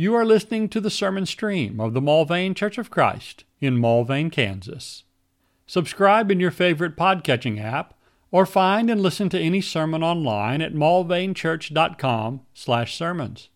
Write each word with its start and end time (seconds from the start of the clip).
You 0.00 0.14
are 0.14 0.24
listening 0.24 0.68
to 0.68 0.80
the 0.80 0.90
sermon 0.90 1.26
stream 1.26 1.80
of 1.80 1.92
the 1.92 2.00
Mulvane 2.00 2.54
Church 2.54 2.78
of 2.78 2.88
Christ 2.88 3.42
in 3.60 3.78
Mulvane, 3.78 4.30
Kansas. 4.30 5.02
Subscribe 5.66 6.30
in 6.30 6.38
your 6.38 6.52
favorite 6.52 6.96
podcatching 6.96 7.60
app 7.60 7.94
or 8.30 8.46
find 8.46 8.90
and 8.90 9.02
listen 9.02 9.28
to 9.30 9.40
any 9.40 9.60
sermon 9.60 10.04
online 10.04 10.62
at 10.62 10.72
mulvanechurch.com 10.72 12.42
slash 12.54 12.96
sermons. 12.96 13.48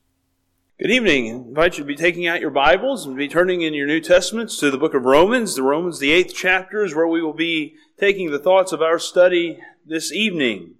Good 0.80 0.90
evening. 0.90 1.28
I 1.28 1.36
invite 1.36 1.78
you 1.78 1.84
to 1.84 1.86
be 1.86 1.94
taking 1.94 2.26
out 2.26 2.40
your 2.40 2.50
Bibles 2.50 3.06
and 3.06 3.16
be 3.16 3.28
turning 3.28 3.62
in 3.62 3.72
your 3.72 3.86
New 3.86 4.00
Testaments 4.00 4.58
to 4.58 4.72
the 4.72 4.78
book 4.78 4.94
of 4.94 5.04
Romans. 5.04 5.54
The 5.54 5.62
Romans, 5.62 6.00
the 6.00 6.10
eighth 6.10 6.34
chapter, 6.34 6.84
is 6.84 6.92
where 6.92 7.06
we 7.06 7.22
will 7.22 7.32
be 7.32 7.76
taking 8.00 8.32
the 8.32 8.40
thoughts 8.40 8.72
of 8.72 8.82
our 8.82 8.98
study 8.98 9.60
this 9.86 10.12
evening. 10.12 10.74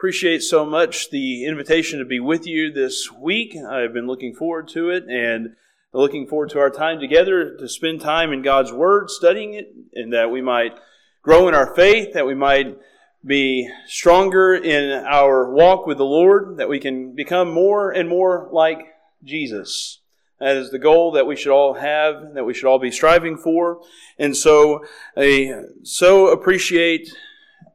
Appreciate 0.00 0.42
so 0.42 0.64
much 0.64 1.10
the 1.10 1.44
invitation 1.44 1.98
to 1.98 2.06
be 2.06 2.20
with 2.20 2.46
you 2.46 2.72
this 2.72 3.12
week. 3.12 3.54
I've 3.54 3.92
been 3.92 4.06
looking 4.06 4.34
forward 4.34 4.66
to 4.68 4.88
it 4.88 5.04
and 5.10 5.56
looking 5.92 6.26
forward 6.26 6.48
to 6.52 6.58
our 6.58 6.70
time 6.70 7.00
together 7.00 7.54
to 7.58 7.68
spend 7.68 8.00
time 8.00 8.32
in 8.32 8.40
God's 8.40 8.72
Word, 8.72 9.10
studying 9.10 9.52
it, 9.52 9.74
and 9.92 10.10
that 10.14 10.30
we 10.30 10.40
might 10.40 10.72
grow 11.20 11.48
in 11.48 11.54
our 11.54 11.74
faith, 11.74 12.14
that 12.14 12.26
we 12.26 12.34
might 12.34 12.78
be 13.22 13.70
stronger 13.86 14.54
in 14.54 15.04
our 15.04 15.52
walk 15.52 15.86
with 15.86 15.98
the 15.98 16.04
Lord, 16.06 16.56
that 16.56 16.70
we 16.70 16.80
can 16.80 17.14
become 17.14 17.52
more 17.52 17.90
and 17.90 18.08
more 18.08 18.48
like 18.50 18.78
Jesus. 19.22 20.00
That 20.38 20.56
is 20.56 20.70
the 20.70 20.78
goal 20.78 21.12
that 21.12 21.26
we 21.26 21.36
should 21.36 21.52
all 21.52 21.74
have, 21.74 22.32
that 22.32 22.46
we 22.46 22.54
should 22.54 22.68
all 22.68 22.78
be 22.78 22.90
striving 22.90 23.36
for. 23.36 23.82
And 24.18 24.34
so, 24.34 24.82
I 25.14 25.64
so 25.82 26.28
appreciate 26.28 27.12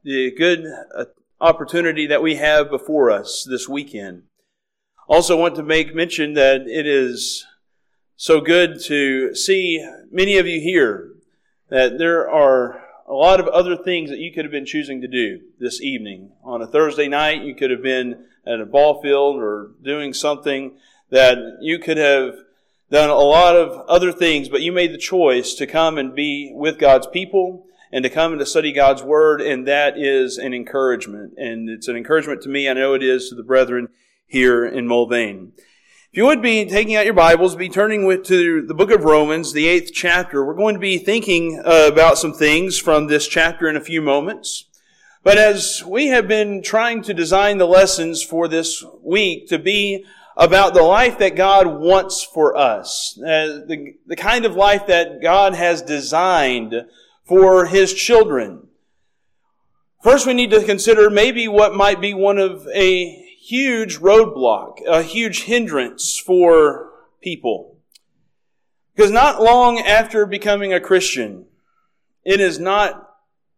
the 0.04 0.32
good 0.32 0.66
opportunity 1.40 2.08
that 2.08 2.22
we 2.22 2.36
have 2.36 2.70
before 2.70 3.12
us 3.12 3.46
this 3.50 3.68
weekend. 3.68 4.24
Also 5.08 5.38
want 5.38 5.56
to 5.56 5.64
make 5.64 5.94
mention 5.94 6.34
that 6.34 6.62
it 6.62 6.88
is 6.88 7.46
so 8.16 8.40
good 8.42 8.82
to 8.86 9.36
see 9.36 9.88
many 10.12 10.38
of 10.38 10.48
you 10.48 10.62
here, 10.62 11.12
that 11.70 11.98
there 11.98 12.30
are 12.30 12.82
a 13.08 13.14
lot 13.14 13.40
of 13.40 13.48
other 13.50 13.76
things 13.76 14.10
that 14.10 14.20
you 14.20 14.34
could 14.34 14.46
have 14.46 14.52
been 14.52 14.66
choosing 14.66 15.02
to 15.02 15.08
do 15.08 15.42
this 15.60 15.82
evening. 15.82 16.32
On 16.44 16.62
a 16.62 16.68
Thursday 16.68 17.08
night, 17.08 17.44
you 17.44 17.54
could 17.54 17.70
have 17.70 17.84
been 17.84 18.26
at 18.48 18.62
a 18.62 18.66
ball 18.66 19.02
field 19.02 19.36
or 19.38 19.72
doing 19.84 20.14
something 20.14 20.78
that 21.12 21.38
you 21.62 21.78
could 21.78 21.98
have 21.98 22.36
done 22.90 23.10
a 23.10 23.16
lot 23.16 23.56
of 23.56 23.88
other 23.88 24.12
things, 24.12 24.50
but 24.50 24.62
you 24.62 24.72
made 24.72 24.94
the 24.94 24.98
choice 24.98 25.54
to 25.56 25.68
come 25.68 25.98
and 25.98 26.16
be 26.16 26.52
with 26.56 26.80
God's 26.80 27.08
people 27.08 27.66
and 27.96 28.04
to 28.04 28.10
come 28.10 28.34
and 28.34 28.40
to 28.42 28.46
study 28.46 28.74
God's 28.74 29.02
Word, 29.02 29.40
and 29.40 29.66
that 29.70 29.98
is 29.98 30.38
an 30.38 30.54
encouragement. 30.54 31.36
And 31.38 31.70
it's 31.70 31.88
an 31.88 31.96
encouragement 31.96 32.42
to 32.42 32.50
me. 32.50 32.68
I 32.68 32.74
know 32.74 32.94
it 32.94 33.02
is 33.02 33.30
to 33.30 33.36
the 33.36 33.42
brethren 33.42 33.88
here 34.28 34.66
in 34.66 34.86
Mulvane. 34.86 35.54
If 35.56 36.18
you 36.18 36.26
would 36.26 36.42
be 36.42 36.66
taking 36.66 36.98
out 36.98 37.06
your 37.06 37.14
Bibles, 37.14 37.56
be 37.56 37.70
turning 37.70 38.06
with, 38.06 38.26
to 38.26 38.64
the 38.64 38.74
book 38.74 38.92
of 38.92 39.06
Romans, 39.06 39.54
the 39.54 39.70
eighth 39.70 39.92
chapter. 39.94 40.46
We're 40.46 40.56
going 40.56 40.74
to 40.74 40.80
be 40.80 40.98
thinking 40.98 41.62
uh, 41.64 41.88
about 41.90 42.18
some 42.18 42.34
things 42.34 42.78
from 42.78 43.08
this 43.08 43.30
chapter 43.30 43.70
in 43.70 43.78
a 43.78 43.82
few 43.82 44.02
moments. 44.02 44.66
But 45.24 45.38
as 45.38 45.82
we 45.88 46.08
have 46.08 46.28
been 46.28 46.62
trying 46.62 47.02
to 47.04 47.14
design 47.14 47.60
the 47.60 47.66
lessons 47.66 48.22
for 48.22 48.50
this 48.50 48.84
week 49.04 49.48
to 49.48 49.58
be 49.58 50.04
about 50.36 50.74
the 50.74 50.84
life 50.84 51.18
that 51.20 51.38
God 51.38 51.68
wants 51.68 52.26
for 52.26 52.58
us, 52.58 53.18
uh, 53.22 53.64
the, 53.66 53.96
the 54.06 54.18
kind 54.18 54.44
of 54.44 54.58
life 54.58 54.88
that 54.88 55.22
God 55.22 55.56
has 55.56 55.82
designed 55.82 56.76
for 57.26 57.66
His 57.66 57.94
children. 57.94 58.68
First, 60.02 60.28
we 60.28 60.34
need 60.34 60.52
to 60.52 60.64
consider 60.64 61.10
maybe 61.10 61.48
what 61.48 61.74
might 61.76 62.00
be 62.00 62.14
one 62.14 62.38
of 62.38 62.68
a 62.74 63.24
huge 63.40 64.00
roadblock, 64.00 64.86
a 64.88 65.02
huge 65.02 65.44
hindrance 65.44 66.18
for 66.18 66.92
people. 67.22 67.78
Because 68.96 69.12
not 69.12 69.42
long 69.42 69.80
after 69.80 70.26
becoming 70.26 70.74
a 70.74 70.80
Christian, 70.80 71.46
it 72.24 72.40
is 72.40 72.60
not 72.60 73.10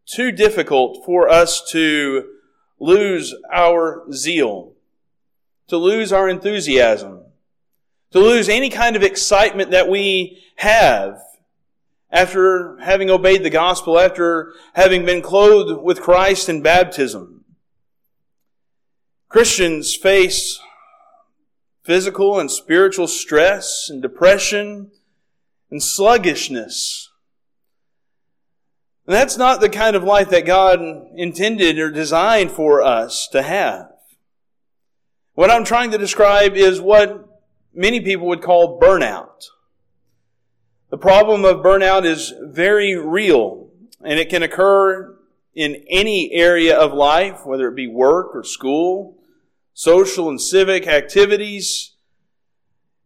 too 0.06 0.32
difficult 0.32 1.06
for 1.06 1.30
us 1.30 1.70
to 1.72 2.30
lose 2.80 3.36
our 3.52 4.06
zeal 4.12 4.74
to 5.68 5.78
lose 5.78 6.14
our 6.14 6.30
enthusiasm, 6.30 7.24
to 8.12 8.20
lose 8.20 8.50
any 8.50 8.70
kind 8.70 8.96
of 8.96 9.04
excitement 9.04 9.72
that 9.72 9.90
we 9.90 10.44
have 10.56 11.20
after 12.12 12.78
having 12.80 13.10
obeyed 13.10 13.44
the 13.44 13.50
gospel, 13.50 14.00
after 14.00 14.54
having 14.74 15.06
been 15.06 15.22
clothed 15.22 15.84
with 15.84 16.02
Christ 16.02 16.48
in 16.50 16.62
baptism. 16.62 17.44
Christians 19.30 19.96
face 19.96 20.60
physical 21.84 22.40
and 22.40 22.50
spiritual 22.50 23.08
stress 23.08 23.90
and 23.90 24.02
depression 24.02 24.92
and 25.70 25.84
sluggishness. 25.84 27.10
And 29.06 29.16
that's 29.16 29.38
not 29.38 29.62
the 29.62 29.70
kind 29.70 29.96
of 29.96 30.04
life 30.04 30.30
that 30.30 30.46
God 30.46 30.82
intended 31.16 31.80
or 31.80 31.92
designed 31.92 32.52
for 32.52 32.82
us 32.82 33.28
to 33.32 33.42
have. 33.42 33.88
What 35.34 35.50
I'm 35.50 35.64
trying 35.64 35.92
to 35.92 35.98
describe 35.98 36.56
is 36.56 36.82
what 36.82 37.26
many 37.74 38.02
people 38.02 38.28
would 38.28 38.42
call 38.42 38.80
burnout. 38.80 39.46
The 40.90 40.98
problem 40.98 41.44
of 41.44 41.58
burnout 41.58 42.06
is 42.06 42.34
very 42.42 42.96
real, 42.96 43.70
and 44.04 44.20
it 44.20 44.30
can 44.30 44.42
occur 44.42 45.18
in 45.54 45.84
any 45.90 46.32
area 46.32 46.78
of 46.78 46.94
life, 46.94 47.46
whether 47.46 47.68
it 47.68 47.76
be 47.76 47.88
work 47.88 48.34
or 48.34 48.44
school, 48.44 49.18
social 49.74 50.30
and 50.30 50.40
civic 50.40 50.88
activities. 50.88 51.94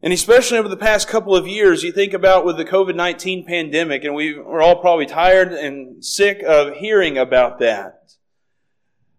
And 0.03 0.13
especially 0.13 0.57
over 0.57 0.67
the 0.67 0.77
past 0.77 1.07
couple 1.07 1.35
of 1.35 1.47
years, 1.47 1.83
you 1.83 1.91
think 1.91 2.13
about 2.13 2.45
with 2.45 2.57
the 2.57 2.65
COVID-19 2.65 3.47
pandemic, 3.47 4.03
and 4.03 4.13
we 4.13 4.35
are 4.35 4.61
all 4.61 4.75
probably 4.75 5.05
tired 5.05 5.51
and 5.51 6.03
sick 6.03 6.43
of 6.43 6.75
hearing 6.75 7.17
about 7.17 7.59
that. 7.59 8.13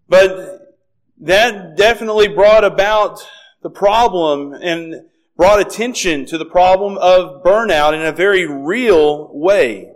But 0.08 0.76
that 1.18 1.76
definitely 1.76 2.28
brought 2.28 2.64
about 2.64 3.26
the 3.62 3.70
problem 3.70 4.52
and 4.54 5.06
brought 5.36 5.60
attention 5.60 6.26
to 6.26 6.38
the 6.38 6.44
problem 6.44 6.98
of 6.98 7.42
burnout 7.42 7.94
in 7.94 8.02
a 8.02 8.12
very 8.12 8.46
real 8.46 9.30
way. 9.32 9.92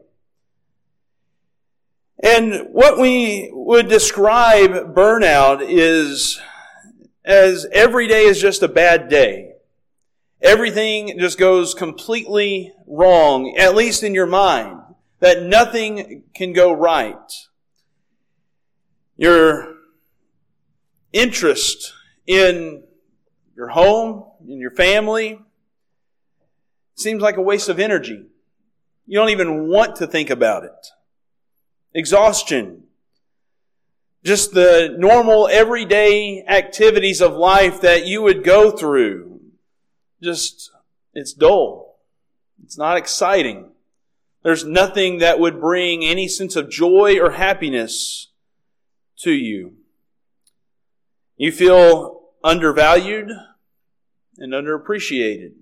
And 2.23 2.69
what 2.73 2.99
we 2.99 3.51
would 3.53 3.89
describe 3.89 4.95
burnout 4.95 5.61
is 5.63 6.41
as 7.25 7.67
every 7.73 8.07
day 8.07 8.25
is 8.25 8.41
just 8.41 8.63
a 8.63 8.69
bad 8.69 9.09
day. 9.09 9.53
Everything 10.41 11.19
just 11.19 11.39
goes 11.39 11.75
completely 11.75 12.73
wrong, 12.87 13.57
at 13.59 13.75
least 13.75 14.03
in 14.03 14.15
your 14.15 14.27
mind, 14.27 14.81
that 15.21 15.43
nothing 15.43 16.23
can 16.35 16.53
go 16.53 16.73
right. 16.73 17.33
You're 19.17 19.75
interest 21.13 21.95
in 22.27 22.85
your 23.57 23.69
home, 23.69 24.25
in 24.49 24.59
your 24.59 24.71
family, 24.71 25.41
seems 26.95 27.23
like 27.23 27.37
a 27.37 27.43
waste 27.43 27.69
of 27.69 27.79
energy. 27.79 28.27
You 29.07 29.19
don't 29.19 29.31
even 29.31 29.69
want 29.69 29.97
to 29.97 30.07
think 30.07 30.31
about 30.31 30.65
it. 30.65 30.87
Exhaustion. 31.95 32.85
Just 34.25 34.53
the 34.53 34.95
normal 34.99 35.49
everyday 35.49 36.45
activities 36.47 37.21
of 37.21 37.35
life 37.35 37.81
that 37.83 38.06
you 38.06 38.23
would 38.23 38.43
go 38.43 38.71
through. 38.71 39.41
Just, 40.23 40.71
it's 41.15 41.33
dull. 41.33 42.01
It's 42.65 42.77
not 42.77 42.97
exciting. 42.97 43.71
There's 44.43 44.65
nothing 44.65 45.19
that 45.19 45.39
would 45.39 45.61
bring 45.61 46.05
any 46.05 46.29
sense 46.29 46.56
of 46.56 46.71
joy 46.71 47.19
or 47.21 47.33
happiness 47.33 48.29
to 49.19 49.33
you. 49.33 49.75
You 51.37 51.53
feel 51.53 52.23
undervalued 52.43 53.31
and 54.39 54.53
underappreciated. 54.53 55.53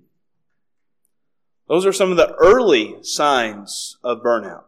Those 1.68 1.86
are 1.86 1.92
some 1.92 2.10
of 2.10 2.16
the 2.16 2.34
early 2.34 2.96
signs 3.02 3.96
of 4.04 4.22
burnout. 4.22 4.64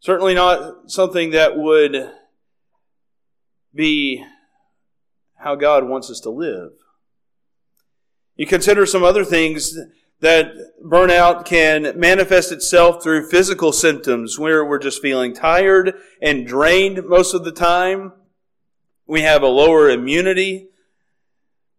Certainly 0.00 0.34
not 0.34 0.90
something 0.90 1.30
that 1.30 1.56
would 1.56 2.12
be 3.74 4.24
how 5.38 5.54
God 5.54 5.88
wants 5.88 6.10
us 6.10 6.20
to 6.20 6.30
live. 6.30 6.72
You 8.36 8.46
consider 8.46 8.84
some 8.86 9.02
other 9.02 9.24
things 9.24 9.76
that 10.20 10.52
burnout 10.84 11.44
can 11.44 11.98
manifest 11.98 12.52
itself 12.52 13.02
through 13.02 13.28
physical 13.28 13.72
symptoms 13.72 14.38
where 14.38 14.64
we're 14.64 14.78
just 14.78 15.02
feeling 15.02 15.34
tired 15.34 15.94
and 16.22 16.46
drained 16.46 17.04
most 17.06 17.34
of 17.34 17.44
the 17.44 17.52
time. 17.52 18.12
We 19.06 19.22
have 19.22 19.42
a 19.42 19.48
lower 19.48 19.90
immunity. 19.90 20.68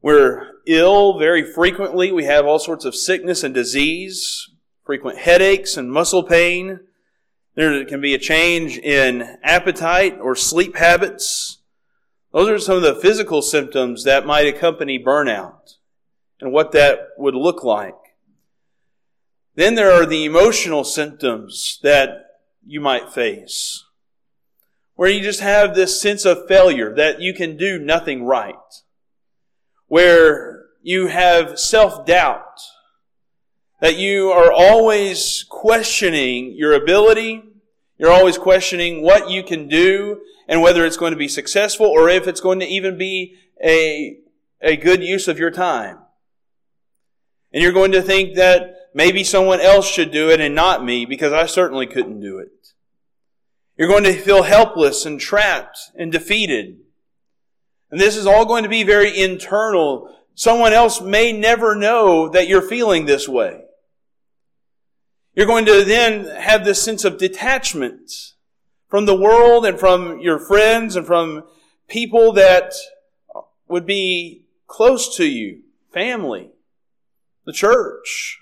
We're 0.01 0.51
ill 0.65 1.17
very 1.17 1.43
frequently. 1.43 2.11
We 2.11 2.25
have 2.25 2.45
all 2.45 2.59
sorts 2.59 2.85
of 2.85 2.95
sickness 2.95 3.43
and 3.43 3.53
disease, 3.53 4.49
frequent 4.85 5.19
headaches 5.19 5.75
and 5.75 5.91
muscle 5.91 6.23
pain. 6.23 6.81
There 7.55 7.83
can 7.85 8.01
be 8.01 8.13
a 8.13 8.19
change 8.19 8.77
in 8.77 9.37
appetite 9.43 10.19
or 10.21 10.35
sleep 10.35 10.75
habits. 10.75 11.57
Those 12.31 12.49
are 12.49 12.59
some 12.59 12.77
of 12.77 12.83
the 12.83 12.95
physical 12.95 13.41
symptoms 13.41 14.03
that 14.03 14.25
might 14.25 14.45
accompany 14.45 14.99
burnout. 15.03 15.77
and 16.39 16.51
what 16.51 16.71
that 16.71 17.09
would 17.17 17.35
look 17.35 17.63
like. 17.63 17.95
Then 19.55 19.75
there 19.75 19.91
are 19.91 20.05
the 20.05 20.25
emotional 20.25 20.83
symptoms 20.83 21.79
that 21.81 22.25
you 22.65 22.79
might 22.79 23.11
face, 23.11 23.83
where 24.95 25.09
you 25.09 25.21
just 25.21 25.39
have 25.39 25.73
this 25.73 25.99
sense 25.99 26.25
of 26.25 26.47
failure 26.47 26.93
that 26.93 27.21
you 27.21 27.33
can 27.33 27.57
do 27.57 27.79
nothing 27.79 28.23
right, 28.23 28.55
where 29.87 30.65
you 30.81 31.07
have 31.07 31.59
self-doubt, 31.59 32.59
that 33.81 33.97
you 33.97 34.29
are 34.31 34.51
always 34.51 35.45
questioning 35.49 36.53
your 36.55 36.73
ability, 36.73 37.43
you're 37.97 38.11
always 38.11 38.37
questioning 38.37 39.01
what 39.01 39.29
you 39.29 39.43
can 39.43 39.67
do 39.67 40.21
and 40.47 40.61
whether 40.61 40.85
it's 40.85 40.97
going 40.97 41.11
to 41.11 41.17
be 41.17 41.27
successful 41.27 41.85
or 41.85 42.09
if 42.09 42.27
it's 42.27 42.41
going 42.41 42.59
to 42.59 42.65
even 42.65 42.97
be 42.97 43.35
a, 43.63 44.17
a 44.61 44.77
good 44.77 45.03
use 45.03 45.27
of 45.27 45.39
your 45.39 45.51
time. 45.51 45.99
And 47.51 47.63
you're 47.63 47.73
going 47.73 47.91
to 47.93 48.01
think 48.01 48.35
that 48.35 48.75
maybe 48.93 49.23
someone 49.23 49.61
else 49.61 49.87
should 49.89 50.11
do 50.11 50.29
it 50.29 50.39
and 50.39 50.53
not 50.53 50.83
me 50.83 51.05
because 51.05 51.33
I 51.33 51.45
certainly 51.45 51.87
couldn't 51.87 52.19
do 52.19 52.39
it. 52.39 52.49
You're 53.77 53.87
going 53.87 54.03
to 54.05 54.13
feel 54.13 54.43
helpless 54.43 55.05
and 55.05 55.19
trapped 55.19 55.77
and 55.95 56.11
defeated. 56.11 56.77
And 57.91 57.99
this 57.99 58.15
is 58.15 58.25
all 58.25 58.45
going 58.45 58.63
to 58.63 58.69
be 58.69 58.83
very 58.83 59.19
internal. 59.19 60.13
Someone 60.35 60.73
else 60.73 61.01
may 61.01 61.31
never 61.31 61.75
know 61.75 62.29
that 62.29 62.47
you're 62.47 62.61
feeling 62.61 63.05
this 63.05 63.27
way. 63.27 63.61
You're 65.35 65.45
going 65.45 65.65
to 65.65 65.83
then 65.83 66.25
have 66.25 66.65
this 66.65 66.81
sense 66.81 67.05
of 67.05 67.17
detachment 67.17 68.33
from 68.89 69.05
the 69.05 69.15
world 69.15 69.65
and 69.65 69.79
from 69.79 70.19
your 70.19 70.39
friends 70.39 70.95
and 70.95 71.05
from 71.05 71.43
people 71.87 72.33
that 72.33 72.73
would 73.67 73.85
be 73.85 74.45
close 74.67 75.15
to 75.17 75.25
you, 75.25 75.61
family 75.93 76.51
the 77.47 77.53
church. 77.53 78.39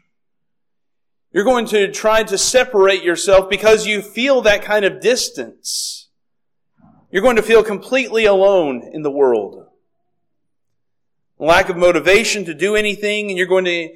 You're 1.32 1.46
going 1.46 1.68
to 1.68 1.92
try 1.92 2.24
to 2.24 2.38
separate 2.38 3.04
yourself 3.04 3.50
because 3.50 3.86
you 3.86 4.02
feel 4.02 4.42
that 4.42 4.64
kind 4.64 4.84
of 4.84 5.00
distance. 5.00 6.05
You're 7.16 7.22
going 7.22 7.38
to 7.38 7.42
feel 7.42 7.64
completely 7.64 8.26
alone 8.26 8.92
in 8.92 9.02
the 9.02 9.10
world. 9.10 9.68
Lack 11.40 11.70
of 11.70 11.78
motivation 11.78 12.44
to 12.44 12.54
do 12.54 12.76
anything, 12.76 13.30
and 13.30 13.38
you're 13.38 13.48
going 13.48 13.64
to 13.64 13.96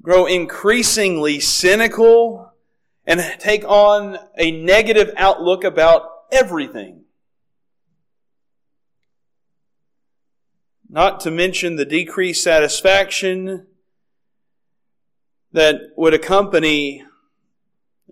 grow 0.00 0.24
increasingly 0.24 1.38
cynical 1.38 2.50
and 3.04 3.20
take 3.38 3.62
on 3.66 4.18
a 4.38 4.52
negative 4.52 5.10
outlook 5.18 5.64
about 5.64 6.08
everything. 6.32 7.04
Not 10.88 11.20
to 11.20 11.30
mention 11.30 11.76
the 11.76 11.84
decreased 11.84 12.42
satisfaction 12.42 13.66
that 15.52 15.76
would 15.94 16.14
accompany 16.14 17.04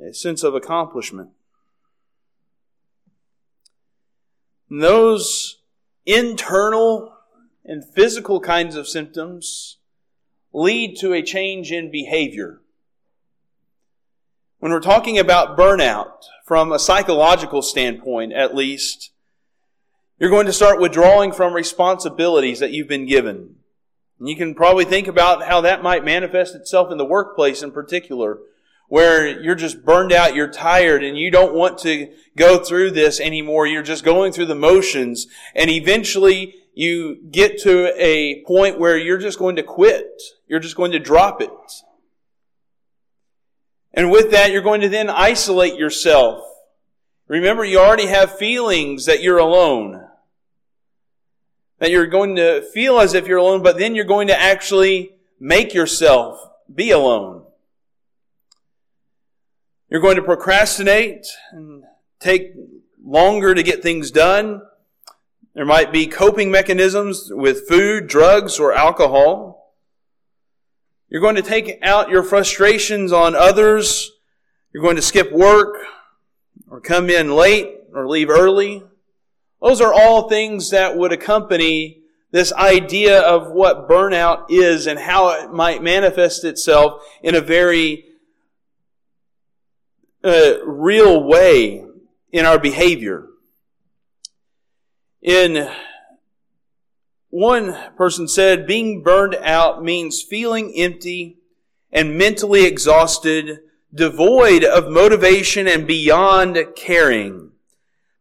a 0.06 0.12
sense 0.12 0.42
of 0.42 0.54
accomplishment. 0.54 1.30
And 4.74 4.82
those 4.82 5.58
internal 6.04 7.14
and 7.64 7.84
physical 7.94 8.40
kinds 8.40 8.74
of 8.74 8.88
symptoms 8.88 9.78
lead 10.52 10.96
to 10.96 11.12
a 11.12 11.22
change 11.22 11.70
in 11.70 11.92
behavior. 11.92 12.60
When 14.58 14.72
we're 14.72 14.80
talking 14.80 15.16
about 15.16 15.56
burnout, 15.56 16.24
from 16.44 16.72
a 16.72 16.80
psychological 16.80 17.62
standpoint 17.62 18.32
at 18.32 18.56
least, 18.56 19.12
you're 20.18 20.28
going 20.28 20.46
to 20.46 20.52
start 20.52 20.80
withdrawing 20.80 21.30
from 21.30 21.52
responsibilities 21.52 22.58
that 22.58 22.72
you've 22.72 22.88
been 22.88 23.06
given. 23.06 23.54
And 24.18 24.28
you 24.28 24.34
can 24.34 24.56
probably 24.56 24.84
think 24.84 25.06
about 25.06 25.44
how 25.44 25.60
that 25.60 25.84
might 25.84 26.04
manifest 26.04 26.56
itself 26.56 26.90
in 26.90 26.98
the 26.98 27.04
workplace 27.04 27.62
in 27.62 27.70
particular, 27.70 28.40
where 28.88 29.40
you're 29.40 29.54
just 29.54 29.84
burned 29.84 30.12
out, 30.12 30.34
you're 30.34 30.50
tired, 30.50 31.02
and 31.02 31.18
you 31.18 31.30
don't 31.30 31.54
want 31.54 31.78
to 31.78 32.12
go 32.36 32.58
through 32.58 32.90
this 32.90 33.20
anymore. 33.20 33.66
You're 33.66 33.82
just 33.82 34.04
going 34.04 34.32
through 34.32 34.46
the 34.46 34.54
motions, 34.54 35.26
and 35.54 35.70
eventually 35.70 36.54
you 36.74 37.18
get 37.30 37.58
to 37.62 37.92
a 38.02 38.42
point 38.46 38.78
where 38.78 38.98
you're 38.98 39.18
just 39.18 39.38
going 39.38 39.56
to 39.56 39.62
quit. 39.62 40.22
You're 40.46 40.60
just 40.60 40.76
going 40.76 40.92
to 40.92 40.98
drop 40.98 41.40
it. 41.40 41.50
And 43.92 44.10
with 44.10 44.32
that, 44.32 44.50
you're 44.50 44.62
going 44.62 44.80
to 44.80 44.88
then 44.88 45.08
isolate 45.08 45.76
yourself. 45.76 46.44
Remember, 47.28 47.64
you 47.64 47.78
already 47.78 48.06
have 48.06 48.36
feelings 48.38 49.06
that 49.06 49.22
you're 49.22 49.38
alone 49.38 50.04
that 51.78 51.90
you're 51.90 52.06
going 52.06 52.36
to 52.36 52.62
feel 52.72 52.98
as 52.98 53.14
if 53.14 53.26
you're 53.26 53.38
alone, 53.38 53.62
but 53.62 53.78
then 53.78 53.94
you're 53.94 54.04
going 54.04 54.28
to 54.28 54.40
actually 54.40 55.16
make 55.40 55.74
yourself 55.74 56.38
be 56.72 56.90
alone. 56.90 57.43
You're 59.94 60.02
going 60.02 60.16
to 60.16 60.22
procrastinate 60.22 61.24
and 61.52 61.84
take 62.18 62.52
longer 63.00 63.54
to 63.54 63.62
get 63.62 63.80
things 63.80 64.10
done. 64.10 64.60
There 65.54 65.64
might 65.64 65.92
be 65.92 66.08
coping 66.08 66.50
mechanisms 66.50 67.30
with 67.30 67.68
food, 67.68 68.08
drugs, 68.08 68.58
or 68.58 68.72
alcohol. 68.72 69.72
You're 71.08 71.20
going 71.20 71.36
to 71.36 71.42
take 71.42 71.78
out 71.80 72.10
your 72.10 72.24
frustrations 72.24 73.12
on 73.12 73.36
others. 73.36 74.10
You're 74.72 74.82
going 74.82 74.96
to 74.96 75.00
skip 75.00 75.30
work 75.30 75.76
or 76.68 76.80
come 76.80 77.08
in 77.08 77.36
late 77.36 77.72
or 77.94 78.08
leave 78.08 78.30
early. 78.30 78.82
Those 79.62 79.80
are 79.80 79.94
all 79.94 80.28
things 80.28 80.70
that 80.70 80.96
would 80.96 81.12
accompany 81.12 82.00
this 82.32 82.52
idea 82.54 83.20
of 83.20 83.52
what 83.52 83.88
burnout 83.88 84.46
is 84.48 84.88
and 84.88 84.98
how 84.98 85.28
it 85.28 85.52
might 85.52 85.84
manifest 85.84 86.42
itself 86.42 87.00
in 87.22 87.36
a 87.36 87.40
very 87.40 88.06
uh, 90.24 90.64
real 90.64 91.22
way 91.22 91.84
in 92.32 92.46
our 92.46 92.58
behavior. 92.58 93.26
In 95.22 95.70
one 97.30 97.76
person 97.96 98.28
said, 98.28 98.66
being 98.66 99.02
burned 99.02 99.36
out 99.42 99.82
means 99.82 100.22
feeling 100.22 100.72
empty 100.76 101.38
and 101.92 102.16
mentally 102.16 102.64
exhausted, 102.64 103.60
devoid 103.94 104.64
of 104.64 104.90
motivation 104.90 105.68
and 105.68 105.86
beyond 105.86 106.58
caring. 106.76 107.50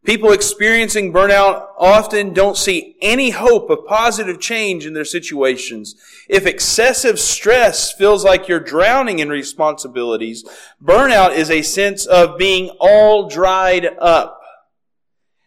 People 0.04 0.32
experiencing 0.32 1.14
burnout 1.14 1.68
often 1.78 2.34
don't 2.34 2.58
see 2.58 2.94
any 3.00 3.30
hope 3.30 3.70
of 3.70 3.86
positive 3.86 4.38
change 4.38 4.84
in 4.84 4.92
their 4.92 5.04
situations. 5.04 5.96
If 6.28 6.46
excessive 6.46 7.18
stress 7.18 7.90
feels 7.90 8.22
like 8.22 8.46
you're 8.46 8.60
drowning 8.60 9.18
in 9.18 9.30
responsibilities, 9.30 10.44
burnout 10.82 11.34
is 11.34 11.50
a 11.50 11.62
sense 11.62 12.04
of 12.04 12.36
being 12.36 12.68
all 12.78 13.30
dried 13.30 13.86
up. 13.98 14.38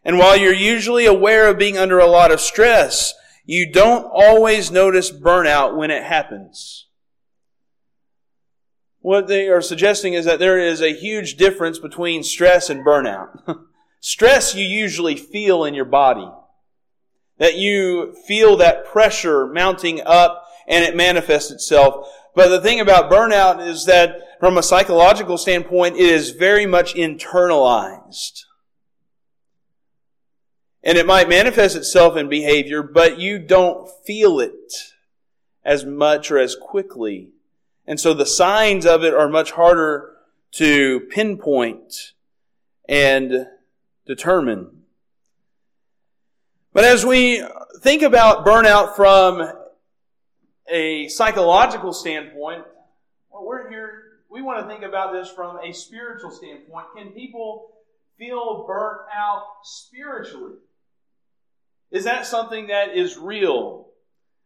And 0.03 0.17
while 0.17 0.35
you're 0.35 0.53
usually 0.53 1.05
aware 1.05 1.47
of 1.47 1.59
being 1.59 1.77
under 1.77 1.99
a 1.99 2.07
lot 2.07 2.31
of 2.31 2.41
stress, 2.41 3.13
you 3.45 3.71
don't 3.71 4.09
always 4.11 4.71
notice 4.71 5.11
burnout 5.11 5.77
when 5.77 5.91
it 5.91 6.03
happens. 6.03 6.87
What 9.01 9.27
they 9.27 9.49
are 9.49 9.61
suggesting 9.61 10.13
is 10.13 10.25
that 10.25 10.39
there 10.39 10.57
is 10.57 10.81
a 10.81 10.95
huge 10.95 11.37
difference 11.37 11.77
between 11.77 12.23
stress 12.23 12.71
and 12.71 12.83
burnout. 12.83 13.37
Stress 14.07 14.55
you 14.55 14.65
usually 14.65 15.17
feel 15.17 15.65
in 15.65 15.73
your 15.73 15.83
body. 15.83 16.31
That 17.39 17.57
you 17.57 18.15
feel 18.25 18.55
that 18.55 18.85
pressure 18.85 19.47
mounting 19.47 19.99
up 20.05 20.47
and 20.65 20.85
it 20.85 20.95
manifests 20.95 21.51
itself. 21.51 22.07
But 22.33 22.47
the 22.47 22.61
thing 22.61 22.79
about 22.79 23.11
burnout 23.11 23.59
is 23.67 23.83
that 23.83 24.39
from 24.39 24.57
a 24.57 24.63
psychological 24.63 25.37
standpoint, 25.37 25.97
it 25.97 26.09
is 26.09 26.29
very 26.29 26.65
much 26.65 26.95
internalized. 26.95 28.43
And 30.81 30.97
it 30.97 31.05
might 31.05 31.27
manifest 31.27 31.75
itself 31.75 32.15
in 32.15 32.29
behavior, 32.29 32.81
but 32.81 33.19
you 33.19 33.37
don't 33.37 33.89
feel 34.05 34.39
it 34.39 34.71
as 35.65 35.83
much 35.83 36.31
or 36.31 36.37
as 36.37 36.55
quickly. 36.55 37.31
And 37.85 37.99
so 37.99 38.13
the 38.13 38.25
signs 38.25 38.85
of 38.85 39.03
it 39.03 39.13
are 39.13 39.27
much 39.27 39.51
harder 39.51 40.13
to 40.53 41.01
pinpoint 41.11 42.13
and 42.87 43.47
determine. 44.07 44.83
But 46.73 46.85
as 46.85 47.05
we 47.05 47.43
think 47.81 48.01
about 48.01 48.45
burnout 48.45 48.95
from 48.95 49.51
a 50.69 51.07
psychological 51.07 51.93
standpoint, 51.93 52.63
well, 53.31 53.45
we're 53.45 53.69
here, 53.69 54.03
we 54.29 54.41
want 54.41 54.61
to 54.61 54.67
think 54.67 54.83
about 54.83 55.13
this 55.13 55.29
from 55.29 55.57
a 55.63 55.73
spiritual 55.73 56.31
standpoint. 56.31 56.87
Can 56.95 57.09
people 57.09 57.73
feel 58.17 58.65
burnt 58.67 59.01
out 59.15 59.43
spiritually? 59.63 60.55
Is 61.91 62.03
that 62.03 62.25
something 62.25 62.67
that 62.67 62.95
is 62.95 63.17
real? 63.17 63.87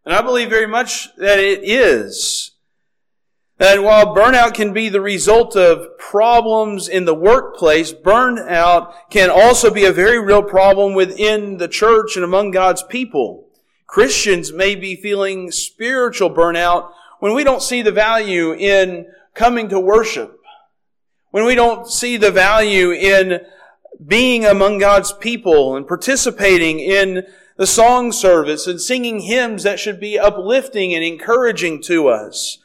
And 0.06 0.13
I 0.13 0.22
believe 0.22 0.50
very 0.50 0.68
much 0.68 1.15
that 1.18 1.39
it 1.39 1.63
is. 1.63 2.50
And 3.62 3.84
while 3.84 4.08
burnout 4.15 4.56
can 4.56 4.74
be 4.74 4.89
the 4.89 5.01
result 5.01 5.56
of 5.56 5.96
problems 6.00 6.88
in 6.88 7.06
the 7.06 7.13
workplace, 7.13 7.94
burnout 7.94 8.91
can 9.12 9.30
also 9.30 9.70
be 9.70 9.86
a 9.86 9.94
very 9.94 10.20
real 10.20 10.41
problem 10.41 10.96
within 10.96 11.58
the 11.58 11.68
church 11.68 12.15
and 12.15 12.25
among 12.25 12.50
God's 12.50 12.82
people. 12.82 13.50
Christians 13.86 14.51
may 14.51 14.74
be 14.74 14.96
feeling 14.96 15.51
spiritual 15.51 16.32
burnout 16.32 16.89
when 17.20 17.36
we 17.36 17.44
don't 17.44 17.62
see 17.62 17.84
the 17.84 17.91
value 17.91 18.51
in 18.51 19.06
coming 19.36 19.70
to 19.70 19.80
worship, 19.80 20.39
when 21.30 21.46
we 21.46 21.53
don't 21.53 21.88
see 21.88 22.18
the 22.18 22.32
value 22.32 22.91
in 22.91 23.41
being 24.03 24.44
among 24.44 24.80
God's 24.80 25.13
people 25.13 25.75
and 25.75 25.88
participating 25.88 26.80
in 26.80 27.27
the 27.58 27.68
song 27.68 28.12
service 28.12 28.65
and 28.65 28.82
singing 28.82 29.20
hymns 29.20 29.62
that 29.62 29.80
should 29.80 30.00
be 30.00 30.18
uplifting 30.18 30.96
and 30.96 31.03
encouraging 31.03 31.80
to 31.84 32.08
us, 32.08 32.58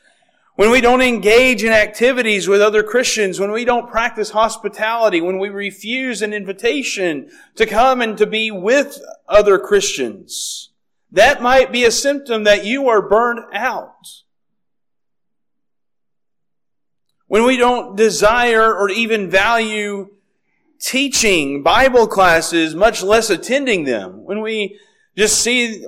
when 0.57 0.71
we 0.71 0.81
don't 0.81 1.03
engage 1.03 1.63
in 1.63 1.73
activities 1.73 2.49
with 2.49 2.63
other 2.63 2.83
Christians, 2.83 3.39
when 3.39 3.53
we 3.53 3.67
don't 3.67 3.91
practice 3.91 4.31
hospitality, 4.31 5.21
when 5.21 5.39
we 5.39 5.51
refuse 5.51 6.23
an 6.23 6.33
invitation 6.33 7.31
to 7.57 7.67
come 7.67 8.01
and 8.01 8.17
to 8.17 8.27
be 8.27 8.51
with 8.51 8.99
other 9.29 9.59
Christians, 9.59 10.71
that 11.13 11.43
might 11.43 11.71
be 11.71 11.85
a 11.85 11.91
symptom 11.91 12.45
that 12.45 12.65
you 12.65 12.89
are 12.89 13.07
burned 13.07 13.41
out. 13.53 14.23
When 17.27 17.45
we 17.45 17.59
don't 17.59 17.95
desire 17.95 18.75
or 18.75 18.89
even 18.89 19.29
value 19.29 20.09
teaching 20.81 21.63
Bible 21.63 22.07
classes, 22.07 22.75
much 22.75 23.03
less 23.03 23.29
attending 23.29 23.85
them, 23.85 24.25
when 24.25 24.41
we 24.41 24.79
just 25.19 25.43
see 25.43 25.85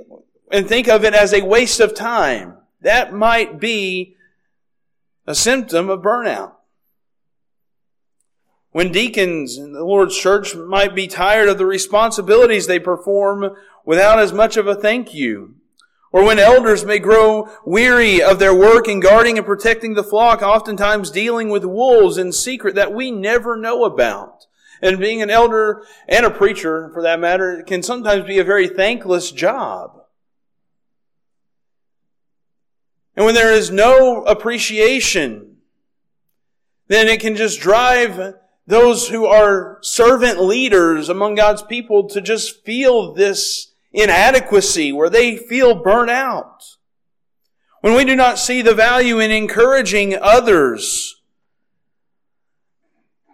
and 0.51 0.67
think 0.67 0.87
of 0.87 1.03
it 1.03 1.15
as 1.15 1.33
a 1.33 1.41
waste 1.41 1.79
of 1.79 1.95
time, 1.95 2.57
that 2.81 3.13
might 3.13 3.59
be 3.59 4.15
a 5.29 5.35
symptom 5.35 5.91
of 5.91 6.01
burnout. 6.01 6.53
When 8.71 8.91
deacons 8.91 9.59
in 9.59 9.73
the 9.73 9.83
Lord's 9.83 10.17
church 10.17 10.55
might 10.55 10.95
be 10.95 11.05
tired 11.05 11.47
of 11.47 11.59
the 11.59 11.67
responsibilities 11.67 12.65
they 12.65 12.79
perform 12.79 13.55
without 13.85 14.17
as 14.17 14.33
much 14.33 14.57
of 14.57 14.65
a 14.65 14.73
thank 14.73 15.13
you. 15.13 15.53
Or 16.11 16.25
when 16.25 16.39
elders 16.39 16.83
may 16.83 16.97
grow 16.97 17.47
weary 17.63 18.23
of 18.23 18.39
their 18.39 18.55
work 18.55 18.87
in 18.87 19.01
guarding 19.01 19.37
and 19.37 19.45
protecting 19.45 19.93
the 19.93 20.03
flock, 20.03 20.41
oftentimes 20.41 21.11
dealing 21.11 21.49
with 21.49 21.63
wolves 21.63 22.17
in 22.17 22.31
secret 22.31 22.73
that 22.73 22.91
we 22.91 23.11
never 23.11 23.55
know 23.55 23.83
about. 23.83 24.47
And 24.81 24.97
being 24.97 25.21
an 25.21 25.29
elder 25.29 25.85
and 26.07 26.25
a 26.25 26.31
preacher, 26.31 26.89
for 26.91 27.03
that 27.03 27.19
matter, 27.19 27.61
can 27.67 27.83
sometimes 27.83 28.25
be 28.25 28.39
a 28.39 28.43
very 28.43 28.67
thankless 28.67 29.31
job. 29.31 29.98
And 33.19 33.25
when 33.25 33.35
there 33.35 33.51
is 33.51 33.69
no 33.69 34.23
appreciation, 34.23 35.57
then 36.87 37.09
it 37.09 37.19
can 37.19 37.35
just 37.35 37.59
drive 37.59 38.35
those 38.65 39.09
who 39.09 39.25
are 39.25 39.77
servant 39.81 40.41
leaders 40.41 41.09
among 41.09 41.35
God's 41.35 41.61
people 41.61 42.07
to 42.11 42.21
just 42.21 42.63
feel 42.63 43.13
this 43.13 43.73
inadequacy 43.91 44.93
where 44.93 45.09
they 45.09 45.35
feel 45.35 45.75
burnt 45.75 46.09
out. 46.09 46.63
When 47.81 47.93
we 47.93 48.05
do 48.05 48.15
not 48.15 48.39
see 48.39 48.61
the 48.61 48.73
value 48.73 49.19
in 49.19 49.31
encouraging 49.31 50.15
others, 50.15 51.21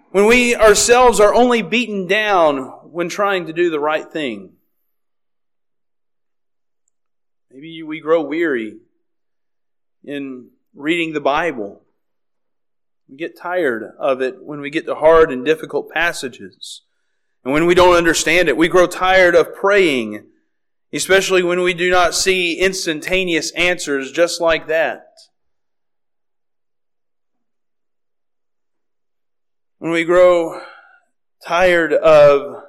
when 0.09 0.25
we 0.25 0.55
ourselves 0.55 1.19
are 1.19 1.35
only 1.35 1.61
beaten 1.61 2.07
down 2.07 2.57
when 2.91 3.07
trying 3.07 3.45
to 3.45 3.53
do 3.53 3.69
the 3.69 3.79
right 3.79 4.11
thing. 4.11 4.53
Maybe 7.51 7.83
we 7.83 7.99
grow 7.99 8.23
weary 8.23 8.79
in 10.05 10.49
reading 10.73 11.13
the 11.13 11.21
Bible. 11.21 11.81
We 13.09 13.17
get 13.17 13.37
tired 13.37 13.83
of 13.99 14.21
it 14.21 14.43
when 14.43 14.61
we 14.61 14.69
get 14.69 14.85
to 14.85 14.95
hard 14.95 15.31
and 15.31 15.45
difficult 15.45 15.91
passages. 15.91 16.81
And 17.43 17.53
when 17.53 17.65
we 17.65 17.75
don't 17.75 17.95
understand 17.95 18.49
it, 18.49 18.57
we 18.57 18.67
grow 18.67 18.87
tired 18.87 19.35
of 19.35 19.53
praying, 19.53 20.25
especially 20.91 21.43
when 21.43 21.61
we 21.61 21.73
do 21.73 21.89
not 21.89 22.15
see 22.15 22.59
instantaneous 22.59 23.51
answers 23.51 24.11
just 24.11 24.41
like 24.41 24.67
that. 24.67 25.05
When 29.77 29.91
we 29.91 30.03
grow 30.03 30.61
tired 31.45 31.93
of 31.93 32.63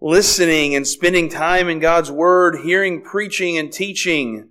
listening 0.00 0.74
and 0.74 0.86
spending 0.86 1.30
time 1.30 1.70
in 1.70 1.78
God's 1.78 2.10
Word, 2.10 2.60
hearing 2.62 3.02
preaching 3.02 3.56
and 3.56 3.72
teaching, 3.72 4.50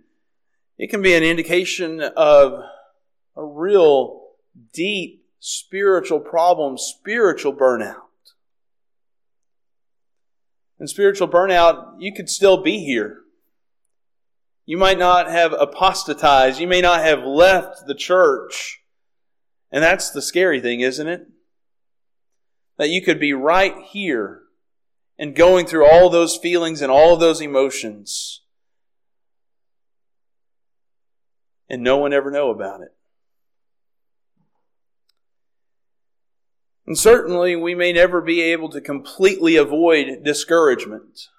it 0.77 0.89
can 0.89 1.01
be 1.01 1.13
an 1.13 1.23
indication 1.23 2.01
of 2.01 2.63
a 3.35 3.43
real 3.43 4.21
deep 4.73 5.25
spiritual 5.39 6.19
problem, 6.19 6.77
spiritual 6.77 7.53
burnout. 7.53 7.95
And 10.79 10.89
spiritual 10.89 11.29
burnout, 11.29 11.95
you 11.99 12.13
could 12.13 12.29
still 12.29 12.61
be 12.61 12.79
here. 12.79 13.19
You 14.65 14.77
might 14.77 14.97
not 14.97 15.29
have 15.29 15.53
apostatized. 15.53 16.59
You 16.59 16.67
may 16.67 16.81
not 16.81 17.01
have 17.01 17.23
left 17.23 17.85
the 17.87 17.95
church. 17.95 18.81
And 19.71 19.83
that's 19.83 20.09
the 20.09 20.21
scary 20.21 20.59
thing, 20.59 20.81
isn't 20.81 21.07
it? 21.07 21.27
That 22.77 22.89
you 22.89 23.01
could 23.01 23.19
be 23.19 23.31
right 23.31 23.75
here 23.87 24.41
and 25.17 25.35
going 25.35 25.65
through 25.65 25.85
all 25.85 26.09
those 26.09 26.35
feelings 26.35 26.81
and 26.81 26.91
all 26.91 27.15
those 27.15 27.39
emotions 27.39 28.41
and 31.69 31.83
no 31.83 31.97
one 31.97 32.13
ever 32.13 32.31
know 32.31 32.49
about 32.49 32.81
it. 32.81 32.95
And 36.87 36.97
certainly 36.97 37.55
we 37.55 37.73
may 37.73 37.91
never 37.91 38.21
be 38.21 38.41
able 38.41 38.69
to 38.69 38.81
completely 38.81 39.55
avoid 39.55 40.23
discouragement. 40.23 41.29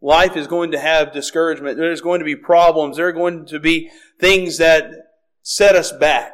Life 0.00 0.36
is 0.36 0.46
going 0.46 0.70
to 0.72 0.78
have 0.78 1.12
discouragement. 1.12 1.76
There's 1.76 2.00
going 2.00 2.20
to 2.20 2.24
be 2.24 2.36
problems. 2.36 2.96
There 2.96 3.08
are 3.08 3.12
going 3.12 3.46
to 3.46 3.58
be 3.58 3.90
things 4.20 4.58
that 4.58 4.90
set 5.42 5.74
us 5.74 5.92
back. 5.92 6.32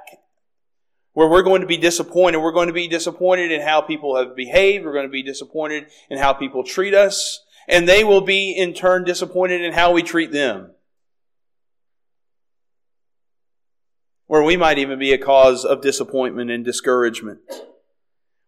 Where 1.15 1.29
we're 1.29 1.43
going 1.43 1.61
to 1.61 1.67
be 1.67 1.77
disappointed. 1.77 2.39
We're 2.39 2.53
going 2.53 2.69
to 2.69 2.73
be 2.73 2.89
disappointed 2.89 3.53
in 3.53 3.61
how 3.61 3.83
people 3.83 4.17
have 4.17 4.35
behaved. 4.35 4.85
We're 4.85 4.95
going 4.95 5.07
to 5.07 5.13
be 5.13 5.23
disappointed 5.23 5.87
in 6.09 6.19
how 6.19 6.33
people 6.33 6.65
treat 6.65 6.95
us. 6.95 7.41
And 7.69 7.89
they 7.89 8.03
will 8.03 8.23
be 8.23 8.53
in 8.57 8.75
turn 8.75 9.05
disappointed 9.05 9.61
in 9.61 9.73
how 9.73 9.93
we 9.93 10.03
treat 10.03 10.33
them. 10.33 10.72
Where 14.33 14.43
we 14.43 14.57
might 14.57 14.79
even 14.79 14.99
be 14.99 15.13
a 15.13 15.19
cause 15.19 15.63
of 15.63 15.83
disappointment 15.83 16.51
and 16.51 16.65
discouragement. 16.65 17.41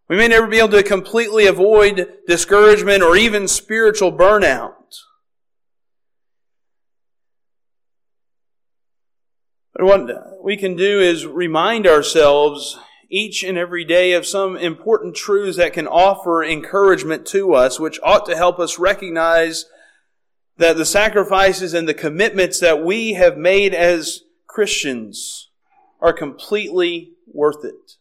We 0.08 0.16
may 0.16 0.28
never 0.28 0.46
be 0.46 0.56
able 0.56 0.70
to 0.70 0.82
completely 0.82 1.46
avoid 1.46 2.08
discouragement 2.26 3.02
or 3.02 3.18
even 3.18 3.46
spiritual 3.46 4.10
burnout. 4.10 4.72
But 9.74 9.84
what 9.84 10.42
we 10.42 10.56
can 10.56 10.74
do 10.74 11.00
is 11.00 11.26
remind 11.26 11.86
ourselves 11.86 12.78
each 13.10 13.44
and 13.44 13.58
every 13.58 13.84
day 13.84 14.12
of 14.12 14.24
some 14.24 14.56
important 14.56 15.14
truths 15.14 15.58
that 15.58 15.74
can 15.74 15.86
offer 15.86 16.42
encouragement 16.42 17.26
to 17.26 17.52
us, 17.52 17.78
which 17.78 18.00
ought 18.02 18.24
to 18.24 18.36
help 18.38 18.58
us 18.58 18.78
recognize 18.78 19.66
that 20.56 20.78
the 20.78 20.86
sacrifices 20.86 21.74
and 21.74 21.86
the 21.86 21.92
commitments 21.92 22.58
that 22.60 22.82
we 22.82 23.12
have 23.12 23.36
made 23.36 23.74
as 23.74 24.20
Christians 24.46 25.50
are 26.04 26.12
completely 26.12 27.14
worth 27.26 27.64
it. 27.64 27.92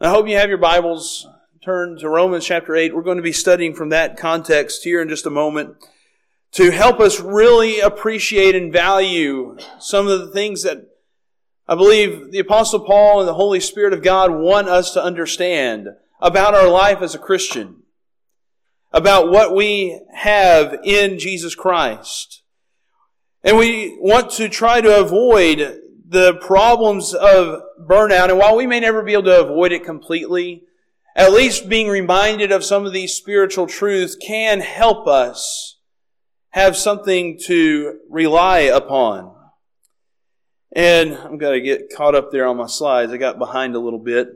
I 0.00 0.08
hope 0.08 0.28
you 0.28 0.36
have 0.36 0.48
your 0.48 0.56
Bibles 0.56 1.26
turned 1.64 1.98
to 1.98 2.08
Romans 2.08 2.46
chapter 2.46 2.76
8. 2.76 2.94
We're 2.94 3.02
going 3.02 3.16
to 3.16 3.24
be 3.24 3.32
studying 3.32 3.74
from 3.74 3.88
that 3.88 4.16
context 4.16 4.84
here 4.84 5.02
in 5.02 5.08
just 5.08 5.26
a 5.26 5.30
moment 5.30 5.74
to 6.52 6.70
help 6.70 7.00
us 7.00 7.18
really 7.18 7.80
appreciate 7.80 8.54
and 8.54 8.72
value 8.72 9.56
some 9.80 10.06
of 10.06 10.20
the 10.20 10.30
things 10.30 10.62
that 10.62 10.78
I 11.66 11.74
believe 11.74 12.30
the 12.30 12.38
Apostle 12.38 12.80
Paul 12.86 13.18
and 13.18 13.28
the 13.28 13.34
Holy 13.34 13.58
Spirit 13.58 13.92
of 13.92 14.00
God 14.00 14.30
want 14.30 14.68
us 14.68 14.92
to 14.92 15.02
understand 15.02 15.88
about 16.20 16.54
our 16.54 16.68
life 16.68 17.02
as 17.02 17.16
a 17.16 17.18
Christian, 17.18 17.82
about 18.92 19.28
what 19.28 19.56
we 19.56 20.00
have 20.14 20.78
in 20.84 21.18
Jesus 21.18 21.56
Christ. 21.56 22.39
And 23.42 23.56
we 23.56 23.96
want 24.00 24.30
to 24.32 24.48
try 24.48 24.80
to 24.80 25.00
avoid 25.00 25.80
the 26.06 26.34
problems 26.34 27.14
of 27.14 27.62
burnout. 27.80 28.28
And 28.28 28.38
while 28.38 28.56
we 28.56 28.66
may 28.66 28.80
never 28.80 29.02
be 29.02 29.12
able 29.12 29.24
to 29.24 29.40
avoid 29.40 29.72
it 29.72 29.84
completely, 29.84 30.64
at 31.16 31.32
least 31.32 31.68
being 31.68 31.88
reminded 31.88 32.52
of 32.52 32.64
some 32.64 32.84
of 32.86 32.92
these 32.92 33.14
spiritual 33.14 33.66
truths 33.66 34.16
can 34.16 34.60
help 34.60 35.06
us 35.06 35.78
have 36.50 36.76
something 36.76 37.38
to 37.46 38.00
rely 38.08 38.60
upon. 38.60 39.34
And 40.72 41.14
I'm 41.14 41.38
going 41.38 41.54
to 41.54 41.60
get 41.60 41.94
caught 41.94 42.14
up 42.14 42.30
there 42.30 42.46
on 42.46 42.56
my 42.56 42.66
slides. 42.66 43.12
I 43.12 43.16
got 43.16 43.38
behind 43.38 43.74
a 43.74 43.80
little 43.80 43.98
bit. 43.98 44.28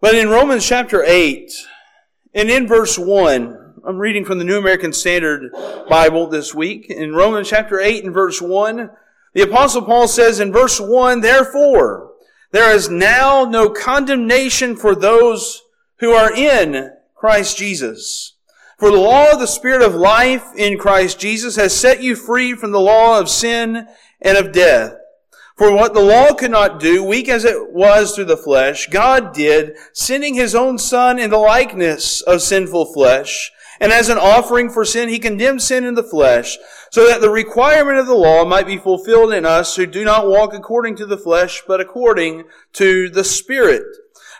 But 0.00 0.14
in 0.14 0.28
Romans 0.28 0.66
chapter 0.66 1.02
8, 1.02 1.50
and 2.34 2.50
in 2.50 2.66
verse 2.66 2.98
1, 2.98 3.65
I'm 3.86 3.98
reading 3.98 4.24
from 4.24 4.38
the 4.38 4.44
New 4.44 4.58
American 4.58 4.92
Standard 4.92 5.52
Bible 5.88 6.26
this 6.26 6.52
week. 6.52 6.90
In 6.90 7.14
Romans 7.14 7.48
chapter 7.48 7.78
8 7.78 8.02
and 8.02 8.12
verse 8.12 8.42
1, 8.42 8.90
the 9.32 9.42
apostle 9.42 9.82
Paul 9.82 10.08
says 10.08 10.40
in 10.40 10.52
verse 10.52 10.80
1, 10.80 11.20
Therefore, 11.20 12.10
there 12.50 12.74
is 12.74 12.88
now 12.88 13.44
no 13.44 13.70
condemnation 13.70 14.74
for 14.74 14.96
those 14.96 15.62
who 16.00 16.10
are 16.10 16.34
in 16.34 16.94
Christ 17.14 17.58
Jesus. 17.58 18.34
For 18.76 18.90
the 18.90 18.96
law 18.96 19.30
of 19.30 19.38
the 19.38 19.46
Spirit 19.46 19.82
of 19.82 19.94
life 19.94 20.46
in 20.56 20.78
Christ 20.78 21.20
Jesus 21.20 21.54
has 21.54 21.72
set 21.72 22.02
you 22.02 22.16
free 22.16 22.54
from 22.54 22.72
the 22.72 22.80
law 22.80 23.20
of 23.20 23.30
sin 23.30 23.86
and 24.20 24.36
of 24.36 24.50
death. 24.50 24.96
For 25.56 25.72
what 25.72 25.94
the 25.94 26.02
law 26.02 26.34
could 26.34 26.50
not 26.50 26.80
do, 26.80 27.04
weak 27.04 27.28
as 27.28 27.44
it 27.44 27.72
was 27.72 28.16
through 28.16 28.24
the 28.24 28.36
flesh, 28.36 28.88
God 28.88 29.32
did, 29.32 29.76
sending 29.92 30.34
his 30.34 30.56
own 30.56 30.76
Son 30.76 31.20
in 31.20 31.30
the 31.30 31.38
likeness 31.38 32.20
of 32.20 32.42
sinful 32.42 32.92
flesh. 32.92 33.52
And 33.80 33.92
as 33.92 34.08
an 34.08 34.18
offering 34.18 34.70
for 34.70 34.84
sin, 34.84 35.08
he 35.08 35.18
condemned 35.18 35.62
sin 35.62 35.84
in 35.84 35.94
the 35.94 36.02
flesh, 36.02 36.56
so 36.90 37.06
that 37.06 37.20
the 37.20 37.30
requirement 37.30 37.98
of 37.98 38.06
the 38.06 38.14
law 38.14 38.44
might 38.44 38.66
be 38.66 38.78
fulfilled 38.78 39.32
in 39.32 39.44
us 39.44 39.76
who 39.76 39.86
do 39.86 40.04
not 40.04 40.28
walk 40.28 40.54
according 40.54 40.96
to 40.96 41.06
the 41.06 41.18
flesh, 41.18 41.62
but 41.66 41.80
according 41.80 42.44
to 42.74 43.08
the 43.08 43.24
Spirit. 43.24 43.84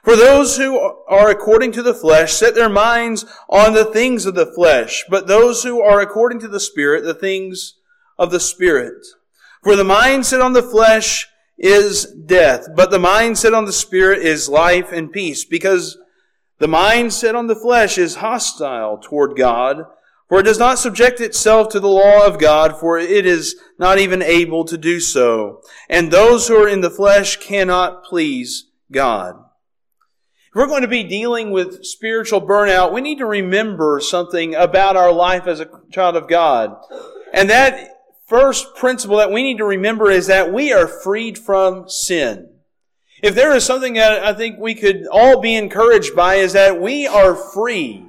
For 0.03 0.17
those 0.17 0.57
who 0.57 0.79
are 1.09 1.31
according 1.31 1.73
to 1.73 1.83
the 1.83 1.95
flesh 1.95 2.33
set 2.33 2.55
their 2.55 2.69
minds 2.69 3.25
on 3.49 3.75
the 3.75 3.85
things 3.85 4.25
of 4.25 4.35
the 4.35 4.47
flesh, 4.47 5.05
but 5.11 5.27
those 5.27 5.65
who 5.65 5.81
are 5.81 6.01
according 6.01 6.41
to 6.41 6.49
the 6.49 6.61
Spirit, 6.61 7.05
the 7.05 7.15
things 7.15 7.75
of 8.19 8.31
the 8.31 8.41
Spirit. 8.41 9.05
For 9.63 9.75
the 9.75 9.85
mind 9.85 10.25
set 10.25 10.41
on 10.41 10.53
the 10.53 10.63
flesh 10.63 11.27
is 11.59 12.07
death, 12.07 12.69
but 12.77 12.91
the 12.91 12.99
mind 12.99 13.39
set 13.39 13.55
on 13.55 13.65
the 13.65 13.73
spirit 13.73 14.21
is 14.21 14.49
life 14.49 14.93
and 14.93 15.11
peace, 15.11 15.45
because 15.45 15.99
the 16.59 16.69
mind 16.69 17.13
set 17.13 17.35
on 17.35 17.47
the 17.47 17.57
flesh 17.57 17.99
is 17.99 18.17
hostile 18.17 18.99
toward 18.99 19.37
God, 19.37 19.85
for 20.29 20.41
it 20.41 20.45
does 20.45 20.59
not 20.59 20.79
subject 20.79 21.21
itself 21.21 21.69
to 21.71 21.81
the 21.81 21.89
law 21.89 22.27
of 22.27 22.39
God, 22.39 22.79
for 22.81 22.99
it 22.99 23.27
is 23.27 23.57
not 23.79 23.99
even 23.99 24.23
able 24.23 24.65
to 24.65 24.79
do 24.79 24.99
so. 24.99 25.63
And 25.89 26.11
those 26.11 26.49
who 26.49 26.57
are 26.57 26.69
in 26.69 26.81
the 26.81 26.91
flesh 26.91 27.37
cannot 27.37 28.05
please 28.05 28.71
God. 28.91 29.37
If 30.49 30.55
we're 30.55 30.67
going 30.67 30.83
to 30.83 30.89
be 30.89 31.05
dealing 31.05 31.51
with 31.51 31.85
spiritual 31.85 32.41
burnout, 32.41 32.93
we 32.93 33.03
need 33.03 33.19
to 33.19 33.27
remember 33.27 34.01
something 34.01 34.55
about 34.55 34.97
our 34.97 35.13
life 35.13 35.47
as 35.47 35.61
a 35.61 35.69
child 35.93 36.17
of 36.17 36.29
God. 36.29 36.75
And 37.33 37.51
that 37.51 37.91
first 38.27 38.75
principle 38.75 39.19
that 39.19 39.31
we 39.31 39.43
need 39.43 39.59
to 39.59 39.65
remember 39.65 40.11
is 40.11 40.27
that 40.27 40.53
we 40.53 40.73
are 40.73 40.89
freed 40.89 41.39
from 41.39 41.89
sin. 41.89 42.49
If 43.23 43.35
there 43.35 43.55
is 43.55 43.65
something 43.65 43.95
that 43.95 44.25
I 44.25 44.33
think 44.33 44.59
we 44.59 44.75
could 44.75 45.07
all 45.11 45.41
be 45.41 45.55
encouraged 45.55 46.15
by 46.15 46.37
is 46.37 46.53
that 46.53 46.81
we 46.81 47.07
are 47.07 47.35
free 47.35 48.07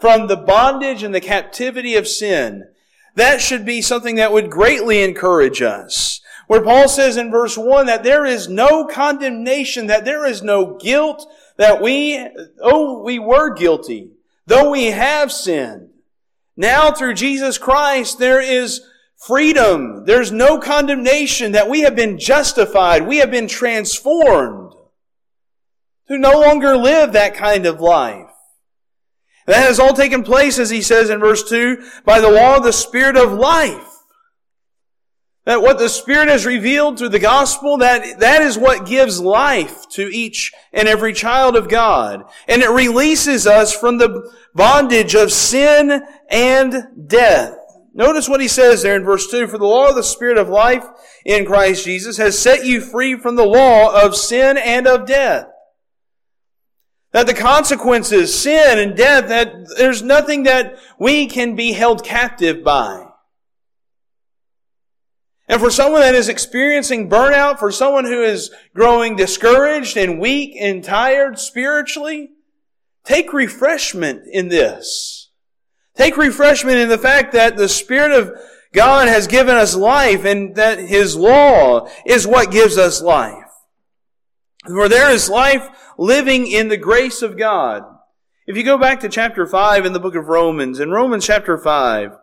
from 0.00 0.26
the 0.26 0.36
bondage 0.36 1.02
and 1.02 1.14
the 1.14 1.20
captivity 1.20 1.94
of 1.94 2.08
sin. 2.08 2.68
That 3.14 3.40
should 3.40 3.64
be 3.64 3.82
something 3.82 4.16
that 4.16 4.32
would 4.32 4.50
greatly 4.50 5.02
encourage 5.02 5.62
us. 5.62 6.20
Where 6.46 6.62
Paul 6.62 6.88
says 6.88 7.16
in 7.16 7.30
verse 7.30 7.56
1 7.56 7.86
that 7.86 8.02
there 8.02 8.26
is 8.26 8.48
no 8.48 8.86
condemnation, 8.86 9.86
that 9.86 10.04
there 10.04 10.26
is 10.26 10.42
no 10.42 10.76
guilt, 10.78 11.26
that 11.56 11.80
we, 11.80 12.26
oh, 12.60 13.02
we 13.02 13.18
were 13.18 13.54
guilty, 13.54 14.10
though 14.46 14.70
we 14.70 14.86
have 14.86 15.30
sinned. 15.30 15.90
Now 16.56 16.90
through 16.90 17.14
Jesus 17.14 17.56
Christ, 17.56 18.18
there 18.18 18.40
is 18.40 18.80
freedom. 19.26 20.04
There's 20.06 20.32
no 20.32 20.58
condemnation 20.58 21.52
that 21.52 21.68
we 21.68 21.80
have 21.80 21.94
been 21.94 22.18
justified. 22.18 23.06
We 23.06 23.18
have 23.18 23.30
been 23.30 23.48
transformed 23.48 24.72
to 26.08 26.18
no 26.18 26.40
longer 26.40 26.76
live 26.76 27.12
that 27.12 27.34
kind 27.34 27.66
of 27.66 27.80
life. 27.80 28.26
That 29.46 29.66
has 29.66 29.78
all 29.80 29.94
taken 29.94 30.22
place, 30.22 30.58
as 30.58 30.70
he 30.70 30.82
says 30.82 31.10
in 31.10 31.20
verse 31.20 31.48
2, 31.48 31.82
by 32.04 32.20
the 32.20 32.30
law 32.30 32.56
of 32.56 32.62
the 32.62 32.72
Spirit 32.72 33.16
of 33.16 33.32
life. 33.32 33.86
That 35.44 35.62
what 35.62 35.78
the 35.78 35.88
Spirit 35.88 36.28
has 36.28 36.46
revealed 36.46 36.98
through 36.98 37.08
the 37.08 37.18
gospel, 37.18 37.78
that, 37.78 38.20
that 38.20 38.42
is 38.42 38.58
what 38.58 38.86
gives 38.86 39.20
life 39.20 39.88
to 39.90 40.02
each 40.02 40.52
and 40.72 40.86
every 40.86 41.12
child 41.12 41.56
of 41.56 41.68
God. 41.68 42.24
And 42.46 42.62
it 42.62 42.70
releases 42.70 43.46
us 43.46 43.74
from 43.74 43.98
the 43.98 44.30
bondage 44.54 45.14
of 45.14 45.32
sin 45.32 46.02
and 46.30 47.08
death. 47.08 47.56
Notice 47.92 48.28
what 48.28 48.40
he 48.40 48.48
says 48.48 48.82
there 48.82 48.96
in 48.96 49.04
verse 49.04 49.30
2. 49.30 49.48
For 49.48 49.58
the 49.58 49.66
law 49.66 49.88
of 49.88 49.96
the 49.96 50.02
Spirit 50.02 50.38
of 50.38 50.48
life 50.48 50.84
in 51.24 51.44
Christ 51.44 51.84
Jesus 51.84 52.16
has 52.18 52.38
set 52.38 52.64
you 52.64 52.80
free 52.80 53.16
from 53.18 53.36
the 53.36 53.44
law 53.44 54.04
of 54.04 54.16
sin 54.16 54.56
and 54.56 54.86
of 54.86 55.06
death. 55.06 55.46
That 57.12 57.26
the 57.26 57.34
consequences, 57.34 58.32
sin 58.32 58.78
and 58.78 58.96
death, 58.96 59.28
that 59.28 59.52
there's 59.76 60.02
nothing 60.02 60.44
that 60.44 60.78
we 60.98 61.26
can 61.26 61.56
be 61.56 61.72
held 61.72 62.04
captive 62.04 62.62
by. 62.62 63.06
And 65.48 65.60
for 65.60 65.70
someone 65.70 66.02
that 66.02 66.14
is 66.14 66.28
experiencing 66.28 67.10
burnout, 67.10 67.58
for 67.58 67.72
someone 67.72 68.04
who 68.04 68.22
is 68.22 68.52
growing 68.72 69.16
discouraged 69.16 69.96
and 69.96 70.20
weak 70.20 70.54
and 70.60 70.84
tired 70.84 71.40
spiritually, 71.40 72.30
take 73.04 73.32
refreshment 73.32 74.22
in 74.30 74.48
this. 74.48 75.19
Take 75.96 76.16
refreshment 76.16 76.78
in 76.78 76.88
the 76.88 76.98
fact 76.98 77.32
that 77.32 77.56
the 77.56 77.68
Spirit 77.68 78.12
of 78.12 78.32
God 78.72 79.08
has 79.08 79.26
given 79.26 79.56
us 79.56 79.74
life 79.74 80.24
and 80.24 80.54
that 80.56 80.78
His 80.78 81.16
law 81.16 81.88
is 82.06 82.26
what 82.26 82.52
gives 82.52 82.78
us 82.78 83.02
life. 83.02 83.44
For 84.66 84.88
there 84.88 85.10
is 85.10 85.28
life 85.28 85.68
living 85.98 86.46
in 86.46 86.68
the 86.68 86.76
grace 86.76 87.22
of 87.22 87.38
God. 87.38 87.82
If 88.46 88.56
you 88.56 88.62
go 88.62 88.78
back 88.78 89.00
to 89.00 89.08
chapter 89.08 89.46
5 89.46 89.86
in 89.86 89.92
the 89.92 90.00
book 90.00 90.14
of 90.14 90.28
Romans, 90.28 90.80
in 90.80 90.90
Romans 90.90 91.26
chapter 91.26 91.56
5, 91.56 92.16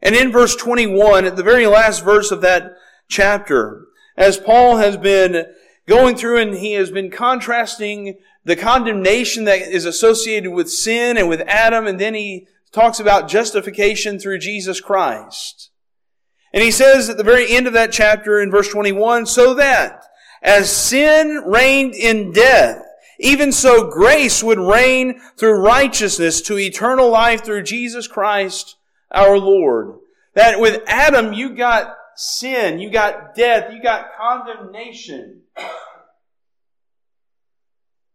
and 0.00 0.14
in 0.14 0.32
verse 0.32 0.56
21, 0.56 1.24
at 1.24 1.36
the 1.36 1.42
very 1.42 1.66
last 1.66 2.04
verse 2.04 2.30
of 2.30 2.40
that 2.40 2.72
chapter, 3.08 3.86
as 4.16 4.36
Paul 4.36 4.78
has 4.78 4.96
been 4.96 5.46
going 5.86 6.16
through 6.16 6.38
and 6.38 6.54
he 6.54 6.72
has 6.72 6.90
been 6.90 7.10
contrasting 7.10 8.18
the 8.44 8.56
condemnation 8.56 9.44
that 9.44 9.60
is 9.60 9.84
associated 9.84 10.50
with 10.50 10.70
sin 10.70 11.16
and 11.16 11.28
with 11.28 11.42
Adam, 11.42 11.86
and 11.86 12.00
then 12.00 12.14
he 12.14 12.48
talks 12.72 12.98
about 12.98 13.28
justification 13.28 14.18
through 14.18 14.38
Jesus 14.38 14.80
Christ. 14.80 15.70
And 16.52 16.62
he 16.62 16.70
says 16.70 17.08
at 17.08 17.16
the 17.16 17.24
very 17.24 17.50
end 17.50 17.66
of 17.66 17.72
that 17.72 17.92
chapter 17.92 18.40
in 18.40 18.50
verse 18.50 18.68
21, 18.68 19.26
so 19.26 19.54
that 19.54 20.04
as 20.42 20.74
sin 20.74 21.42
reigned 21.46 21.94
in 21.94 22.32
death, 22.32 22.82
even 23.18 23.52
so 23.52 23.88
grace 23.88 24.42
would 24.42 24.58
reign 24.58 25.20
through 25.36 25.62
righteousness 25.64 26.40
to 26.42 26.58
eternal 26.58 27.08
life 27.10 27.44
through 27.44 27.62
Jesus 27.62 28.08
Christ 28.08 28.76
our 29.12 29.38
Lord. 29.38 29.98
That 30.34 30.60
with 30.60 30.82
Adam 30.86 31.32
you 31.32 31.54
got 31.54 31.94
sin, 32.16 32.80
you 32.80 32.90
got 32.90 33.34
death, 33.34 33.72
you 33.72 33.82
got 33.82 34.06
condemnation. 34.18 35.42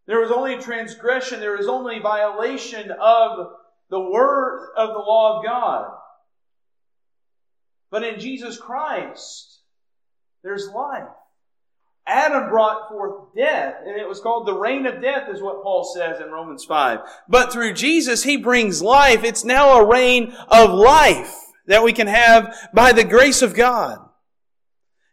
There 0.07 0.19
was 0.19 0.31
only 0.31 0.57
transgression, 0.57 1.39
there 1.39 1.57
was 1.57 1.67
only 1.67 1.99
violation 1.99 2.91
of 2.91 3.47
the 3.89 3.99
word 3.99 4.69
of 4.75 4.89
the 4.89 4.99
law 4.99 5.39
of 5.39 5.45
God. 5.45 5.91
But 7.89 8.03
in 8.03 8.19
Jesus 8.19 8.57
Christ, 8.57 9.61
there's 10.43 10.67
life. 10.67 11.07
Adam 12.05 12.49
brought 12.49 12.87
forth 12.89 13.35
death, 13.35 13.75
and 13.85 13.99
it 13.99 14.07
was 14.07 14.21
called 14.21 14.47
the 14.47 14.53
reign 14.53 14.85
of 14.85 15.01
death, 15.01 15.27
is 15.29 15.41
what 15.41 15.61
Paul 15.61 15.83
says 15.83 16.21
in 16.21 16.31
Romans 16.31 16.63
5. 16.63 16.99
But 17.27 17.51
through 17.51 17.73
Jesus, 17.73 18.23
he 18.23 18.37
brings 18.37 18.81
life. 18.81 19.25
It's 19.25 19.43
now 19.43 19.77
a 19.77 19.85
reign 19.85 20.33
of 20.47 20.71
life 20.71 21.35
that 21.65 21.83
we 21.83 21.91
can 21.91 22.07
have 22.07 22.55
by 22.73 22.93
the 22.93 23.03
grace 23.03 23.41
of 23.41 23.53
God. 23.53 24.06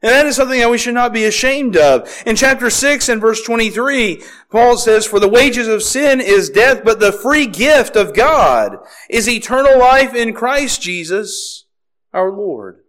And 0.04 0.12
that 0.12 0.26
is 0.26 0.36
something 0.36 0.60
that 0.60 0.70
we 0.70 0.76
should 0.76 0.92
not 0.92 1.14
be 1.14 1.24
ashamed 1.24 1.78
of. 1.78 2.12
In 2.26 2.36
chapter 2.36 2.68
6 2.68 3.08
and 3.08 3.22
verse 3.22 3.42
23, 3.42 4.22
Paul 4.50 4.76
says, 4.76 5.06
For 5.06 5.18
the 5.18 5.30
wages 5.30 5.66
of 5.66 5.82
sin 5.82 6.20
is 6.20 6.50
death, 6.50 6.82
but 6.84 7.00
the 7.00 7.10
free 7.10 7.46
gift 7.46 7.96
of 7.96 8.12
God 8.12 8.76
is 9.08 9.26
eternal 9.26 9.78
life 9.78 10.14
in 10.14 10.34
Christ 10.34 10.82
Jesus 10.82 11.64
our 12.12 12.30
Lord. 12.30 12.80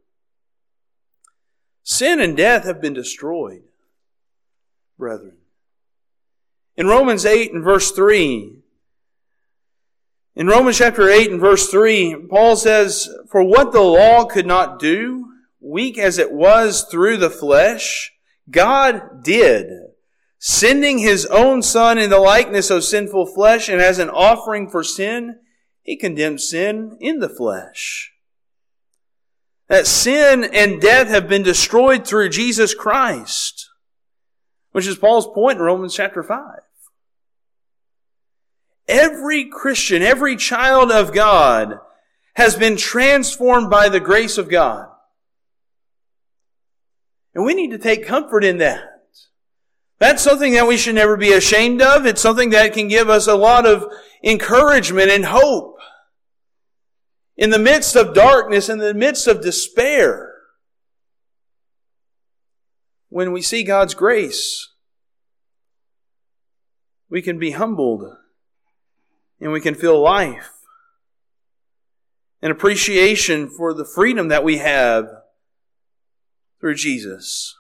Sin 1.83 2.19
and 2.19 2.35
death 2.35 2.65
have 2.65 2.81
been 2.81 2.93
destroyed, 2.93 3.63
brethren. 4.97 5.37
In 6.75 6.87
Romans 6.87 7.25
8 7.25 7.53
and 7.53 7.63
verse 7.63 7.91
3, 7.91 8.57
in 10.35 10.47
Romans 10.47 10.77
chapter 10.77 11.09
8 11.09 11.31
and 11.31 11.39
verse 11.39 11.69
3, 11.69 12.27
Paul 12.29 12.57
says, 12.57 13.07
For 13.31 13.41
what 13.41 13.71
the 13.71 13.79
law 13.79 14.25
could 14.25 14.45
not 14.45 14.79
do, 14.79 15.31
weak 15.65 15.97
as 15.97 16.17
it 16.17 16.31
was 16.31 16.83
through 16.83 17.17
the 17.17 17.29
flesh, 17.29 18.13
God 18.49 19.23
did, 19.23 19.67
sending 20.37 20.99
his 20.99 21.25
own 21.25 21.61
son 21.61 21.97
in 21.97 22.09
the 22.09 22.19
likeness 22.19 22.69
of 22.69 22.83
sinful 22.83 23.33
flesh 23.33 23.67
and 23.67 23.81
as 23.81 23.97
an 23.97 24.09
offering 24.09 24.69
for 24.69 24.83
sin, 24.83 25.39
he 25.81 25.97
condemned 25.97 26.41
sin 26.41 26.97
in 26.99 27.19
the 27.19 27.29
flesh. 27.29 28.11
That 29.67 29.87
sin 29.87 30.43
and 30.43 30.79
death 30.79 31.07
have 31.07 31.27
been 31.27 31.41
destroyed 31.43 32.05
through 32.05 32.29
Jesus 32.29 32.75
Christ, 32.75 33.67
which 34.71 34.85
is 34.85 34.97
Paul's 34.97 35.27
point 35.27 35.57
in 35.57 35.63
Romans 35.63 35.95
chapter 35.95 36.21
5. 36.21 36.59
Every 38.87 39.45
Christian, 39.45 40.03
every 40.03 40.35
child 40.35 40.91
of 40.91 41.11
God 41.11 41.79
has 42.35 42.55
been 42.55 42.77
transformed 42.77 43.71
by 43.71 43.89
the 43.89 43.99
grace 43.99 44.37
of 44.37 44.49
God. 44.49 44.89
And 47.35 47.43
we 47.43 47.53
need 47.53 47.71
to 47.71 47.77
take 47.77 48.07
comfort 48.07 48.45
in 48.45 48.57
that. 48.59 48.79
That's 49.99 50.23
something 50.23 50.53
that 50.53 50.67
we 50.67 50.77
should 50.77 50.95
never 50.95 51.17
be 51.17 51.33
ashamed 51.33 51.81
of. 51.81 52.05
It's 52.05 52.21
something 52.21 52.49
that 52.51 52.73
can 52.73 52.87
give 52.87 53.09
us 53.09 53.27
a 53.27 53.35
lot 53.35 53.65
of 53.65 53.85
encouragement 54.23 55.09
and 55.09 55.25
hope. 55.25 55.73
in 57.37 57.49
the 57.49 57.59
midst 57.59 57.97
of 57.97 58.13
darkness, 58.13 58.69
in 58.69 58.77
the 58.77 58.93
midst 58.93 59.27
of 59.27 59.41
despair, 59.41 60.31
when 63.09 63.33
we 63.33 63.41
see 63.41 63.61
God's 63.63 63.93
grace, 63.93 64.71
we 67.09 67.21
can 67.21 67.37
be 67.37 67.51
humbled 67.51 68.15
and 69.41 69.51
we 69.51 69.59
can 69.59 69.75
feel 69.75 70.01
life 70.01 70.51
and 72.41 72.51
appreciation 72.51 73.49
for 73.49 73.73
the 73.73 73.85
freedom 73.85 74.29
that 74.29 74.43
we 74.43 74.57
have 74.57 75.07
through 76.59 76.75
Jesus. 76.75 77.55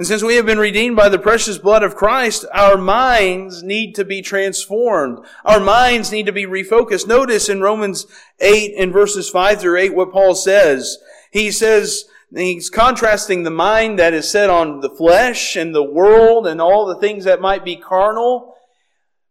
And 0.00 0.06
since 0.06 0.22
we 0.22 0.36
have 0.36 0.46
been 0.46 0.58
redeemed 0.58 0.96
by 0.96 1.10
the 1.10 1.18
precious 1.18 1.58
blood 1.58 1.82
of 1.82 1.94
Christ, 1.94 2.46
our 2.54 2.78
minds 2.78 3.62
need 3.62 3.94
to 3.96 4.04
be 4.04 4.22
transformed. 4.22 5.18
Our 5.44 5.60
minds 5.60 6.10
need 6.10 6.24
to 6.24 6.32
be 6.32 6.46
refocused. 6.46 7.06
Notice 7.06 7.50
in 7.50 7.60
Romans 7.60 8.06
8 8.38 8.76
and 8.78 8.94
verses 8.94 9.28
5 9.28 9.60
through 9.60 9.78
8 9.78 9.94
what 9.94 10.10
Paul 10.10 10.34
says. 10.34 10.96
He 11.30 11.50
says, 11.50 12.06
he's 12.34 12.70
contrasting 12.70 13.42
the 13.42 13.50
mind 13.50 13.98
that 13.98 14.14
is 14.14 14.30
set 14.30 14.48
on 14.48 14.80
the 14.80 14.88
flesh 14.88 15.54
and 15.54 15.74
the 15.74 15.82
world 15.82 16.46
and 16.46 16.62
all 16.62 16.86
the 16.86 16.98
things 16.98 17.24
that 17.24 17.42
might 17.42 17.62
be 17.62 17.76
carnal 17.76 18.54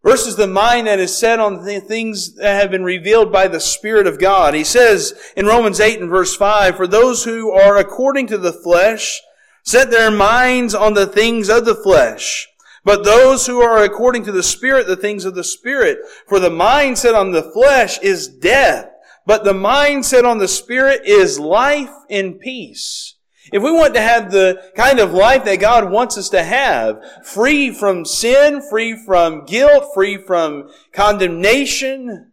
versus 0.03 0.35
the 0.35 0.47
mind 0.47 0.87
that 0.87 0.99
is 0.99 1.17
set 1.17 1.39
on 1.39 1.65
the 1.65 1.79
things 1.79 2.35
that 2.35 2.59
have 2.59 2.71
been 2.71 2.83
revealed 2.83 3.31
by 3.31 3.47
the 3.47 3.59
Spirit 3.59 4.07
of 4.07 4.19
God. 4.19 4.53
He 4.53 4.63
says 4.63 5.13
in 5.35 5.45
Romans 5.45 5.79
8 5.79 5.99
and 5.99 6.09
verse 6.09 6.35
5, 6.35 6.77
For 6.77 6.87
those 6.87 7.23
who 7.23 7.51
are 7.51 7.77
according 7.77 8.27
to 8.27 8.37
the 8.37 8.53
flesh 8.53 9.21
set 9.63 9.91
their 9.91 10.11
minds 10.11 10.73
on 10.73 10.93
the 10.93 11.07
things 11.07 11.49
of 11.49 11.65
the 11.65 11.75
flesh. 11.75 12.47
But 12.83 13.03
those 13.03 13.45
who 13.45 13.61
are 13.61 13.83
according 13.83 14.23
to 14.25 14.31
the 14.31 14.43
Spirit, 14.43 14.87
the 14.87 14.95
things 14.95 15.25
of 15.25 15.35
the 15.35 15.43
Spirit. 15.43 15.99
For 16.27 16.39
the 16.39 16.49
mind 16.49 16.97
set 16.97 17.13
on 17.13 17.31
the 17.31 17.43
flesh 17.43 17.99
is 17.99 18.27
death, 18.27 18.89
but 19.25 19.43
the 19.43 19.53
mind 19.53 20.05
set 20.05 20.25
on 20.25 20.37
the 20.37 20.47
Spirit 20.47 21.01
is 21.05 21.39
life 21.39 21.91
and 22.09 22.39
peace. 22.39 23.15
If 23.51 23.63
we 23.63 23.71
want 23.71 23.93
to 23.95 24.01
have 24.01 24.31
the 24.31 24.71
kind 24.75 24.99
of 24.99 25.13
life 25.13 25.45
that 25.45 25.59
God 25.59 25.91
wants 25.91 26.17
us 26.17 26.29
to 26.29 26.43
have, 26.43 27.01
free 27.25 27.71
from 27.71 28.05
sin, 28.05 28.61
free 28.61 28.95
from 28.95 29.45
guilt, 29.45 29.91
free 29.93 30.17
from 30.17 30.69
condemnation, 30.91 32.31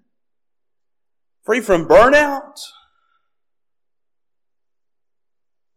free 1.45 1.61
from 1.61 1.87
burnout, 1.87 2.59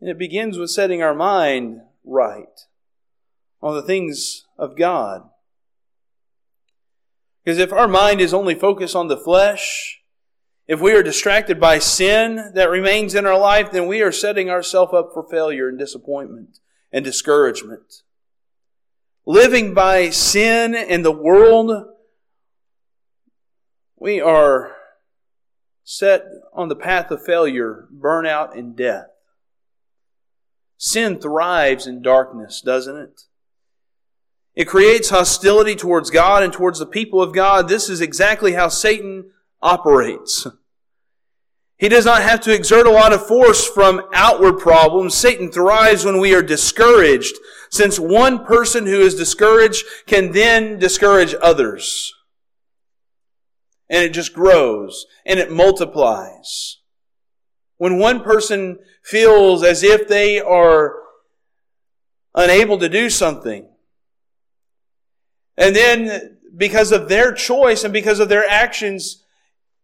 and 0.01 0.09
it 0.09 0.17
begins 0.17 0.57
with 0.57 0.69
setting 0.69 1.01
our 1.01 1.13
mind 1.13 1.81
right 2.03 2.65
on 3.61 3.75
the 3.75 3.81
things 3.81 4.45
of 4.57 4.77
God. 4.77 5.29
Because 7.43 7.59
if 7.59 7.73
our 7.73 7.87
mind 7.87 8.21
is 8.21 8.33
only 8.33 8.55
focused 8.55 8.95
on 8.95 9.07
the 9.07 9.17
flesh, 9.17 9.98
if 10.69 10.79
we 10.79 10.93
are 10.93 11.01
distracted 11.01 11.59
by 11.59 11.79
sin 11.79 12.51
that 12.53 12.69
remains 12.69 13.15
in 13.15 13.25
our 13.25 13.39
life, 13.39 13.71
then 13.71 13.87
we 13.87 14.03
are 14.03 14.11
setting 14.11 14.51
ourselves 14.51 14.93
up 14.93 15.09
for 15.11 15.27
failure 15.27 15.67
and 15.67 15.79
disappointment 15.79 16.59
and 16.91 17.03
discouragement. 17.03 18.03
Living 19.25 19.73
by 19.73 20.11
sin 20.11 20.75
and 20.75 21.03
the 21.03 21.11
world, 21.11 21.87
we 23.97 24.21
are 24.21 24.75
set 25.83 26.23
on 26.53 26.67
the 26.67 26.75
path 26.75 27.09
of 27.09 27.25
failure, 27.25 27.87
burnout, 27.91 28.55
and 28.55 28.75
death. 28.75 29.07
Sin 30.77 31.19
thrives 31.19 31.87
in 31.87 32.03
darkness, 32.03 32.61
doesn't 32.61 32.95
it? 32.95 33.21
It 34.53 34.65
creates 34.65 35.09
hostility 35.09 35.75
towards 35.75 36.11
God 36.11 36.43
and 36.43 36.53
towards 36.53 36.77
the 36.77 36.85
people 36.85 37.23
of 37.23 37.33
God. 37.33 37.67
This 37.67 37.89
is 37.89 38.01
exactly 38.01 38.53
how 38.53 38.67
Satan 38.67 39.31
operates. 39.61 40.47
He 41.77 41.87
does 41.87 42.05
not 42.05 42.21
have 42.21 42.41
to 42.41 42.53
exert 42.53 42.85
a 42.85 42.91
lot 42.91 43.13
of 43.13 43.25
force 43.25 43.65
from 43.65 44.01
outward 44.13 44.59
problems. 44.59 45.15
Satan 45.15 45.49
thrives 45.49 46.03
when 46.03 46.19
we 46.19 46.35
are 46.35 46.41
discouraged, 46.41 47.35
since 47.71 47.97
one 47.97 48.45
person 48.45 48.85
who 48.85 48.99
is 48.99 49.15
discouraged 49.15 49.85
can 50.05 50.33
then 50.33 50.77
discourage 50.77 51.33
others. 51.41 52.13
And 53.89 54.03
it 54.03 54.09
just 54.09 54.33
grows 54.33 55.05
and 55.25 55.39
it 55.39 55.51
multiplies. 55.51 56.79
When 57.77 57.97
one 57.97 58.23
person 58.23 58.79
feels 59.01 59.63
as 59.63 59.81
if 59.81 60.07
they 60.09 60.41
are 60.41 60.95
unable 62.35 62.77
to 62.79 62.89
do 62.89 63.09
something, 63.09 63.69
and 65.55 65.73
then 65.73 66.39
because 66.57 66.91
of 66.91 67.07
their 67.07 67.31
choice 67.31 67.85
and 67.85 67.93
because 67.93 68.19
of 68.19 68.27
their 68.27 68.47
actions, 68.47 69.23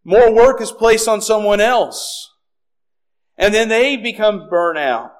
more 0.05 0.33
work 0.33 0.61
is 0.61 0.71
placed 0.71 1.07
on 1.07 1.19
someone 1.19 1.59
else. 1.59 2.31
And 3.37 3.53
then 3.53 3.67
they 3.67 3.97
become 3.97 4.47
burnout. 4.49 5.11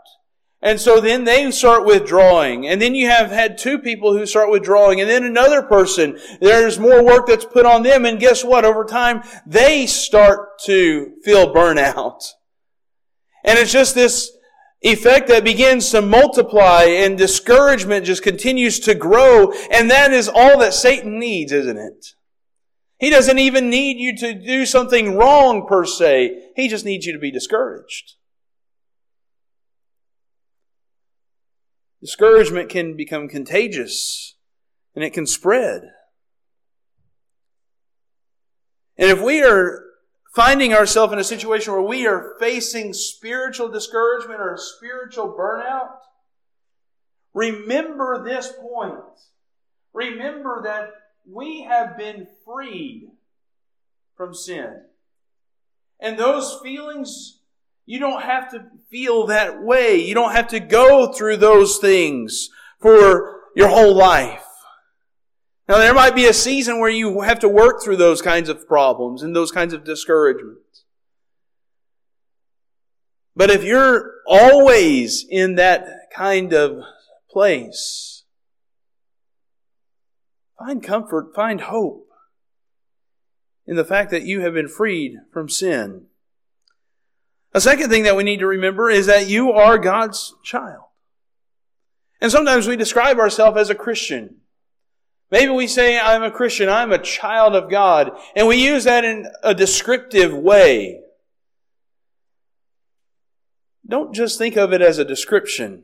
And 0.61 0.79
so 0.79 1.01
then 1.01 1.25
they 1.25 1.51
start 1.51 1.85
withdrawing. 1.85 2.65
And 2.65 2.81
then 2.81 2.95
you 2.95 3.07
have 3.07 3.29
had 3.29 3.57
two 3.57 3.77
people 3.77 4.17
who 4.17 4.25
start 4.25 4.49
withdrawing. 4.49 5.01
And 5.01 5.09
then 5.09 5.23
another 5.23 5.61
person, 5.61 6.17
there's 6.39 6.79
more 6.79 7.03
work 7.03 7.27
that's 7.27 7.45
put 7.45 7.65
on 7.65 7.83
them. 7.83 8.05
And 8.05 8.19
guess 8.19 8.43
what? 8.43 8.63
Over 8.63 8.85
time, 8.85 9.21
they 9.45 9.85
start 9.85 10.59
to 10.65 11.15
feel 11.23 11.53
burnout. 11.53 12.23
And 13.43 13.59
it's 13.59 13.71
just 13.71 13.95
this 13.95 14.31
effect 14.81 15.27
that 15.27 15.43
begins 15.43 15.89
to 15.91 16.01
multiply 16.01 16.83
and 16.83 17.17
discouragement 17.17 18.05
just 18.05 18.23
continues 18.23 18.79
to 18.81 18.95
grow. 18.95 19.51
And 19.71 19.89
that 19.91 20.13
is 20.13 20.29
all 20.29 20.59
that 20.59 20.73
Satan 20.73 21.19
needs, 21.19 21.51
isn't 21.51 21.77
it? 21.77 22.07
He 22.97 23.09
doesn't 23.09 23.39
even 23.39 23.69
need 23.69 23.97
you 23.97 24.15
to 24.17 24.33
do 24.33 24.65
something 24.65 25.15
wrong 25.15 25.67
per 25.67 25.85
se. 25.85 26.51
He 26.55 26.67
just 26.67 26.85
needs 26.85 27.05
you 27.05 27.13
to 27.13 27.19
be 27.19 27.31
discouraged. 27.31 28.13
Discouragement 32.01 32.69
can 32.69 32.95
become 32.95 33.27
contagious 33.27 34.35
and 34.93 35.03
it 35.03 35.11
can 35.11 35.25
spread. 35.25 35.81
And 38.97 39.09
if 39.09 39.21
we 39.21 39.43
are 39.43 39.83
finding 40.33 40.73
ourselves 40.73 41.11
in 41.11 41.19
a 41.19 41.23
situation 41.23 41.73
where 41.73 41.81
we 41.81 42.07
are 42.07 42.35
facing 42.39 42.93
spiritual 42.93 43.69
discouragement 43.69 44.39
or 44.39 44.57
spiritual 44.57 45.35
burnout, 45.37 45.97
remember 47.33 48.23
this 48.23 48.53
point. 48.53 49.03
Remember 49.93 50.61
that 50.63 50.89
we 51.29 51.63
have 51.63 51.97
been 51.97 52.27
freed 52.45 53.09
from 54.15 54.33
sin. 54.33 54.81
And 55.99 56.17
those 56.17 56.59
feelings, 56.61 57.39
you 57.85 57.99
don't 57.99 58.23
have 58.23 58.51
to 58.51 58.65
feel 58.89 59.27
that 59.27 59.61
way. 59.61 59.95
You 59.97 60.13
don't 60.13 60.33
have 60.33 60.47
to 60.49 60.59
go 60.59 61.11
through 61.11 61.37
those 61.37 61.77
things 61.77 62.49
for 62.79 63.41
your 63.55 63.69
whole 63.69 63.95
life. 63.95 64.43
Now, 65.67 65.77
there 65.77 65.93
might 65.93 66.15
be 66.15 66.27
a 66.27 66.33
season 66.33 66.79
where 66.79 66.89
you 66.89 67.21
have 67.21 67.39
to 67.39 67.49
work 67.49 67.81
through 67.81 67.97
those 67.97 68.21
kinds 68.21 68.49
of 68.49 68.67
problems 68.67 69.23
and 69.23 69.35
those 69.35 69.51
kinds 69.51 69.73
of 69.73 69.83
discouragements. 69.83 70.83
But 73.35 73.49
if 73.49 73.63
you're 73.63 74.11
always 74.27 75.25
in 75.27 75.55
that 75.55 76.11
kind 76.13 76.53
of 76.53 76.83
place, 77.29 78.14
find 80.57 80.83
comfort, 80.83 81.33
find 81.35 81.61
hope 81.61 82.07
in 83.65 83.75
the 83.75 83.85
fact 83.85 84.11
that 84.11 84.23
you 84.23 84.41
have 84.41 84.53
been 84.53 84.67
freed 84.67 85.17
from 85.31 85.49
sin. 85.49 86.05
A 87.53 87.61
second 87.61 87.89
thing 87.89 88.03
that 88.03 88.15
we 88.15 88.23
need 88.23 88.39
to 88.39 88.47
remember 88.47 88.89
is 88.89 89.05
that 89.05 89.27
you 89.27 89.51
are 89.51 89.77
God's 89.77 90.35
child. 90.43 90.83
And 92.21 92.31
sometimes 92.31 92.67
we 92.67 92.75
describe 92.75 93.17
ourselves 93.17 93.57
as 93.57 93.69
a 93.69 93.75
Christian. 93.75 94.37
Maybe 95.31 95.51
we 95.51 95.67
say, 95.67 95.99
I'm 95.99 96.23
a 96.23 96.31
Christian, 96.31 96.69
I'm 96.69 96.91
a 96.91 96.99
child 96.99 97.55
of 97.55 97.69
God, 97.69 98.11
and 98.35 98.47
we 98.47 98.57
use 98.57 98.83
that 98.83 99.03
in 99.03 99.27
a 99.43 99.55
descriptive 99.55 100.33
way. 100.33 101.01
Don't 103.87 104.13
just 104.13 104.37
think 104.37 104.55
of 104.55 104.73
it 104.73 104.81
as 104.81 104.97
a 104.97 105.05
description. 105.05 105.83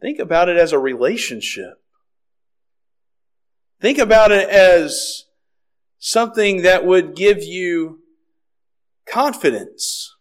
Think 0.00 0.18
about 0.18 0.48
it 0.48 0.56
as 0.56 0.72
a 0.72 0.78
relationship. 0.78 1.82
Think 3.80 3.98
about 3.98 4.32
it 4.32 4.48
as 4.48 5.24
something 5.98 6.62
that 6.62 6.84
would 6.84 7.14
give 7.14 7.42
you 7.42 8.00
confidence. 9.06 10.14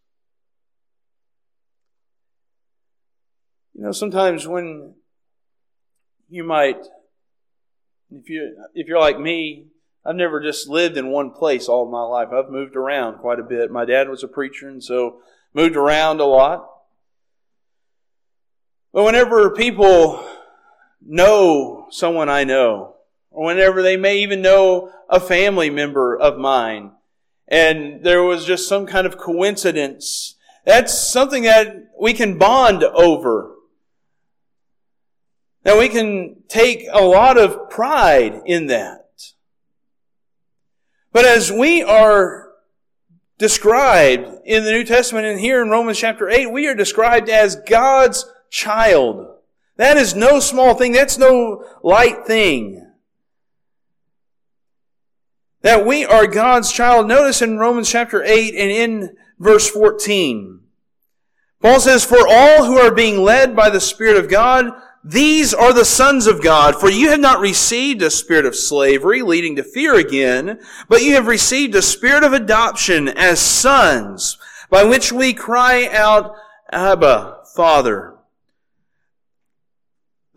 You 3.74 3.84
know, 3.84 3.92
sometimes 3.92 4.48
when 4.48 4.96
you 6.30 6.44
might 6.44 6.78
if 8.12 8.30
you 8.30 8.56
if 8.74 8.88
you're 8.88 9.00
like 9.00 9.20
me, 9.20 9.68
I've 10.06 10.16
never 10.16 10.42
just 10.42 10.68
lived 10.68 10.98
in 10.98 11.12
one 11.12 11.32
place 11.32 11.68
all 11.68 11.90
my 11.90 12.04
life. 12.04 12.30
I've 12.32 12.50
moved 12.50 12.76
around 12.76 13.20
quite 13.20 13.40
a 13.40 13.44
bit. 13.44 13.72
My 13.72 13.86
dad 13.86 14.10
was 14.10 14.24
a 14.24 14.28
preacher, 14.28 14.68
and 14.68 14.84
so 14.84 15.22
moved 15.54 15.76
around 15.76 16.20
a 16.20 16.26
lot. 16.26 16.68
But 18.94 19.04
whenever 19.04 19.52
people 19.52 20.26
know 21.06 21.88
someone 21.92 22.30
I 22.30 22.44
know, 22.44 22.97
or 23.38 23.46
whenever 23.46 23.84
they 23.84 23.96
may 23.96 24.18
even 24.18 24.42
know 24.42 24.92
a 25.08 25.20
family 25.20 25.70
member 25.70 26.18
of 26.18 26.40
mine, 26.40 26.92
and 27.48 28.04
there 28.04 28.24
was 28.24 28.46
just 28.46 28.68
some 28.68 28.88
kind 28.88 29.06
of 29.06 29.20
coincidence. 29.20 30.34
That's 30.66 31.08
something 31.12 31.44
that 31.44 31.72
we 32.02 32.14
can 32.14 32.40
bond 32.40 32.84
over. 32.84 33.54
Now 35.64 35.78
we 35.78 35.88
can 35.88 36.38
take 36.48 36.88
a 36.92 37.04
lot 37.04 37.38
of 37.38 37.70
pride 37.70 38.42
in 38.48 38.66
that. 38.68 39.06
But 41.14 41.26
as 41.26 41.52
we 41.52 41.84
are 41.84 42.50
described 43.38 44.30
in 44.46 44.64
the 44.64 44.72
New 44.72 44.84
Testament 44.84 45.28
and 45.28 45.40
here 45.40 45.62
in 45.62 45.70
Romans 45.70 46.00
chapter 46.00 46.28
8, 46.28 46.52
we 46.52 46.66
are 46.66 46.74
described 46.74 47.30
as 47.30 47.56
God's 47.56 48.26
child. 48.50 49.28
That 49.76 49.96
is 49.96 50.16
no 50.16 50.40
small 50.40 50.74
thing. 50.74 50.92
That's 50.92 51.20
no 51.20 51.64
light 51.84 52.26
thing. 52.26 52.87
That 55.62 55.86
we 55.86 56.06
are 56.06 56.28
God's 56.28 56.72
child. 56.72 57.08
Notice 57.08 57.42
in 57.42 57.58
Romans 57.58 57.90
chapter 57.90 58.24
8 58.24 58.56
and 58.56 58.72
in 58.72 59.18
verse 59.40 59.70
14. 59.70 60.62
Paul 61.62 61.80
says, 61.80 62.06
For 62.06 62.28
all 62.28 62.66
who 62.66 62.78
are 62.78 62.94
being 62.94 63.24
led 63.24 63.56
by 63.56 63.70
the 63.70 63.82
Spirit 63.82 64.18
of 64.18 64.30
God, 64.30 64.72
these 65.04 65.54
are 65.54 65.74
the 65.74 65.86
sons 65.86 66.28
of 66.28 66.44
God, 66.44 66.76
for 66.76 66.90
you 66.90 67.12
have 67.12 67.20
not 67.20 67.40
received 67.40 68.02
a 68.02 68.10
spirit 68.10 68.46
of 68.46 68.58
slavery 68.58 69.22
leading 69.22 69.56
to 69.56 69.64
fear 69.64 69.96
again, 69.96 70.60
but 70.90 71.02
you 71.02 71.14
have 71.14 71.28
received 71.28 71.76
a 71.76 71.82
spirit 71.82 72.24
of 72.24 72.34
adoption 72.34 73.08
as 73.08 73.40
sons, 73.40 74.38
by 74.70 74.84
which 74.84 75.14
we 75.14 75.34
cry 75.34 75.88
out, 75.94 76.36
Abba, 76.74 77.38
Father. 77.56 78.17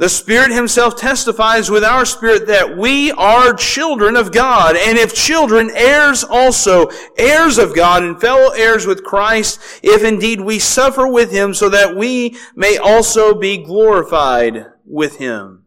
The 0.00 0.08
Spirit 0.08 0.50
Himself 0.50 0.96
testifies 0.96 1.70
with 1.70 1.84
our 1.84 2.06
spirit 2.06 2.46
that 2.46 2.74
we 2.74 3.12
are 3.12 3.52
children 3.52 4.16
of 4.16 4.32
God, 4.32 4.74
and 4.74 4.96
if 4.96 5.14
children, 5.14 5.70
heirs 5.74 6.24
also, 6.24 6.88
heirs 7.18 7.58
of 7.58 7.74
God 7.74 8.02
and 8.02 8.18
fellow 8.18 8.50
heirs 8.52 8.86
with 8.86 9.04
Christ, 9.04 9.60
if 9.82 10.02
indeed 10.02 10.40
we 10.40 10.58
suffer 10.58 11.06
with 11.06 11.30
Him 11.30 11.52
so 11.52 11.68
that 11.68 11.96
we 11.96 12.38
may 12.56 12.78
also 12.78 13.34
be 13.34 13.58
glorified 13.58 14.68
with 14.86 15.18
Him. 15.18 15.66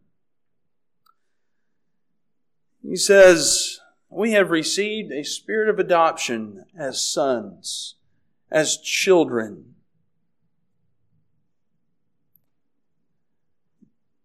He 2.82 2.96
says, 2.96 3.82
we 4.10 4.32
have 4.32 4.50
received 4.50 5.12
a 5.12 5.24
spirit 5.24 5.69
of 5.69 5.78
adoption 5.78 6.65
as 6.76 7.00
sons, 7.06 7.98
as 8.50 8.78
children. 8.78 9.73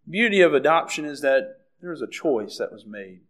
Beauty 0.09 0.40
of 0.40 0.55
adoption 0.55 1.05
is 1.05 1.21
that 1.21 1.61
there 1.81 1.90
was 1.90 2.03
a 2.03 2.09
choice 2.09 2.59
that 2.59 2.73
was 2.73 2.87
made. 2.87 3.21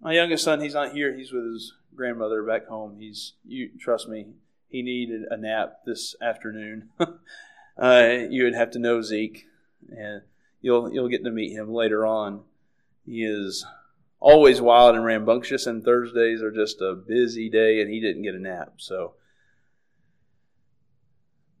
My 0.00 0.12
youngest 0.12 0.44
son, 0.44 0.60
he's 0.60 0.74
not 0.74 0.92
here. 0.92 1.16
He's 1.16 1.32
with 1.32 1.44
his 1.44 1.74
grandmother 1.94 2.42
back 2.42 2.66
home. 2.66 2.96
He's, 2.98 3.34
you 3.46 3.70
trust 3.78 4.08
me, 4.08 4.26
he 4.68 4.82
needed 4.82 5.22
a 5.30 5.36
nap 5.36 5.80
this 5.86 6.16
afternoon. 6.20 6.88
uh, 7.78 8.08
you 8.28 8.44
would 8.44 8.54
have 8.54 8.70
to 8.72 8.78
know 8.78 9.02
Zeke, 9.02 9.46
and 9.96 10.22
you'll 10.60 10.92
you'll 10.92 11.08
get 11.08 11.22
to 11.24 11.30
meet 11.30 11.52
him 11.52 11.72
later 11.72 12.04
on. 12.04 12.40
He 13.06 13.22
is 13.22 13.64
always 14.18 14.60
wild 14.60 14.96
and 14.96 15.04
rambunctious, 15.04 15.66
and 15.66 15.84
Thursdays 15.84 16.42
are 16.42 16.50
just 16.50 16.80
a 16.80 16.94
busy 16.94 17.48
day, 17.48 17.80
and 17.80 17.90
he 17.90 18.00
didn't 18.00 18.22
get 18.22 18.34
a 18.34 18.40
nap. 18.40 18.74
So, 18.78 19.14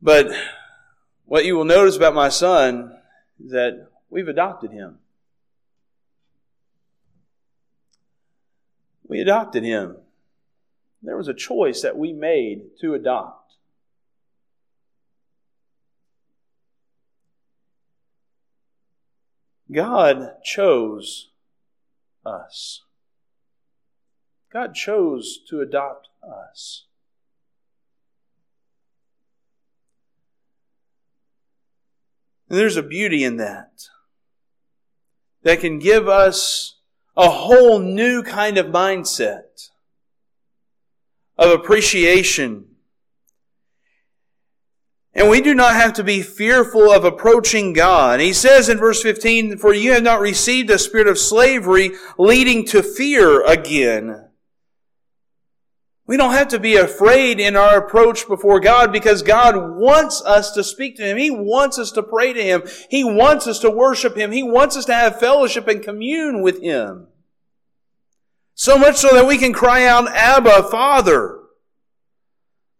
but 0.00 0.32
what 1.26 1.44
you 1.44 1.54
will 1.54 1.64
notice 1.64 1.96
about 1.96 2.14
my 2.14 2.28
son 2.28 2.98
that 3.48 3.88
we've 4.10 4.28
adopted 4.28 4.70
him. 4.70 4.98
We 9.06 9.20
adopted 9.20 9.64
him. 9.64 9.96
There 11.02 11.16
was 11.16 11.28
a 11.28 11.34
choice 11.34 11.82
that 11.82 11.98
we 11.98 12.12
made 12.12 12.78
to 12.80 12.94
adopt. 12.94 13.54
God 19.70 20.42
chose 20.44 21.30
us. 22.24 22.82
God 24.52 24.74
chose 24.74 25.38
to 25.48 25.60
adopt 25.60 26.08
us. 26.22 26.84
And 32.52 32.60
there's 32.60 32.76
a 32.76 32.82
beauty 32.82 33.24
in 33.24 33.38
that 33.38 33.88
that 35.42 35.60
can 35.60 35.78
give 35.78 36.06
us 36.06 36.80
a 37.16 37.30
whole 37.30 37.78
new 37.78 38.22
kind 38.22 38.58
of 38.58 38.66
mindset 38.66 39.70
of 41.38 41.50
appreciation. 41.50 42.66
And 45.14 45.30
we 45.30 45.40
do 45.40 45.54
not 45.54 45.72
have 45.72 45.94
to 45.94 46.04
be 46.04 46.20
fearful 46.20 46.92
of 46.92 47.06
approaching 47.06 47.72
God. 47.72 48.20
He 48.20 48.34
says 48.34 48.68
in 48.68 48.76
verse 48.76 49.02
15, 49.02 49.56
For 49.56 49.72
you 49.72 49.92
have 49.92 50.02
not 50.02 50.20
received 50.20 50.68
a 50.68 50.78
spirit 50.78 51.08
of 51.08 51.18
slavery 51.18 51.92
leading 52.18 52.66
to 52.66 52.82
fear 52.82 53.42
again. 53.46 54.28
We 56.06 56.16
don't 56.16 56.32
have 56.32 56.48
to 56.48 56.58
be 56.58 56.74
afraid 56.76 57.38
in 57.38 57.54
our 57.54 57.78
approach 57.78 58.26
before 58.26 58.58
God 58.58 58.92
because 58.92 59.22
God 59.22 59.54
wants 59.76 60.20
us 60.22 60.50
to 60.52 60.64
speak 60.64 60.96
to 60.96 61.04
Him. 61.04 61.16
He 61.16 61.30
wants 61.30 61.78
us 61.78 61.92
to 61.92 62.02
pray 62.02 62.32
to 62.32 62.42
Him. 62.42 62.62
He 62.90 63.04
wants 63.04 63.46
us 63.46 63.60
to 63.60 63.70
worship 63.70 64.16
Him. 64.16 64.32
He 64.32 64.42
wants 64.42 64.76
us 64.76 64.84
to 64.86 64.94
have 64.94 65.20
fellowship 65.20 65.68
and 65.68 65.82
commune 65.82 66.42
with 66.42 66.60
Him. 66.60 67.06
So 68.54 68.76
much 68.76 68.96
so 68.96 69.14
that 69.14 69.26
we 69.26 69.38
can 69.38 69.52
cry 69.52 69.86
out, 69.86 70.08
Abba, 70.08 70.64
Father. 70.64 71.38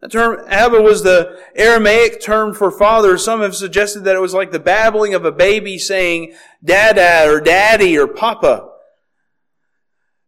The 0.00 0.08
term 0.08 0.44
Abba 0.48 0.82
was 0.82 1.04
the 1.04 1.40
Aramaic 1.54 2.20
term 2.20 2.54
for 2.54 2.72
father. 2.72 3.16
Some 3.16 3.40
have 3.40 3.54
suggested 3.54 4.00
that 4.00 4.16
it 4.16 4.20
was 4.20 4.34
like 4.34 4.50
the 4.50 4.58
babbling 4.58 5.14
of 5.14 5.24
a 5.24 5.30
baby 5.30 5.78
saying 5.78 6.34
Dada 6.62 7.30
or 7.32 7.40
Daddy 7.40 7.96
or 7.96 8.08
Papa. 8.08 8.71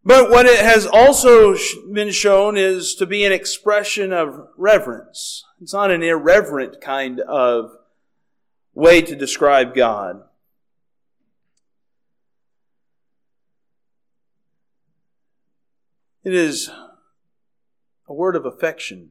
But 0.07 0.29
what 0.29 0.45
it 0.45 0.61
has 0.61 0.87
also 0.87 1.57
been 1.91 2.11
shown 2.11 2.59
is 2.59 2.95
to 2.97 3.07
be 3.07 3.25
an 3.25 3.33
expression 3.33 4.13
of 4.13 4.49
reverence. 4.59 5.43
It's 5.63 5.73
not 5.73 5.91
an 5.91 6.03
irreverent 6.03 6.83
kind 6.83 7.21
of 7.21 7.71
way 8.75 9.01
to 9.01 9.17
describe 9.17 9.75
God. 9.75 10.23
It 16.23 16.35
is 16.35 16.71
a 18.07 18.13
word 18.13 18.37
of 18.37 18.45
affection 18.45 19.11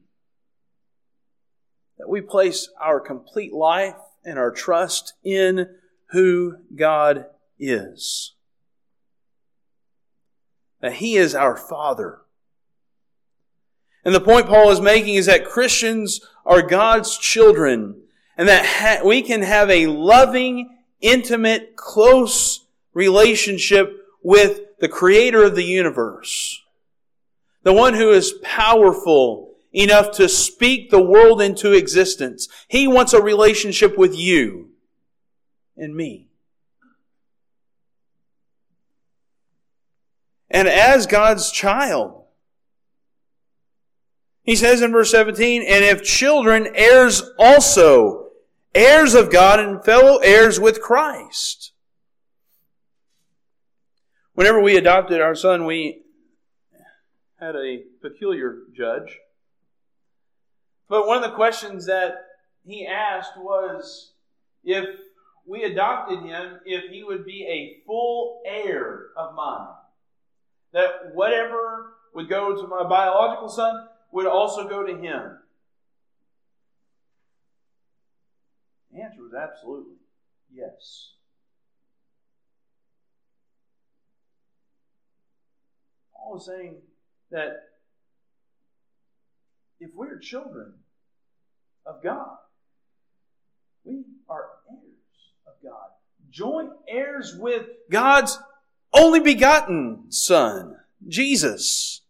that 1.97 2.09
we 2.09 2.21
place 2.21 2.69
our 2.79 2.99
complete 2.99 3.53
life 3.53 3.95
and 4.23 4.37
our 4.37 4.51
trust 4.51 5.13
in 5.23 5.69
who 6.11 6.57
God 6.75 7.25
is 7.57 8.32
that 10.83 10.95
He 10.95 11.15
is 11.15 11.33
our 11.33 11.55
Father. 11.55 12.19
And 14.03 14.13
the 14.13 14.19
point 14.19 14.47
Paul 14.47 14.69
is 14.69 14.81
making 14.81 15.15
is 15.15 15.27
that 15.27 15.45
Christians 15.45 16.19
are 16.45 16.61
God's 16.61 17.17
children 17.17 18.01
and 18.37 18.49
that 18.49 18.65
ha- 18.65 19.07
we 19.07 19.21
can 19.21 19.43
have 19.43 19.69
a 19.69 19.87
loving, 19.87 20.77
intimate, 20.99 21.77
close 21.77 22.65
relationship 22.93 23.97
with 24.21 24.59
the 24.81 24.89
creator 24.89 25.41
of 25.43 25.55
the 25.55 25.63
universe. 25.63 26.61
The 27.63 27.71
one 27.71 27.93
who 27.93 28.11
is 28.11 28.33
powerful 28.43 29.55
enough 29.71 30.11
to 30.17 30.27
speak 30.27 30.89
the 30.89 31.01
world 31.01 31.41
into 31.41 31.71
existence. 31.71 32.49
He 32.67 32.89
wants 32.89 33.13
a 33.13 33.21
relationship 33.21 33.97
with 33.97 34.13
you 34.13 34.71
and 35.77 35.95
me. 35.95 36.27
And 40.53 40.67
as 40.67 41.07
God's 41.07 41.51
child. 41.51 42.23
He 44.43 44.55
says 44.55 44.81
in 44.81 44.91
verse 44.91 45.09
17, 45.09 45.63
and 45.63 45.83
if 45.83 46.03
children, 46.03 46.67
heirs 46.75 47.23
also, 47.39 48.27
heirs 48.75 49.15
of 49.15 49.31
God 49.31 49.59
and 49.59 49.83
fellow 49.83 50.17
heirs 50.17 50.59
with 50.59 50.81
Christ. 50.81 51.71
Whenever 54.33 54.61
we 54.61 54.77
adopted 54.77 55.21
our 55.21 55.35
son, 55.35 55.65
we 55.65 56.03
had 57.39 57.55
a 57.55 57.83
peculiar 58.01 58.59
judge. 58.75 59.17
But 60.87 61.07
one 61.07 61.17
of 61.17 61.23
the 61.23 61.35
questions 61.35 61.87
that 61.87 62.15
he 62.65 62.85
asked 62.85 63.37
was 63.37 64.13
if 64.63 64.85
we 65.47 65.63
adopted 65.63 66.19
him, 66.19 66.59
if 66.65 66.91
he 66.91 67.03
would 67.03 67.25
be 67.25 67.45
a 67.47 67.85
full 67.85 68.41
heir 68.45 69.07
of 69.17 69.33
mine 69.35 69.67
that 70.73 71.13
whatever 71.13 71.93
would 72.13 72.29
go 72.29 72.55
to 72.55 72.67
my 72.67 72.83
biological 72.83 73.49
son 73.49 73.87
would 74.11 74.25
also 74.25 74.67
go 74.67 74.83
to 74.83 74.95
him? 74.97 75.37
The 78.91 79.01
answer 79.01 79.21
was 79.21 79.33
absolutely 79.33 79.95
yes. 80.53 81.13
Paul 86.15 86.37
is 86.37 86.45
saying 86.45 86.77
that 87.31 87.53
if 89.79 89.89
we're 89.95 90.19
children 90.19 90.73
of 91.85 92.03
God, 92.03 92.37
we 93.83 94.03
are 94.29 94.45
heirs 94.69 95.33
of 95.47 95.53
God, 95.63 95.89
joint 96.29 96.69
heirs 96.87 97.35
with 97.37 97.67
God's 97.91 98.37
only 98.93 99.19
begotten 99.19 100.11
Son, 100.11 100.75
Jesus. 101.07 102.01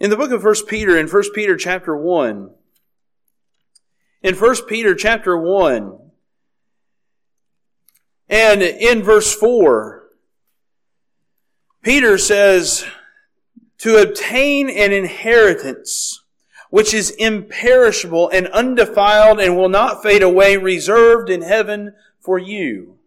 In 0.00 0.10
the 0.10 0.16
book 0.16 0.32
of 0.32 0.44
1 0.44 0.66
Peter, 0.66 0.98
in 0.98 1.08
1 1.08 1.22
Peter 1.34 1.56
chapter 1.56 1.96
1, 1.96 2.50
in 4.22 4.34
1 4.34 4.56
Peter 4.66 4.94
chapter 4.94 5.38
1, 5.38 5.98
and 8.28 8.62
in 8.62 9.02
verse 9.02 9.34
4, 9.34 10.08
Peter 11.82 12.18
says, 12.18 12.84
to 13.78 13.96
obtain 13.98 14.70
an 14.70 14.92
inheritance 14.92 16.22
which 16.70 16.94
is 16.94 17.10
imperishable 17.10 18.28
and 18.30 18.48
undefiled 18.48 19.38
and 19.38 19.56
will 19.56 19.68
not 19.68 20.02
fade 20.02 20.22
away, 20.22 20.56
reserved 20.56 21.30
in 21.30 21.42
heaven 21.42 21.94
for 22.18 22.38
you. 22.38 22.98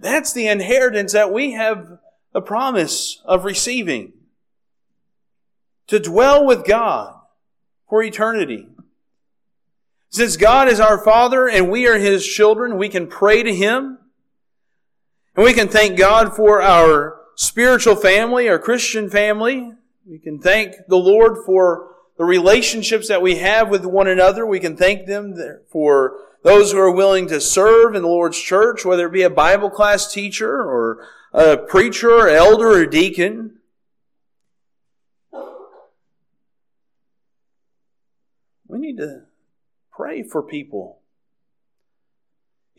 That's 0.00 0.32
the 0.32 0.48
inheritance 0.48 1.12
that 1.12 1.32
we 1.32 1.52
have 1.52 1.98
the 2.32 2.42
promise 2.42 3.22
of 3.24 3.44
receiving. 3.44 4.12
To 5.88 6.00
dwell 6.00 6.44
with 6.44 6.66
God 6.66 7.14
for 7.88 8.02
eternity. 8.02 8.68
Since 10.10 10.36
God 10.36 10.68
is 10.68 10.80
our 10.80 10.98
Father 10.98 11.48
and 11.48 11.70
we 11.70 11.86
are 11.86 11.98
His 11.98 12.26
children, 12.26 12.78
we 12.78 12.88
can 12.88 13.06
pray 13.06 13.42
to 13.42 13.54
Him. 13.54 13.98
And 15.36 15.44
we 15.44 15.52
can 15.52 15.68
thank 15.68 15.98
God 15.98 16.34
for 16.36 16.62
our 16.62 17.20
spiritual 17.36 17.96
family, 17.96 18.48
our 18.48 18.58
Christian 18.58 19.10
family. 19.10 19.72
We 20.06 20.18
can 20.18 20.38
thank 20.38 20.74
the 20.88 20.96
Lord 20.96 21.38
for 21.44 21.90
the 22.16 22.24
relationships 22.24 23.08
that 23.08 23.22
we 23.22 23.36
have 23.36 23.68
with 23.68 23.84
one 23.84 24.06
another. 24.06 24.46
We 24.46 24.60
can 24.60 24.76
thank 24.76 25.06
them 25.06 25.34
for 25.70 26.16
those 26.44 26.72
who 26.72 26.78
are 26.78 26.90
willing 26.90 27.26
to 27.26 27.40
serve 27.40 27.94
in 27.94 28.02
the 28.02 28.08
Lord's 28.08 28.38
church, 28.38 28.84
whether 28.84 29.06
it 29.06 29.12
be 29.12 29.22
a 29.22 29.30
Bible 29.30 29.70
class 29.70 30.12
teacher 30.12 30.62
or 30.62 31.08
a 31.32 31.56
preacher 31.56 32.10
or 32.10 32.28
elder 32.28 32.68
or 32.68 32.86
deacon. 32.86 33.60
We 38.68 38.78
need 38.78 38.98
to 38.98 39.22
pray 39.90 40.22
for 40.22 40.42
people, 40.42 41.00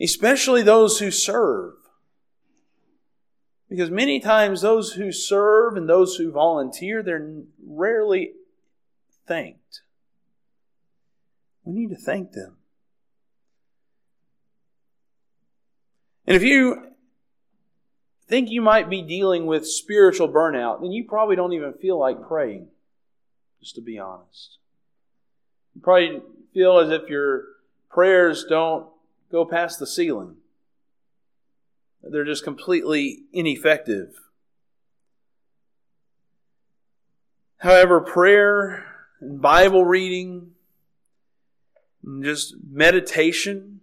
especially 0.00 0.62
those 0.62 1.00
who 1.00 1.10
serve. 1.10 1.74
Because 3.68 3.90
many 3.90 4.20
times 4.20 4.60
those 4.60 4.92
who 4.92 5.10
serve 5.10 5.76
and 5.76 5.88
those 5.88 6.16
who 6.16 6.30
volunteer, 6.30 7.02
they're 7.02 7.42
rarely 7.66 8.34
thanked. 9.26 9.80
We 11.64 11.72
need 11.72 11.90
to 11.90 11.96
thank 11.96 12.30
them. 12.30 12.58
And 16.26 16.36
if 16.36 16.42
you 16.42 16.82
think 18.28 18.50
you 18.50 18.60
might 18.60 18.90
be 18.90 19.02
dealing 19.02 19.46
with 19.46 19.66
spiritual 19.66 20.28
burnout, 20.28 20.80
then 20.80 20.90
you 20.92 21.04
probably 21.04 21.36
don't 21.36 21.52
even 21.52 21.72
feel 21.74 21.98
like 21.98 22.26
praying, 22.26 22.68
just 23.60 23.76
to 23.76 23.80
be 23.80 23.98
honest. 23.98 24.58
You 25.74 25.82
probably 25.82 26.22
feel 26.52 26.78
as 26.78 26.90
if 26.90 27.08
your 27.08 27.44
prayers 27.90 28.44
don't 28.48 28.88
go 29.30 29.44
past 29.44 29.78
the 29.78 29.86
ceiling. 29.86 30.36
They're 32.02 32.24
just 32.24 32.44
completely 32.44 33.24
ineffective. 33.32 34.14
However, 37.58 38.00
prayer 38.00 38.84
and 39.20 39.40
Bible 39.40 39.84
reading, 39.84 40.52
and 42.04 42.22
just 42.22 42.54
meditation 42.68 43.75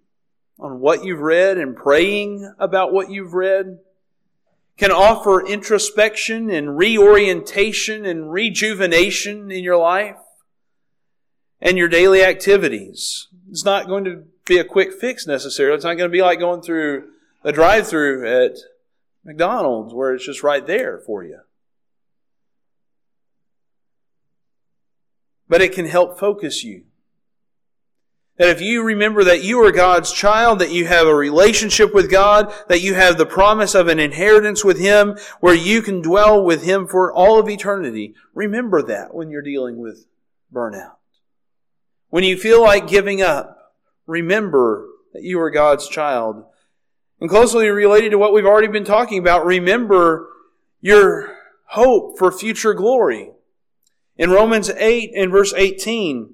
on 0.64 0.80
what 0.80 1.04
you've 1.04 1.20
read 1.20 1.58
and 1.58 1.76
praying 1.76 2.52
about 2.58 2.94
what 2.94 3.12
you've 3.12 3.34
read 3.34 3.80
can 4.78 4.92
offer 4.92 5.46
introspection 5.46 6.50
and 6.50 6.78
reorientation 6.78 8.06
and 8.06 8.32
rejuvenation 8.32 9.52
in 9.52 9.62
your 9.62 9.78
life 9.78 10.16
and 11.62 11.78
your 11.78 11.90
daily 11.90 12.24
activities. 12.24 13.28
It's 13.52 13.66
not 13.66 13.88
going 13.88 14.06
to 14.06 14.24
be 14.46 14.58
a 14.58 14.64
quick 14.64 14.94
fix 14.94 15.28
necessarily. 15.28 15.76
It's 15.76 15.84
not 15.84 15.98
going 15.98 16.10
to 16.10 16.18
be 16.18 16.22
like 16.22 16.40
going 16.40 16.62
through 16.62 17.10
a 17.44 17.52
drive 17.52 17.88
through 17.88 18.26
at 18.26 18.58
McDonald's 19.26 19.94
where 19.94 20.16
it's 20.16 20.26
just 20.26 20.44
right 20.44 20.66
there 20.66 20.98
for 21.06 21.24
you. 21.24 21.42
But 25.50 25.62
it 25.62 25.74
can 25.74 25.86
help 25.86 26.18
focus 26.18 26.64
you. 26.64 26.86
That 28.38 28.50
if 28.50 28.62
you 28.62 28.84
remember 28.84 29.24
that 29.24 29.44
you 29.44 29.64
are 29.64 29.72
God's 29.72 30.12
child, 30.12 30.60
that 30.60 30.72
you 30.72 30.88
have 30.88 31.06
a 31.06 31.14
relationship 31.14 31.94
with 31.94 32.10
God, 32.10 32.52
that 32.68 32.82
you 32.82 32.96
have 32.96 33.18
the 33.18 33.28
promise 33.28 33.76
of 33.76 33.88
an 33.88 34.00
inheritance 34.00 34.64
with 34.64 34.80
Him 34.80 35.18
where 35.40 35.54
you 35.54 35.82
can 35.82 36.02
dwell 36.02 36.44
with 36.44 36.64
Him 36.64 36.88
for 36.88 37.14
all 37.14 37.40
of 37.40 37.48
eternity, 37.48 38.16
remember 38.34 38.82
that 38.82 39.14
when 39.14 39.30
you're 39.30 39.44
dealing 39.44 39.78
with 39.78 40.08
burnout. 40.52 40.96
When 42.10 42.24
you 42.24 42.38
feel 42.38 42.62
like 42.62 42.88
giving 42.88 43.22
up, 43.22 43.74
remember 44.08 44.88
that 45.14 45.24
you 45.24 45.40
are 45.40 45.52
God's 45.52 45.88
child 45.88 46.44
and 47.20 47.30
closely 47.30 47.70
related 47.70 48.10
to 48.10 48.18
what 48.18 48.34
we've 48.34 48.46
already 48.46 48.68
been 48.68 48.84
talking 48.84 49.18
about, 49.18 49.46
remember 49.46 50.28
your 50.82 51.38
hope 51.68 52.18
for 52.18 52.32
future 52.32 52.74
glory. 52.74 53.32
In 54.18 54.30
Romans 54.30 54.70
8 54.70 55.12
and 55.16 55.32
verse 55.32 55.54
18, 55.54 56.34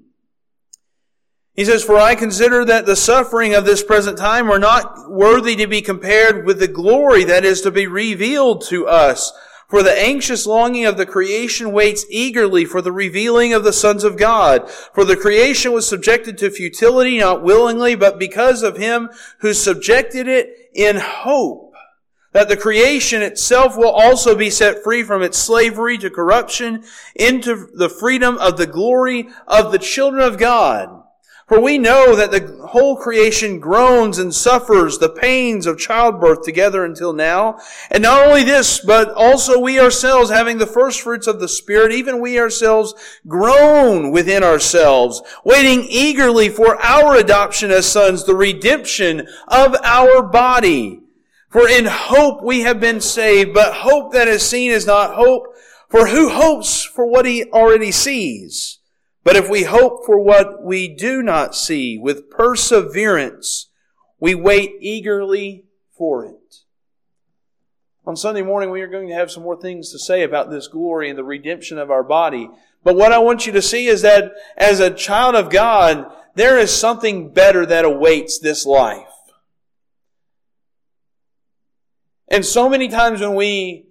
he 1.60 1.66
says, 1.66 1.84
For 1.84 1.98
I 1.98 2.14
consider 2.14 2.64
that 2.64 2.86
the 2.86 2.96
suffering 2.96 3.54
of 3.54 3.66
this 3.66 3.82
present 3.82 4.16
time 4.16 4.50
are 4.50 4.58
not 4.58 5.10
worthy 5.10 5.54
to 5.56 5.66
be 5.66 5.82
compared 5.82 6.46
with 6.46 6.58
the 6.58 6.66
glory 6.66 7.22
that 7.24 7.44
is 7.44 7.60
to 7.60 7.70
be 7.70 7.86
revealed 7.86 8.62
to 8.68 8.86
us. 8.86 9.30
For 9.68 9.82
the 9.82 9.92
anxious 9.92 10.46
longing 10.46 10.86
of 10.86 10.96
the 10.96 11.04
creation 11.04 11.70
waits 11.72 12.06
eagerly 12.08 12.64
for 12.64 12.80
the 12.80 12.92
revealing 12.92 13.52
of 13.52 13.62
the 13.62 13.74
sons 13.74 14.04
of 14.04 14.16
God. 14.16 14.70
For 14.70 15.04
the 15.04 15.18
creation 15.18 15.74
was 15.74 15.86
subjected 15.86 16.38
to 16.38 16.50
futility, 16.50 17.18
not 17.18 17.42
willingly, 17.42 17.94
but 17.94 18.18
because 18.18 18.62
of 18.62 18.78
him 18.78 19.10
who 19.40 19.52
subjected 19.52 20.28
it 20.28 20.70
in 20.74 20.96
hope 20.96 21.74
that 22.32 22.48
the 22.48 22.56
creation 22.56 23.20
itself 23.20 23.76
will 23.76 23.90
also 23.90 24.34
be 24.34 24.48
set 24.48 24.82
free 24.82 25.02
from 25.02 25.22
its 25.22 25.36
slavery 25.36 25.98
to 25.98 26.08
corruption 26.08 26.84
into 27.14 27.68
the 27.74 27.90
freedom 27.90 28.38
of 28.38 28.56
the 28.56 28.66
glory 28.66 29.28
of 29.46 29.72
the 29.72 29.78
children 29.78 30.22
of 30.22 30.38
God. 30.38 30.99
For 31.50 31.60
we 31.60 31.78
know 31.78 32.14
that 32.14 32.30
the 32.30 32.64
whole 32.68 32.94
creation 32.94 33.58
groans 33.58 34.18
and 34.18 34.32
suffers 34.32 34.98
the 34.98 35.08
pains 35.08 35.66
of 35.66 35.80
childbirth 35.80 36.42
together 36.42 36.84
until 36.84 37.12
now. 37.12 37.58
And 37.90 38.04
not 38.04 38.24
only 38.24 38.44
this, 38.44 38.78
but 38.78 39.10
also 39.14 39.58
we 39.58 39.80
ourselves, 39.80 40.30
having 40.30 40.58
the 40.58 40.66
first 40.68 41.00
fruits 41.00 41.26
of 41.26 41.40
the 41.40 41.48
Spirit, 41.48 41.90
even 41.90 42.20
we 42.20 42.38
ourselves 42.38 42.94
groan 43.26 44.12
within 44.12 44.44
ourselves, 44.44 45.22
waiting 45.44 45.86
eagerly 45.88 46.50
for 46.50 46.80
our 46.80 47.16
adoption 47.16 47.72
as 47.72 47.84
sons, 47.90 48.22
the 48.22 48.36
redemption 48.36 49.26
of 49.48 49.74
our 49.82 50.22
body. 50.22 51.00
For 51.48 51.68
in 51.68 51.86
hope 51.86 52.44
we 52.44 52.60
have 52.60 52.78
been 52.78 53.00
saved, 53.00 53.54
but 53.54 53.74
hope 53.74 54.12
that 54.12 54.28
is 54.28 54.48
seen 54.48 54.70
is 54.70 54.86
not 54.86 55.16
hope. 55.16 55.48
For 55.88 56.06
who 56.06 56.28
hopes 56.28 56.84
for 56.84 57.06
what 57.06 57.26
he 57.26 57.46
already 57.46 57.90
sees? 57.90 58.79
But 59.22 59.36
if 59.36 59.48
we 59.48 59.64
hope 59.64 60.06
for 60.06 60.18
what 60.18 60.62
we 60.64 60.88
do 60.88 61.22
not 61.22 61.54
see 61.54 61.98
with 61.98 62.30
perseverance, 62.30 63.68
we 64.18 64.34
wait 64.34 64.72
eagerly 64.80 65.64
for 65.96 66.24
it. 66.24 66.56
On 68.06 68.16
Sunday 68.16 68.42
morning, 68.42 68.70
we 68.70 68.80
are 68.80 68.88
going 68.88 69.08
to 69.08 69.14
have 69.14 69.30
some 69.30 69.42
more 69.42 69.60
things 69.60 69.90
to 69.92 69.98
say 69.98 70.22
about 70.22 70.50
this 70.50 70.68
glory 70.68 71.10
and 71.10 71.18
the 71.18 71.24
redemption 71.24 71.78
of 71.78 71.90
our 71.90 72.02
body. 72.02 72.48
But 72.82 72.96
what 72.96 73.12
I 73.12 73.18
want 73.18 73.46
you 73.46 73.52
to 73.52 73.62
see 73.62 73.86
is 73.86 74.02
that 74.02 74.32
as 74.56 74.80
a 74.80 74.90
child 74.90 75.34
of 75.34 75.50
God, 75.50 76.10
there 76.34 76.58
is 76.58 76.74
something 76.74 77.32
better 77.32 77.66
that 77.66 77.84
awaits 77.84 78.38
this 78.38 78.64
life. 78.64 79.06
And 82.28 82.46
so 82.46 82.68
many 82.68 82.88
times 82.88 83.20
when 83.20 83.34
we 83.34 83.86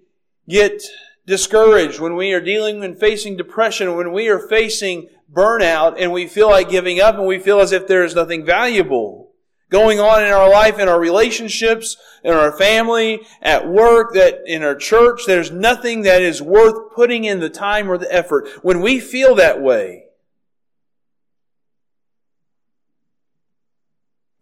get 0.48 0.82
discouraged, 1.26 2.00
when 2.00 2.16
we 2.16 2.32
are 2.32 2.40
dealing 2.40 2.82
and 2.82 2.98
facing 2.98 3.36
depression, 3.36 3.96
when 3.96 4.12
we 4.12 4.28
are 4.28 4.48
facing 4.48 5.08
burnout 5.32 5.94
and 5.98 6.12
we 6.12 6.26
feel 6.26 6.48
like 6.48 6.68
giving 6.68 7.00
up 7.00 7.16
and 7.16 7.26
we 7.26 7.38
feel 7.38 7.60
as 7.60 7.72
if 7.72 7.86
there 7.86 8.04
is 8.04 8.14
nothing 8.14 8.44
valuable 8.44 9.32
going 9.70 10.00
on 10.00 10.24
in 10.24 10.30
our 10.30 10.50
life, 10.50 10.78
in 10.78 10.88
our 10.88 10.98
relationships, 10.98 11.96
in 12.24 12.32
our 12.32 12.50
family, 12.50 13.20
at 13.40 13.68
work, 13.68 14.12
that 14.14 14.40
in 14.46 14.62
our 14.62 14.74
church, 14.74 15.22
there's 15.26 15.52
nothing 15.52 16.02
that 16.02 16.20
is 16.20 16.42
worth 16.42 16.92
putting 16.94 17.24
in 17.24 17.38
the 17.38 17.48
time 17.48 17.88
or 17.88 17.96
the 17.96 18.12
effort. 18.12 18.48
When 18.62 18.80
we 18.80 18.98
feel 18.98 19.36
that 19.36 19.62
way, 19.62 20.06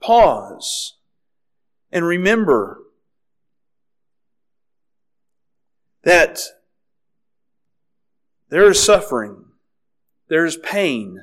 pause 0.01 0.95
and 1.93 2.07
remember 2.07 2.81
that 6.05 6.41
there 8.49 8.71
is 8.71 8.83
suffering, 8.83 9.45
there's 10.29 10.57
pain, 10.57 11.23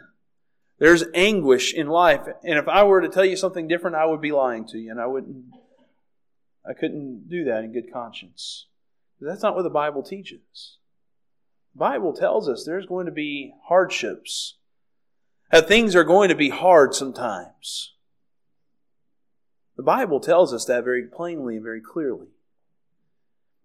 there's 0.79 1.03
anguish 1.13 1.73
in 1.73 1.87
life. 1.87 2.27
And 2.43 2.59
if 2.59 2.67
I 2.67 2.83
were 2.83 3.01
to 3.01 3.09
tell 3.09 3.25
you 3.25 3.37
something 3.37 3.67
different, 3.67 3.95
I 3.95 4.05
would 4.05 4.21
be 4.21 4.31
lying 4.31 4.65
to 4.67 4.77
you, 4.77 4.91
and 4.91 4.99
I 4.99 5.07
wouldn't. 5.07 5.45
I 6.67 6.73
couldn't 6.73 7.29
do 7.29 7.45
that 7.45 7.63
in 7.63 7.73
good 7.73 7.93
conscience. 7.93 8.67
That's 9.21 9.43
not 9.43 9.55
what 9.55 9.61
the 9.61 9.69
Bible 9.69 10.01
teaches. 10.03 10.77
The 11.73 11.79
Bible 11.79 12.13
tells 12.13 12.49
us 12.49 12.63
there's 12.65 12.87
going 12.87 13.05
to 13.05 13.11
be 13.11 13.53
hardships. 13.67 14.57
That 15.51 15.67
things 15.67 15.95
are 15.95 16.03
going 16.03 16.29
to 16.29 16.35
be 16.35 16.49
hard 16.49 16.95
sometimes. 16.95 17.93
The 19.77 19.83
Bible 19.83 20.19
tells 20.19 20.53
us 20.53 20.65
that 20.65 20.83
very 20.83 21.03
plainly 21.03 21.55
and 21.55 21.63
very 21.63 21.81
clearly. 21.81 22.27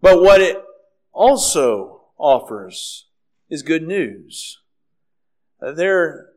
But 0.01 0.21
what 0.21 0.41
it 0.41 0.63
also 1.13 2.03
offers 2.19 3.07
is 3.49 3.63
good 3.63 3.87
news. 3.87 4.60
There 5.61 6.31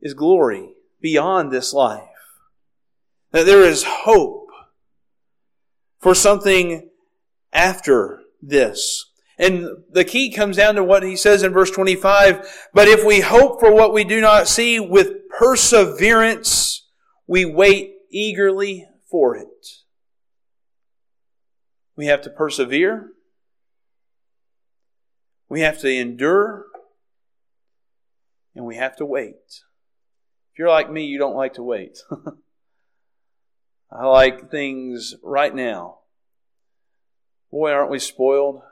is 0.00 0.14
glory 0.14 0.74
beyond 1.00 1.50
this 1.50 1.72
life. 1.72 2.02
That 3.32 3.46
there 3.46 3.62
is 3.62 3.84
hope 3.84 4.48
for 5.98 6.14
something 6.14 6.90
after 7.52 8.20
this. 8.40 9.10
And 9.38 9.68
the 9.90 10.04
key 10.04 10.30
comes 10.30 10.56
down 10.56 10.76
to 10.76 10.84
what 10.84 11.02
he 11.02 11.16
says 11.16 11.42
in 11.42 11.52
verse 11.52 11.70
25. 11.70 12.68
But 12.72 12.86
if 12.86 13.04
we 13.04 13.20
hope 13.20 13.58
for 13.58 13.72
what 13.72 13.92
we 13.92 14.04
do 14.04 14.20
not 14.20 14.46
see 14.46 14.78
with 14.78 15.28
perseverance, 15.36 16.86
we 17.26 17.44
wait 17.44 17.94
eagerly 18.10 18.86
for 19.10 19.36
it. 19.36 19.48
We 21.96 22.06
have 22.06 22.22
to 22.22 22.30
persevere. 22.30 23.10
We 25.48 25.60
have 25.60 25.80
to 25.80 25.90
endure. 25.90 26.66
And 28.54 28.64
we 28.64 28.76
have 28.76 28.96
to 28.96 29.06
wait. 29.06 29.62
If 30.52 30.58
you're 30.58 30.68
like 30.68 30.90
me, 30.90 31.04
you 31.06 31.18
don't 31.18 31.36
like 31.36 31.54
to 31.54 31.62
wait. 31.62 31.98
I 33.90 34.06
like 34.06 34.50
things 34.50 35.14
right 35.22 35.54
now. 35.54 35.98
Boy, 37.50 37.70
aren't 37.70 37.90
we 37.90 37.98
spoiled? 37.98 38.62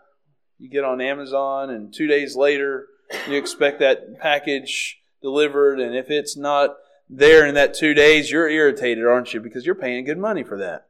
You 0.59 0.69
get 0.69 0.85
on 0.85 1.01
Amazon, 1.01 1.71
and 1.71 1.93
two 1.93 2.07
days 2.07 2.37
later, 2.37 2.87
you 3.29 3.37
expect 3.37 3.81
that 3.81 4.19
package 4.21 5.01
delivered, 5.21 5.81
and 5.81 5.95
if 5.95 6.11
it's 6.11 6.37
not 6.37 6.77
there 7.09 7.47
in 7.47 7.55
that 7.55 7.75
two 7.75 7.95
days, 7.95 8.31
you're 8.31 8.49
irritated, 8.49 9.05
aren't 9.05 9.35
you? 9.35 9.41
Because 9.41 9.67
you're 9.67 9.75
paying 9.75 10.05
good 10.05 10.19
money 10.19 10.43
for 10.43 10.59
that. 10.59 10.89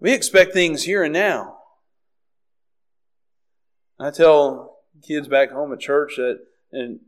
We 0.00 0.12
expect 0.12 0.52
things 0.52 0.84
here 0.84 1.02
and 1.02 1.12
now. 1.12 1.58
I 3.98 4.10
tell 4.10 4.75
kids 5.02 5.28
back 5.28 5.50
home 5.50 5.72
at 5.72 5.80
church 5.80 6.16
that, 6.16 6.40
and 6.72 7.00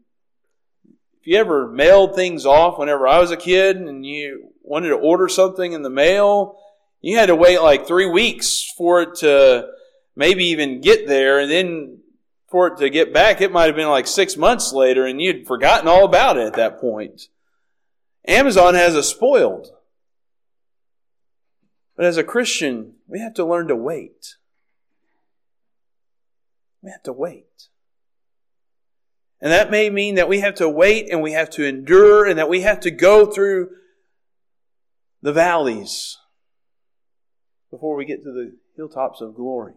if 1.20 1.26
you 1.26 1.36
ever 1.36 1.68
mailed 1.68 2.14
things 2.14 2.46
off 2.46 2.78
whenever 2.78 3.06
I 3.06 3.18
was 3.18 3.30
a 3.30 3.36
kid 3.36 3.76
and 3.76 4.04
you 4.04 4.50
wanted 4.62 4.88
to 4.88 4.96
order 4.96 5.28
something 5.28 5.72
in 5.72 5.82
the 5.82 5.90
mail, 5.90 6.58
you 7.00 7.16
had 7.16 7.26
to 7.26 7.36
wait 7.36 7.60
like 7.60 7.86
three 7.86 8.08
weeks 8.08 8.72
for 8.76 9.02
it 9.02 9.16
to 9.16 9.68
maybe 10.16 10.46
even 10.46 10.80
get 10.80 11.06
there, 11.06 11.38
and 11.38 11.50
then 11.50 11.98
for 12.48 12.66
it 12.66 12.78
to 12.78 12.90
get 12.90 13.12
back, 13.12 13.40
it 13.40 13.52
might 13.52 13.66
have 13.66 13.76
been 13.76 13.88
like 13.88 14.06
six 14.06 14.36
months 14.36 14.72
later, 14.72 15.06
and 15.06 15.20
you'd 15.20 15.46
forgotten 15.46 15.86
all 15.86 16.04
about 16.04 16.38
it 16.38 16.46
at 16.46 16.54
that 16.54 16.80
point. 16.80 17.28
Amazon 18.26 18.74
has 18.74 18.96
us 18.96 19.08
spoiled. 19.08 19.68
But 21.96 22.06
as 22.06 22.16
a 22.16 22.24
Christian, 22.24 22.94
we 23.06 23.20
have 23.20 23.34
to 23.34 23.44
learn 23.44 23.68
to 23.68 23.76
wait. 23.76 24.36
We 26.82 26.90
have 26.90 27.02
to 27.04 27.12
wait. 27.12 27.68
And 29.40 29.52
that 29.52 29.70
may 29.70 29.88
mean 29.88 30.16
that 30.16 30.28
we 30.28 30.40
have 30.40 30.56
to 30.56 30.68
wait 30.68 31.08
and 31.10 31.22
we 31.22 31.32
have 31.32 31.50
to 31.50 31.64
endure 31.64 32.26
and 32.26 32.38
that 32.38 32.48
we 32.48 32.62
have 32.62 32.80
to 32.80 32.90
go 32.90 33.26
through 33.26 33.70
the 35.22 35.32
valleys 35.32 36.16
before 37.70 37.96
we 37.96 38.04
get 38.04 38.22
to 38.22 38.32
the 38.32 38.56
hilltops 38.76 39.20
of 39.20 39.34
glory. 39.34 39.74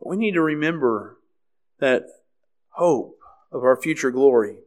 But 0.00 0.08
we 0.08 0.16
need 0.16 0.32
to 0.32 0.42
remember 0.42 1.18
that 1.78 2.04
hope 2.70 3.18
of 3.52 3.62
our 3.62 3.80
future 3.80 4.10
glory. 4.10 4.58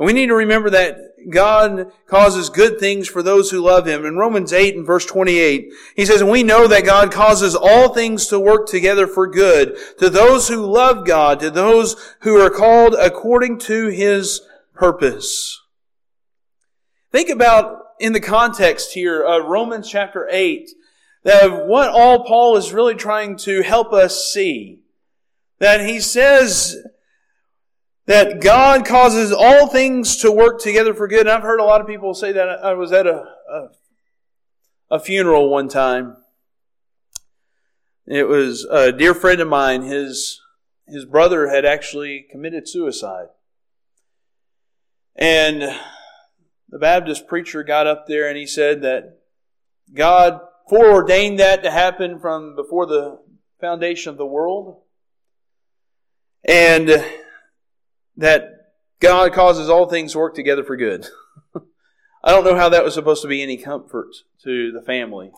And 0.00 0.06
we 0.06 0.14
need 0.14 0.28
to 0.28 0.34
remember 0.34 0.70
that 0.70 0.96
God 1.28 1.92
causes 2.06 2.48
good 2.48 2.80
things 2.80 3.06
for 3.06 3.22
those 3.22 3.50
who 3.50 3.60
love 3.60 3.86
Him. 3.86 4.06
In 4.06 4.16
Romans 4.16 4.50
8 4.50 4.74
and 4.74 4.86
verse 4.86 5.04
28, 5.04 5.70
He 5.94 6.06
says, 6.06 6.24
we 6.24 6.42
know 6.42 6.66
that 6.66 6.86
God 6.86 7.12
causes 7.12 7.54
all 7.54 7.92
things 7.92 8.26
to 8.28 8.40
work 8.40 8.66
together 8.66 9.06
for 9.06 9.26
good 9.26 9.76
to 9.98 10.08
those 10.08 10.48
who 10.48 10.64
love 10.64 11.06
God, 11.06 11.38
to 11.40 11.50
those 11.50 12.14
who 12.20 12.40
are 12.40 12.48
called 12.48 12.94
according 12.98 13.58
to 13.58 13.88
His 13.88 14.40
purpose. 14.72 15.60
Think 17.12 17.28
about 17.28 17.82
in 17.98 18.14
the 18.14 18.20
context 18.20 18.94
here 18.94 19.22
of 19.22 19.48
Romans 19.48 19.86
chapter 19.86 20.26
8 20.30 20.70
that 21.24 21.66
what 21.66 21.90
all 21.90 22.24
Paul 22.24 22.56
is 22.56 22.72
really 22.72 22.94
trying 22.94 23.36
to 23.40 23.60
help 23.60 23.92
us 23.92 24.32
see. 24.32 24.80
That 25.58 25.84
he 25.84 26.00
says 26.00 26.78
that 28.10 28.40
God 28.40 28.84
causes 28.84 29.30
all 29.30 29.68
things 29.68 30.16
to 30.16 30.32
work 30.32 30.60
together 30.60 30.92
for 30.92 31.06
good. 31.06 31.20
And 31.20 31.28
I've 31.28 31.44
heard 31.44 31.60
a 31.60 31.64
lot 31.64 31.80
of 31.80 31.86
people 31.86 32.12
say 32.12 32.32
that. 32.32 32.48
I 32.48 32.74
was 32.74 32.90
at 32.90 33.06
a, 33.06 33.22
a, 33.48 33.68
a 34.90 34.98
funeral 34.98 35.48
one 35.48 35.68
time. 35.68 36.16
It 38.08 38.26
was 38.26 38.64
a 38.68 38.90
dear 38.90 39.14
friend 39.14 39.40
of 39.40 39.46
mine. 39.46 39.82
His, 39.82 40.40
his 40.88 41.04
brother 41.04 41.50
had 41.50 41.64
actually 41.64 42.26
committed 42.28 42.68
suicide. 42.68 43.28
And 45.14 45.62
the 46.68 46.78
Baptist 46.80 47.28
preacher 47.28 47.62
got 47.62 47.86
up 47.86 48.08
there 48.08 48.26
and 48.26 48.36
he 48.36 48.46
said 48.46 48.82
that 48.82 49.20
God 49.94 50.40
foreordained 50.68 51.38
that 51.38 51.62
to 51.62 51.70
happen 51.70 52.18
from 52.18 52.56
before 52.56 52.86
the 52.86 53.20
foundation 53.60 54.10
of 54.10 54.18
the 54.18 54.26
world. 54.26 54.80
And 56.42 57.04
that 58.20 58.72
God 59.00 59.32
causes 59.32 59.68
all 59.70 59.88
things 59.88 60.12
to 60.12 60.18
work 60.18 60.34
together 60.34 60.62
for 60.62 60.76
good. 60.76 61.06
I 62.22 62.30
don't 62.30 62.44
know 62.44 62.54
how 62.54 62.68
that 62.68 62.84
was 62.84 62.94
supposed 62.94 63.22
to 63.22 63.28
be 63.28 63.42
any 63.42 63.56
comfort 63.56 64.14
to 64.44 64.70
the 64.72 64.82
family. 64.82 65.32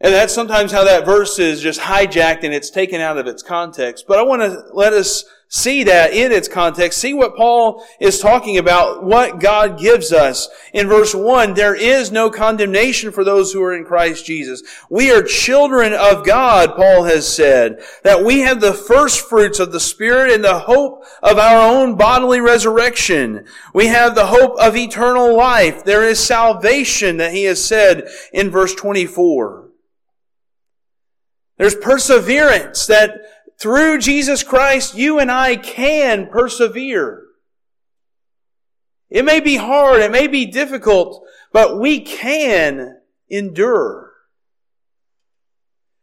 And 0.00 0.14
that's 0.14 0.32
sometimes 0.32 0.72
how 0.72 0.84
that 0.84 1.04
verse 1.04 1.38
is 1.38 1.60
just 1.60 1.80
hijacked 1.80 2.44
and 2.44 2.54
it's 2.54 2.70
taken 2.70 3.00
out 3.00 3.18
of 3.18 3.26
its 3.26 3.42
context. 3.42 4.04
But 4.06 4.18
I 4.18 4.22
want 4.22 4.42
to 4.42 4.64
let 4.72 4.92
us 4.92 5.24
see 5.52 5.84
that 5.84 6.14
in 6.14 6.32
its 6.32 6.48
context. 6.48 6.98
See 6.98 7.12
what 7.12 7.36
Paul 7.36 7.84
is 8.00 8.18
talking 8.18 8.56
about, 8.56 9.04
what 9.04 9.38
God 9.38 9.78
gives 9.78 10.10
us. 10.10 10.48
In 10.72 10.88
verse 10.88 11.14
1, 11.14 11.52
there 11.52 11.74
is 11.74 12.10
no 12.10 12.30
condemnation 12.30 13.12
for 13.12 13.22
those 13.22 13.52
who 13.52 13.62
are 13.62 13.76
in 13.76 13.84
Christ 13.84 14.24
Jesus. 14.24 14.62
We 14.88 15.12
are 15.12 15.22
children 15.22 15.92
of 15.92 16.24
God, 16.24 16.74
Paul 16.74 17.04
has 17.04 17.28
said, 17.28 17.82
that 18.02 18.24
we 18.24 18.40
have 18.40 18.62
the 18.62 18.72
first 18.72 19.28
fruits 19.28 19.60
of 19.60 19.72
the 19.72 19.80
Spirit 19.80 20.32
and 20.32 20.42
the 20.42 20.60
hope 20.60 21.04
of 21.22 21.36
our 21.36 21.70
own 21.70 21.96
bodily 21.96 22.40
resurrection. 22.40 23.44
We 23.74 23.88
have 23.88 24.14
the 24.14 24.26
hope 24.26 24.58
of 24.58 24.74
eternal 24.74 25.36
life. 25.36 25.84
There 25.84 26.08
is 26.08 26.18
salvation 26.18 27.18
that 27.18 27.32
he 27.32 27.44
has 27.44 27.62
said 27.62 28.08
in 28.32 28.48
verse 28.48 28.74
24. 28.74 29.68
There's 31.58 31.74
perseverance 31.76 32.86
that 32.86 33.20
through 33.58 33.98
Jesus 33.98 34.42
Christ, 34.42 34.96
you 34.96 35.18
and 35.18 35.30
I 35.30 35.56
can 35.56 36.28
persevere. 36.28 37.22
It 39.10 39.24
may 39.24 39.40
be 39.40 39.56
hard, 39.56 40.00
it 40.00 40.10
may 40.10 40.26
be 40.26 40.46
difficult, 40.46 41.26
but 41.52 41.78
we 41.78 42.00
can 42.00 42.98
endure. 43.28 44.12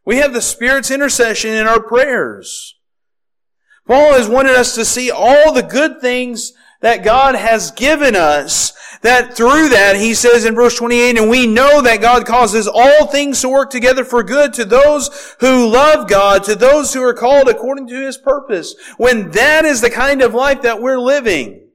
We 0.06 0.18
have 0.18 0.34
the 0.34 0.42
Spirit's 0.42 0.92
intercession 0.92 1.52
in 1.52 1.68
our 1.68 1.82
prayers. 1.82 2.76
Paul 3.88 4.14
has 4.14 4.30
wanted 4.30 4.56
us 4.56 4.76
to 4.76 4.86
see 4.86 5.10
all 5.10 5.52
the 5.52 5.64
good 5.64 6.00
things 6.00 6.54
that 6.82 7.04
God 7.04 7.36
has 7.36 7.72
given 7.72 8.16
us, 8.16 8.72
that 9.02 9.36
through 9.36 9.70
that, 9.70 9.96
he 9.98 10.14
says 10.14 10.46
in 10.46 10.56
verse 10.56 10.78
28, 10.78 11.18
and 11.18 11.30
we 11.30 11.46
know 11.46 11.82
that 11.82 12.02
God 12.02 12.26
causes 12.26 12.68
all 12.68 13.08
things 13.08 13.42
to 13.42 13.50
work 13.50 13.70
together 13.70 14.04
for 14.04 14.24
good 14.24 14.54
to 14.54 14.66
those 14.66 15.36
who 15.40 15.68
love 15.68 16.08
God, 16.10 16.44
to 16.46 16.56
those 16.56 16.94
who 16.94 17.02
are 17.02 17.14
called 17.14 17.48
according 17.48 17.88
to 17.88 18.02
his 18.02 18.18
purpose. 18.18 18.76
When 18.98 19.32
that 19.32 19.66
is 19.66 19.82
the 19.82 19.90
kind 19.90 20.22
of 20.22 20.34
life 20.34 20.62
that 20.62 20.82
we're 20.82 21.00
living, 21.00 21.68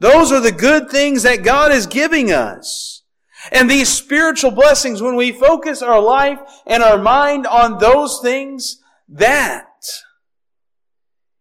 those 0.00 0.30
are 0.30 0.40
the 0.40 0.52
good 0.52 0.90
things 0.90 1.22
that 1.24 1.42
God 1.42 1.72
is 1.72 1.86
giving 1.86 2.32
us. 2.32 3.02
And 3.52 3.70
these 3.70 3.88
spiritual 3.88 4.50
blessings, 4.50 5.00
when 5.00 5.16
we 5.16 5.32
focus 5.32 5.80
our 5.80 6.00
life 6.00 6.40
and 6.66 6.82
our 6.82 6.98
mind 6.98 7.46
on 7.46 7.78
those 7.78 8.20
things, 8.20 8.80
that 9.08 9.66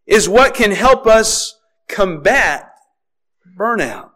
is 0.06 0.30
what 0.30 0.54
can 0.54 0.72
help 0.72 1.06
us 1.06 1.57
combat 1.88 2.70
burnout. 3.58 4.12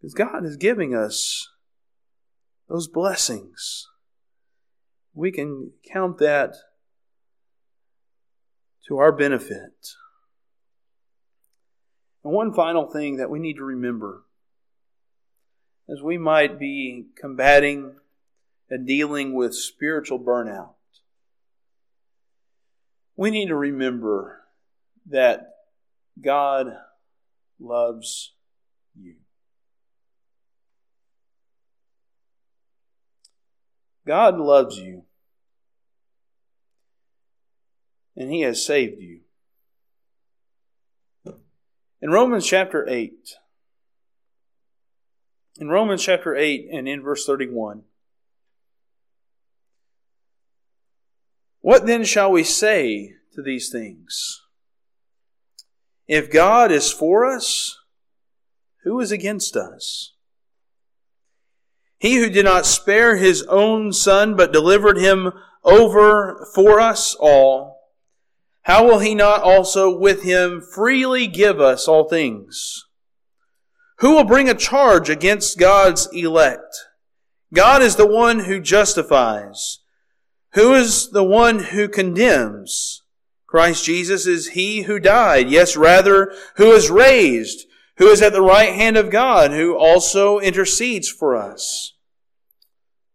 Because 0.00 0.14
God 0.14 0.44
is 0.44 0.56
giving 0.56 0.94
us 0.94 1.48
those 2.68 2.88
blessings. 2.88 3.88
We 5.12 5.30
can 5.30 5.72
count 5.92 6.18
that 6.18 6.54
to 8.88 8.98
our 8.98 9.12
benefit. 9.12 9.72
And 12.24 12.32
one 12.32 12.52
final 12.52 12.86
thing 12.86 13.16
that 13.16 13.30
we 13.30 13.38
need 13.38 13.56
to 13.56 13.64
remember 13.64 14.24
as 15.88 16.02
we 16.02 16.16
might 16.16 16.58
be 16.58 17.06
combating 17.20 17.96
and 18.68 18.86
dealing 18.86 19.34
with 19.34 19.54
spiritual 19.54 20.20
burnout, 20.20 20.74
we 23.20 23.30
need 23.30 23.48
to 23.48 23.54
remember 23.54 24.40
that 25.10 25.50
God 26.18 26.68
loves 27.60 28.32
you. 28.98 29.16
God 34.06 34.38
loves 34.38 34.78
you. 34.78 35.02
And 38.16 38.32
He 38.32 38.40
has 38.40 38.64
saved 38.64 39.02
you. 39.02 39.20
In 42.00 42.08
Romans 42.10 42.46
chapter 42.46 42.88
8, 42.88 43.12
in 45.58 45.68
Romans 45.68 46.02
chapter 46.02 46.34
8 46.34 46.68
and 46.72 46.88
in 46.88 47.02
verse 47.02 47.26
31, 47.26 47.82
what 51.60 51.86
then 51.86 52.04
shall 52.04 52.30
we 52.30 52.44
say 52.44 53.14
to 53.34 53.42
these 53.42 53.70
things? 53.70 54.40
If 56.06 56.30
God 56.30 56.72
is 56.72 56.90
for 56.90 57.24
us, 57.24 57.78
who 58.84 58.98
is 59.00 59.12
against 59.12 59.56
us? 59.56 60.14
He 61.98 62.16
who 62.16 62.30
did 62.30 62.46
not 62.46 62.64
spare 62.64 63.16
his 63.16 63.42
own 63.42 63.92
son, 63.92 64.34
but 64.34 64.52
delivered 64.52 64.96
him 64.96 65.32
over 65.62 66.48
for 66.54 66.80
us 66.80 67.14
all, 67.14 67.80
how 68.62 68.86
will 68.86 69.00
he 69.00 69.14
not 69.14 69.42
also 69.42 69.96
with 69.96 70.22
him 70.22 70.62
freely 70.62 71.26
give 71.26 71.60
us 71.60 71.86
all 71.86 72.08
things? 72.08 72.86
Who 73.98 74.12
will 74.14 74.24
bring 74.24 74.48
a 74.48 74.54
charge 74.54 75.10
against 75.10 75.58
God's 75.58 76.08
elect? 76.12 76.74
God 77.52 77.82
is 77.82 77.96
the 77.96 78.06
one 78.06 78.40
who 78.40 78.60
justifies. 78.60 79.79
Who 80.54 80.74
is 80.74 81.10
the 81.10 81.24
one 81.24 81.60
who 81.64 81.88
condemns? 81.88 83.02
Christ 83.46 83.84
Jesus 83.84 84.26
is 84.26 84.50
he 84.50 84.82
who 84.82 84.98
died, 84.98 85.48
yes, 85.50 85.76
rather, 85.76 86.32
who 86.56 86.72
is 86.72 86.90
raised, 86.90 87.66
who 87.96 88.08
is 88.08 88.22
at 88.22 88.32
the 88.32 88.42
right 88.42 88.74
hand 88.74 88.96
of 88.96 89.10
God, 89.10 89.50
who 89.50 89.76
also 89.76 90.38
intercedes 90.38 91.08
for 91.08 91.36
us. 91.36 91.94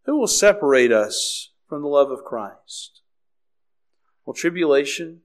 Who 0.06 0.20
will 0.20 0.28
separate 0.28 0.92
us 0.92 1.52
from 1.68 1.82
the 1.82 1.88
love 1.88 2.12
of 2.12 2.24
Christ? 2.24 3.02
Will 4.26 4.34
tribulation 4.34 5.22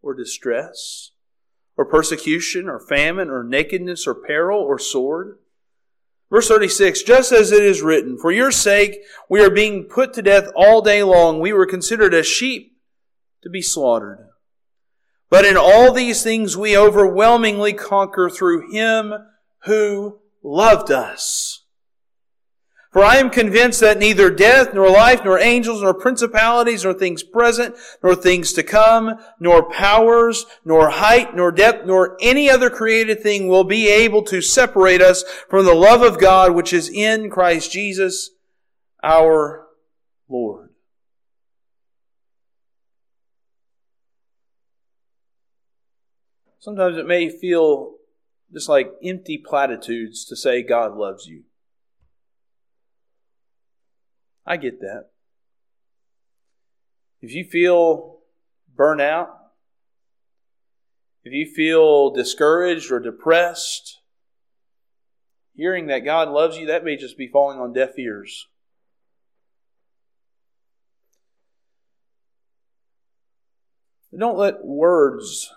or 0.00 0.14
distress 0.14 1.10
or 1.76 1.84
persecution 1.84 2.68
or 2.68 2.78
famine 2.78 3.28
or 3.28 3.42
nakedness 3.42 4.06
or 4.06 4.14
peril 4.14 4.60
or 4.60 4.78
sword? 4.78 5.38
Verse 6.32 6.48
36, 6.48 7.02
just 7.02 7.30
as 7.30 7.52
it 7.52 7.62
is 7.62 7.82
written, 7.82 8.16
For 8.16 8.32
your 8.32 8.50
sake 8.50 9.02
we 9.28 9.44
are 9.44 9.50
being 9.50 9.84
put 9.84 10.14
to 10.14 10.22
death 10.22 10.48
all 10.56 10.80
day 10.80 11.02
long. 11.02 11.40
We 11.40 11.52
were 11.52 11.66
considered 11.66 12.14
as 12.14 12.26
sheep 12.26 12.74
to 13.42 13.50
be 13.50 13.60
slaughtered. 13.60 14.30
But 15.28 15.44
in 15.44 15.58
all 15.58 15.92
these 15.92 16.22
things 16.22 16.56
we 16.56 16.74
overwhelmingly 16.74 17.74
conquer 17.74 18.30
through 18.30 18.72
Him 18.72 19.12
who 19.64 20.20
loved 20.42 20.90
us. 20.90 21.61
For 22.92 23.02
I 23.02 23.16
am 23.16 23.30
convinced 23.30 23.80
that 23.80 23.98
neither 23.98 24.30
death, 24.30 24.74
nor 24.74 24.90
life, 24.90 25.24
nor 25.24 25.38
angels, 25.38 25.80
nor 25.80 25.94
principalities, 25.94 26.84
nor 26.84 26.92
things 26.92 27.22
present, 27.22 27.74
nor 28.02 28.14
things 28.14 28.52
to 28.52 28.62
come, 28.62 29.18
nor 29.40 29.70
powers, 29.70 30.44
nor 30.62 30.90
height, 30.90 31.34
nor 31.34 31.50
depth, 31.50 31.86
nor 31.86 32.18
any 32.20 32.50
other 32.50 32.68
created 32.68 33.22
thing 33.22 33.48
will 33.48 33.64
be 33.64 33.88
able 33.88 34.22
to 34.24 34.42
separate 34.42 35.00
us 35.00 35.24
from 35.48 35.64
the 35.64 35.74
love 35.74 36.02
of 36.02 36.20
God 36.20 36.54
which 36.54 36.74
is 36.74 36.90
in 36.90 37.30
Christ 37.30 37.72
Jesus 37.72 38.30
our 39.02 39.66
Lord. 40.28 40.68
Sometimes 46.58 46.98
it 46.98 47.06
may 47.06 47.30
feel 47.30 47.94
just 48.52 48.68
like 48.68 48.92
empty 49.02 49.38
platitudes 49.38 50.26
to 50.26 50.36
say 50.36 50.62
God 50.62 50.94
loves 50.94 51.26
you. 51.26 51.44
I 54.46 54.56
get 54.56 54.80
that. 54.80 55.10
If 57.20 57.32
you 57.32 57.44
feel 57.44 58.18
burnout, 58.76 59.28
if 61.24 61.32
you 61.32 61.46
feel 61.46 62.10
discouraged 62.10 62.90
or 62.90 62.98
depressed, 62.98 64.00
hearing 65.54 65.86
that 65.86 66.00
God 66.00 66.28
loves 66.28 66.56
you, 66.56 66.66
that 66.66 66.84
may 66.84 66.96
just 66.96 67.16
be 67.16 67.28
falling 67.28 67.60
on 67.60 67.72
deaf 67.72 67.96
ears. 67.98 68.48
But 74.10 74.20
don't 74.20 74.36
let 74.36 74.64
words 74.64 75.50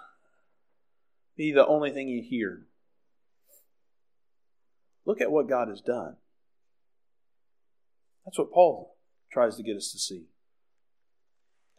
be 1.36 1.52
the 1.52 1.66
only 1.66 1.92
thing 1.92 2.08
you 2.08 2.22
hear. 2.22 2.68
Look 5.06 5.20
at 5.20 5.32
what 5.32 5.50
God 5.50 5.68
has 5.68 5.82
done. 5.82 6.18
That's 8.26 8.40
what 8.40 8.52
Paul 8.52 8.96
tries 9.32 9.56
to 9.58 9.64
get 9.64 9.78
us 9.78 9.92
to 9.92 10.00
see. 10.00 10.26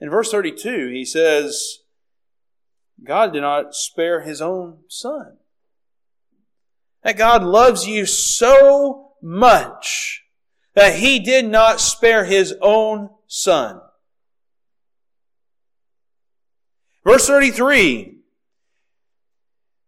In 0.00 0.10
verse 0.10 0.30
32, 0.30 0.88
he 0.88 1.04
says, 1.04 1.78
God 3.02 3.32
did 3.32 3.40
not 3.40 3.74
spare 3.74 4.22
his 4.22 4.40
own 4.40 4.78
son. 4.88 5.38
That 7.02 7.16
God 7.16 7.42
loves 7.42 7.86
you 7.86 8.06
so 8.06 9.12
much 9.22 10.22
that 10.74 10.96
he 10.96 11.18
did 11.18 11.46
not 11.46 11.80
spare 11.80 12.24
his 12.24 12.54
own 12.60 13.10
son. 13.26 13.80
Verse 17.06 17.26
33, 17.28 18.16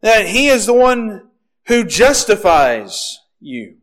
that 0.02 0.28
He 0.28 0.46
is 0.46 0.66
the 0.66 0.72
one 0.72 1.28
who 1.66 1.84
justifies 1.84 3.20
you. 3.40 3.78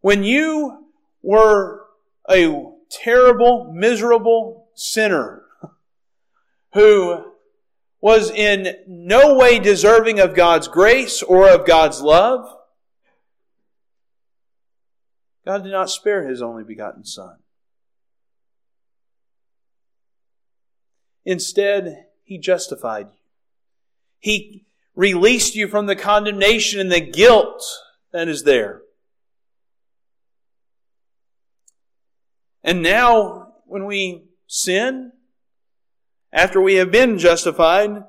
When 0.00 0.22
you 0.22 0.85
were 1.26 1.84
a 2.30 2.70
terrible, 2.88 3.72
miserable 3.74 4.68
sinner 4.74 5.42
who 6.72 7.32
was 8.00 8.30
in 8.30 8.76
no 8.86 9.34
way 9.34 9.58
deserving 9.58 10.20
of 10.20 10.36
God's 10.36 10.68
grace 10.68 11.24
or 11.24 11.48
of 11.48 11.66
God's 11.66 12.00
love, 12.00 12.48
God 15.44 15.64
did 15.64 15.72
not 15.72 15.90
spare 15.90 16.28
His 16.28 16.40
only 16.40 16.62
begotten 16.62 17.04
Son. 17.04 17.38
Instead, 21.24 22.06
He 22.22 22.38
justified 22.38 23.06
you. 23.08 23.18
He 24.20 24.66
released 24.94 25.56
you 25.56 25.66
from 25.66 25.86
the 25.86 25.96
condemnation 25.96 26.78
and 26.78 26.92
the 26.92 27.00
guilt 27.00 27.64
that 28.12 28.28
is 28.28 28.44
there. 28.44 28.82
And 32.66 32.82
now, 32.82 33.54
when 33.64 33.86
we 33.86 34.24
sin, 34.46 35.12
after 36.30 36.60
we 36.60 36.74
have 36.74 36.90
been 36.90 37.16
justified, 37.18 38.04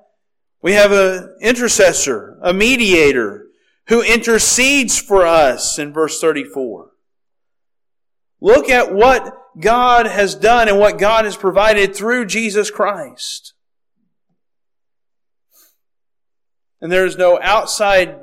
we 0.62 0.74
have 0.74 0.92
an 0.92 1.38
intercessor, 1.40 2.38
a 2.42 2.54
mediator, 2.54 3.46
who 3.88 4.02
intercedes 4.02 5.00
for 5.00 5.26
us 5.26 5.80
in 5.80 5.94
verse 5.94 6.20
34. 6.20 6.90
Look 8.42 8.70
at 8.70 8.94
what 8.94 9.34
God 9.58 10.06
has 10.08 10.36
done 10.36 10.68
and 10.68 10.78
what 10.78 11.00
God 11.00 11.24
has 11.24 11.38
provided 11.38 11.96
through 11.96 12.26
Jesus 12.26 12.70
Christ. 12.70 13.54
and 16.82 16.92
there 16.92 17.06
is 17.06 17.18
no 17.18 17.40
outside 17.42 18.20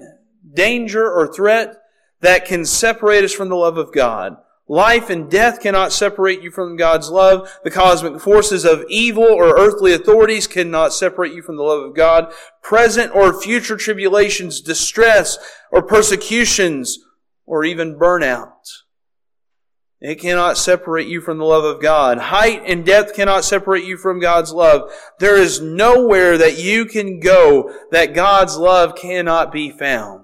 danger 0.52 1.10
or 1.10 1.32
threat 1.32 1.76
that 2.20 2.44
can 2.44 2.64
separate 2.64 3.24
us 3.24 3.32
from 3.32 3.48
the 3.48 3.56
love 3.56 3.76
of 3.76 3.92
God. 3.92 4.36
Life 4.66 5.10
and 5.10 5.30
death 5.30 5.60
cannot 5.60 5.92
separate 5.92 6.42
you 6.42 6.50
from 6.50 6.76
God's 6.76 7.10
love. 7.10 7.58
The 7.64 7.70
cosmic 7.70 8.20
forces 8.20 8.64
of 8.64 8.84
evil 8.88 9.24
or 9.24 9.58
earthly 9.58 9.92
authorities 9.92 10.46
cannot 10.46 10.94
separate 10.94 11.34
you 11.34 11.42
from 11.42 11.56
the 11.56 11.62
love 11.62 11.84
of 11.84 11.94
God. 11.94 12.32
Present 12.62 13.14
or 13.14 13.38
future 13.38 13.76
tribulations, 13.76 14.60
distress, 14.62 15.38
or 15.70 15.82
persecutions, 15.82 16.98
or 17.44 17.64
even 17.64 17.98
burnout 17.98 18.52
it 20.04 20.20
cannot 20.20 20.58
separate 20.58 21.08
you 21.08 21.22
from 21.22 21.38
the 21.38 21.46
love 21.46 21.64
of 21.64 21.80
God. 21.80 22.18
Height 22.18 22.62
and 22.66 22.84
depth 22.84 23.14
cannot 23.14 23.42
separate 23.42 23.84
you 23.84 23.96
from 23.96 24.20
God's 24.20 24.52
love. 24.52 24.92
There 25.18 25.38
is 25.38 25.62
nowhere 25.62 26.36
that 26.36 26.58
you 26.58 26.84
can 26.84 27.20
go 27.20 27.74
that 27.90 28.14
God's 28.14 28.58
love 28.58 28.96
cannot 28.96 29.50
be 29.50 29.70
found. 29.70 30.23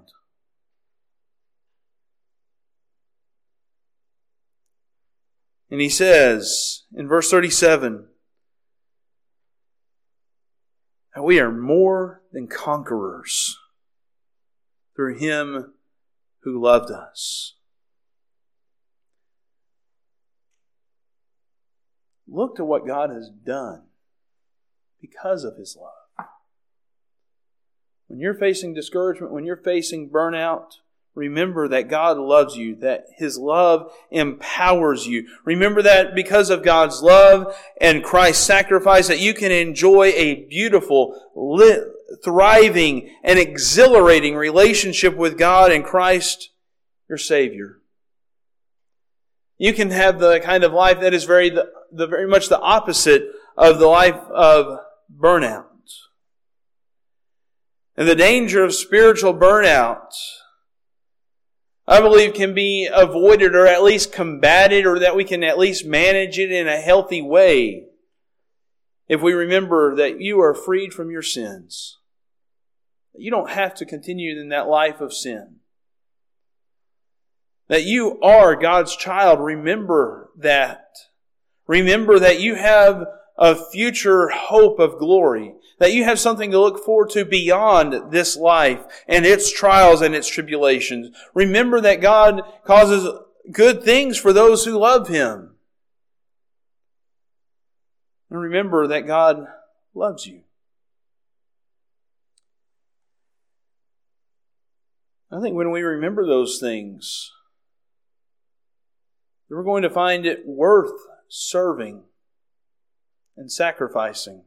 And 5.71 5.81
he 5.81 5.89
says 5.89 6.83
in 6.95 7.07
verse 7.07 7.31
37 7.31 8.07
that 11.15 11.23
we 11.23 11.39
are 11.39 11.53
more 11.53 12.23
than 12.33 12.49
conquerors 12.49 13.57
through 14.97 15.19
him 15.19 15.75
who 16.43 16.61
loved 16.61 16.91
us. 16.91 17.55
Look 22.27 22.57
to 22.57 22.65
what 22.65 22.87
God 22.87 23.11
has 23.11 23.29
done 23.29 23.85
because 25.01 25.45
of 25.45 25.57
his 25.57 25.77
love. 25.81 26.27
When 28.07 28.19
you're 28.19 28.35
facing 28.35 28.75
discouragement, 28.75 29.33
when 29.33 29.45
you're 29.45 29.57
facing 29.57 30.11
burnout, 30.11 30.79
Remember 31.21 31.69
that 31.69 31.91
God 31.91 32.17
loves 32.17 32.57
you, 32.57 32.77
that 32.77 33.05
His 33.15 33.37
love 33.37 33.93
empowers 34.11 35.07
you. 35.07 35.29
Remember 35.45 35.83
that 35.83 36.15
because 36.15 36.49
of 36.49 36.63
God's 36.63 37.03
love 37.03 37.55
and 37.79 38.03
Christ's 38.03 38.47
sacrifice 38.47 39.09
that 39.09 39.21
you 39.21 39.35
can 39.35 39.53
enjoy 39.53 40.13
a 40.17 40.47
beautiful, 40.47 41.21
lit, 41.37 41.85
thriving, 42.25 43.15
and 43.23 43.39
exhilarating 43.39 44.35
relationship 44.35 45.15
with 45.15 45.37
God 45.37 45.71
and 45.71 45.85
Christ, 45.85 46.49
your 47.07 47.19
Savior. 47.19 47.81
You 49.59 49.75
can 49.75 49.91
have 49.91 50.21
the 50.21 50.41
kind 50.41 50.65
of 50.65 50.73
life 50.73 51.01
that 51.01 51.13
is 51.13 51.25
very, 51.25 51.51
the, 51.51 51.71
the 51.93 52.07
very 52.07 52.27
much 52.27 52.49
the 52.49 52.59
opposite 52.59 53.29
of 53.59 53.79
the 53.79 53.89
life 53.89 54.17
of 54.31 54.79
burnout. 55.15 55.67
And 57.95 58.09
the 58.09 58.15
danger 58.15 58.65
of 58.65 58.73
spiritual 58.73 59.35
burnout 59.35 60.15
I 61.91 62.01
believe 62.01 62.35
can 62.35 62.55
be 62.55 62.89
avoided 62.91 63.57
or 63.57 63.67
at 63.67 63.83
least 63.83 64.13
combated 64.13 64.87
or 64.87 65.01
that 65.01 65.17
we 65.17 65.25
can 65.25 65.43
at 65.43 65.59
least 65.59 65.85
manage 65.85 66.39
it 66.39 66.53
in 66.53 66.69
a 66.69 66.81
healthy 66.81 67.21
way 67.21 67.87
if 69.09 69.21
we 69.21 69.33
remember 69.33 69.97
that 69.97 70.21
you 70.21 70.41
are 70.41 70.55
freed 70.55 70.95
from 70.95 71.11
your 71.11 71.21
sins. 71.21 71.99
You 73.13 73.33
don't 73.33 73.51
have 73.51 73.75
to 73.75 73.85
continue 73.85 74.41
in 74.41 74.51
that 74.51 74.69
life 74.69 75.01
of 75.01 75.13
sin. 75.13 75.57
That 77.67 77.83
you 77.83 78.21
are 78.21 78.55
God's 78.55 78.95
child. 78.95 79.41
Remember 79.41 80.31
that. 80.39 80.87
Remember 81.67 82.21
that 82.21 82.41
you 82.41 82.55
have 82.55 83.05
a 83.41 83.57
future 83.57 84.29
hope 84.29 84.79
of 84.79 84.99
glory 84.99 85.55
that 85.79 85.95
you 85.95 86.05
have 86.05 86.21
something 86.21 86.51
to 86.51 86.61
look 86.61 86.85
forward 86.85 87.09
to 87.09 87.25
beyond 87.25 88.13
this 88.13 88.37
life 88.37 88.85
and 89.09 89.25
its 89.25 89.51
trials 89.51 90.03
and 90.03 90.15
its 90.15 90.29
tribulations. 90.29 91.17
Remember 91.35 91.81
that 91.81 92.03
God 92.03 92.43
causes 92.65 93.09
good 93.51 93.83
things 93.83 94.19
for 94.19 94.35
those 94.35 94.67
who 94.67 94.79
love 94.79 95.09
Him. 95.09 95.55
And 98.29 98.39
remember 98.39 98.87
that 98.87 99.07
God 99.07 99.47
loves 99.95 100.27
you. 100.27 100.43
I 105.33 105.41
think 105.41 105.57
when 105.57 105.71
we 105.71 105.81
remember 105.81 106.27
those 106.27 106.59
things, 106.61 107.33
we're 109.49 109.65
going 109.65 109.83
to 109.83 109.91
find 109.91 110.27
it 110.27 110.47
worth 110.47 110.93
serving 111.29 112.03
and 113.41 113.51
sacrificing 113.51 114.43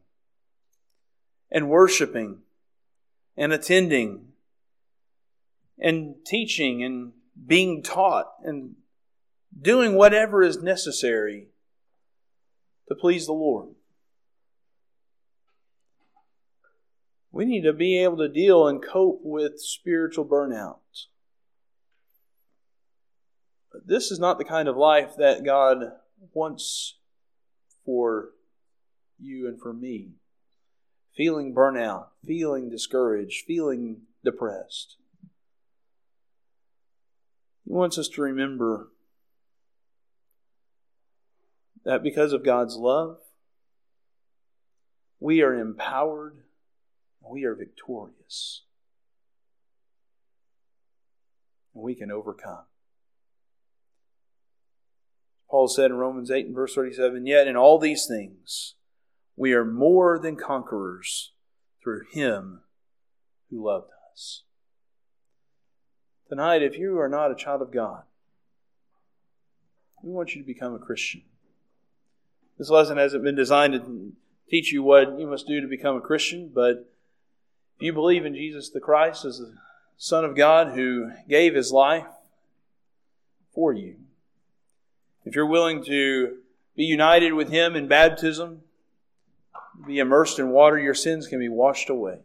and 1.50 1.68
worshiping 1.68 2.38
and 3.36 3.52
attending 3.52 4.28
and 5.76 6.14
teaching 6.24 6.84
and 6.84 7.10
being 7.44 7.82
taught 7.82 8.30
and 8.44 8.76
doing 9.60 9.96
whatever 9.96 10.44
is 10.44 10.62
necessary 10.62 11.48
to 12.88 12.94
please 12.94 13.26
the 13.26 13.32
Lord. 13.32 13.70
We 17.32 17.44
need 17.44 17.62
to 17.62 17.72
be 17.72 17.98
able 17.98 18.18
to 18.18 18.28
deal 18.28 18.68
and 18.68 18.80
cope 18.80 19.22
with 19.24 19.58
spiritual 19.58 20.24
burnout. 20.24 20.76
But 23.72 23.88
this 23.88 24.12
is 24.12 24.20
not 24.20 24.38
the 24.38 24.44
kind 24.44 24.68
of 24.68 24.76
life 24.76 25.16
that 25.18 25.44
God 25.44 25.78
wants 26.32 26.98
for 27.84 28.28
you 29.18 29.48
and 29.48 29.60
for 29.60 29.72
me 29.72 30.12
feeling 31.16 31.54
burnout, 31.54 32.06
feeling 32.26 32.68
discouraged, 32.68 33.44
feeling 33.46 34.02
depressed. 34.24 34.96
He 37.64 37.72
wants 37.72 37.98
us 37.98 38.08
to 38.08 38.22
remember 38.22 38.88
that 41.84 42.02
because 42.02 42.32
of 42.32 42.44
God's 42.44 42.76
love, 42.76 43.18
we 45.20 45.40
are 45.40 45.54
empowered 45.54 46.44
we 47.30 47.44
are 47.44 47.54
victorious. 47.54 48.62
And 51.74 51.82
we 51.82 51.94
can 51.94 52.10
overcome. 52.10 52.64
Paul 55.50 55.68
said 55.68 55.90
in 55.90 55.96
Romans 55.96 56.30
8 56.30 56.46
and 56.46 56.54
verse 56.54 56.74
37 56.74 57.26
Yet 57.26 57.46
in 57.46 57.56
all 57.56 57.78
these 57.78 58.06
things, 58.06 58.74
we 59.36 59.52
are 59.52 59.64
more 59.64 60.18
than 60.18 60.36
conquerors 60.36 61.32
through 61.82 62.02
Him 62.12 62.60
who 63.50 63.64
loved 63.64 63.90
us. 64.12 64.42
Tonight, 66.28 66.62
if 66.62 66.78
you 66.78 66.98
are 66.98 67.08
not 67.08 67.30
a 67.30 67.36
child 67.36 67.62
of 67.62 67.72
God, 67.72 68.02
we 70.02 70.12
want 70.12 70.34
you 70.34 70.42
to 70.42 70.46
become 70.46 70.74
a 70.74 70.78
Christian. 70.78 71.22
This 72.58 72.70
lesson 72.70 72.98
hasn't 72.98 73.24
been 73.24 73.34
designed 73.34 73.74
to 73.74 74.12
teach 74.48 74.72
you 74.72 74.82
what 74.82 75.18
you 75.18 75.26
must 75.26 75.46
do 75.46 75.60
to 75.60 75.66
become 75.66 75.96
a 75.96 76.00
Christian, 76.00 76.50
but 76.54 76.90
if 77.76 77.82
you 77.82 77.92
believe 77.92 78.24
in 78.24 78.34
Jesus 78.34 78.70
the 78.70 78.80
Christ 78.80 79.24
as 79.24 79.38
the 79.38 79.54
Son 79.96 80.24
of 80.24 80.36
God 80.36 80.74
who 80.74 81.10
gave 81.28 81.54
His 81.54 81.72
life 81.72 82.06
for 83.52 83.72
you, 83.72 83.96
if 85.24 85.34
you're 85.34 85.46
willing 85.46 85.82
to 85.84 86.36
be 86.76 86.84
united 86.84 87.32
with 87.32 87.50
Him 87.50 87.74
in 87.74 87.88
baptism, 87.88 88.62
be 89.86 89.98
immersed 89.98 90.38
in 90.38 90.50
water, 90.50 90.78
your 90.78 90.94
sins 90.94 91.26
can 91.26 91.38
be 91.38 91.48
washed 91.48 91.90
away. 91.90 92.20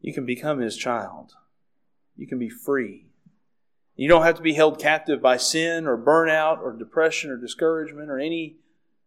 You 0.00 0.14
can 0.14 0.24
become 0.24 0.60
His 0.60 0.76
child. 0.76 1.32
You 2.16 2.26
can 2.26 2.38
be 2.38 2.48
free. 2.48 3.06
You 3.96 4.08
don't 4.08 4.22
have 4.22 4.36
to 4.36 4.42
be 4.42 4.54
held 4.54 4.78
captive 4.78 5.20
by 5.20 5.36
sin 5.36 5.86
or 5.86 5.98
burnout 5.98 6.60
or 6.60 6.72
depression 6.72 7.30
or 7.30 7.36
discouragement 7.36 8.10
or 8.10 8.18
any 8.18 8.56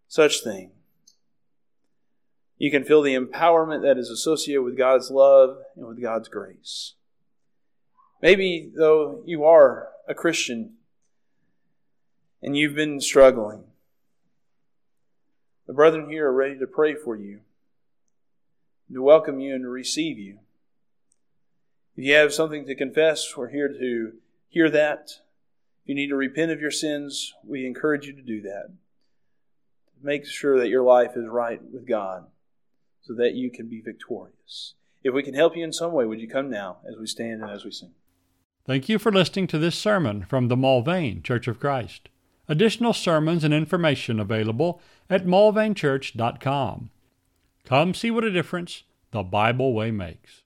such 0.08 0.44
thing. 0.44 0.72
You 2.58 2.70
can 2.70 2.84
feel 2.84 3.02
the 3.02 3.16
empowerment 3.16 3.82
that 3.84 3.98
is 3.98 4.10
associated 4.10 4.62
with 4.62 4.78
God's 4.78 5.10
love 5.10 5.58
and 5.76 5.88
with 5.88 6.02
God's 6.02 6.28
grace. 6.28 6.94
Maybe, 8.22 8.72
though, 8.76 9.24
you 9.26 9.46
are 9.46 9.90
a 10.08 10.14
Christian 10.14 10.74
and 12.42 12.56
you've 12.56 12.76
been 12.76 13.00
struggling. 13.00 13.64
The 15.72 15.76
brethren 15.76 16.10
here 16.10 16.28
are 16.28 16.34
ready 16.34 16.60
to 16.60 16.68
pray 16.68 16.96
for 16.96 17.16
you, 17.16 17.40
to 18.92 19.02
welcome 19.02 19.40
you 19.40 19.56
and 19.56 19.64
to 19.64 19.70
receive 19.70 20.20
you. 20.20 20.40
If 21.96 22.04
you 22.04 22.14
have 22.14 22.34
something 22.34 22.66
to 22.66 22.76
confess, 22.76 23.38
we're 23.38 23.52
here 23.52 23.70
to 23.70 24.12
hear 24.50 24.70
that. 24.70 25.12
If 25.82 25.86
you 25.86 25.96
need 25.96 26.10
to 26.10 26.18
repent 26.18 26.52
of 26.52 26.60
your 26.60 26.72
sins, 26.72 27.34
we 27.48 27.66
encourage 27.66 28.06
you 28.06 28.12
to 28.12 28.22
do 28.22 28.42
that. 28.42 28.74
Make 30.04 30.26
sure 30.26 30.60
that 30.60 30.68
your 30.68 30.84
life 30.84 31.12
is 31.16 31.30
right 31.30 31.62
with 31.64 31.88
God 31.88 32.26
so 33.02 33.14
that 33.14 33.36
you 33.36 33.50
can 33.50 33.70
be 33.70 33.80
victorious. 33.80 34.74
If 35.06 35.14
we 35.14 35.24
can 35.24 35.36
help 35.36 35.56
you 35.56 35.64
in 35.64 35.72
some 35.72 35.94
way, 35.94 36.06
would 36.06 36.20
you 36.20 36.28
come 36.28 36.50
now 36.50 36.80
as 36.86 36.98
we 37.00 37.08
stand 37.08 37.44
and 37.44 37.50
as 37.50 37.64
we 37.64 37.72
sing? 37.72 37.94
Thank 38.66 38.90
you 38.90 39.00
for 39.00 39.10
listening 39.10 39.48
to 39.48 39.58
this 39.58 39.78
sermon 39.78 40.26
from 40.26 40.50
the 40.50 40.58
Mulvane 40.58 41.24
Church 41.24 41.48
of 41.48 41.62
Christ. 41.62 42.10
Additional 42.52 42.92
sermons 42.92 43.46
and 43.46 43.54
information 43.54 44.20
available 44.20 44.82
at 45.12 45.26
mulvanechurch.com. 45.26 46.90
Come 47.66 47.94
see 47.94 48.10
what 48.12 48.24
a 48.24 48.32
difference 48.32 48.84
the 49.12 49.24
Bible 49.24 49.74
way 49.74 49.92
makes. 49.92 50.41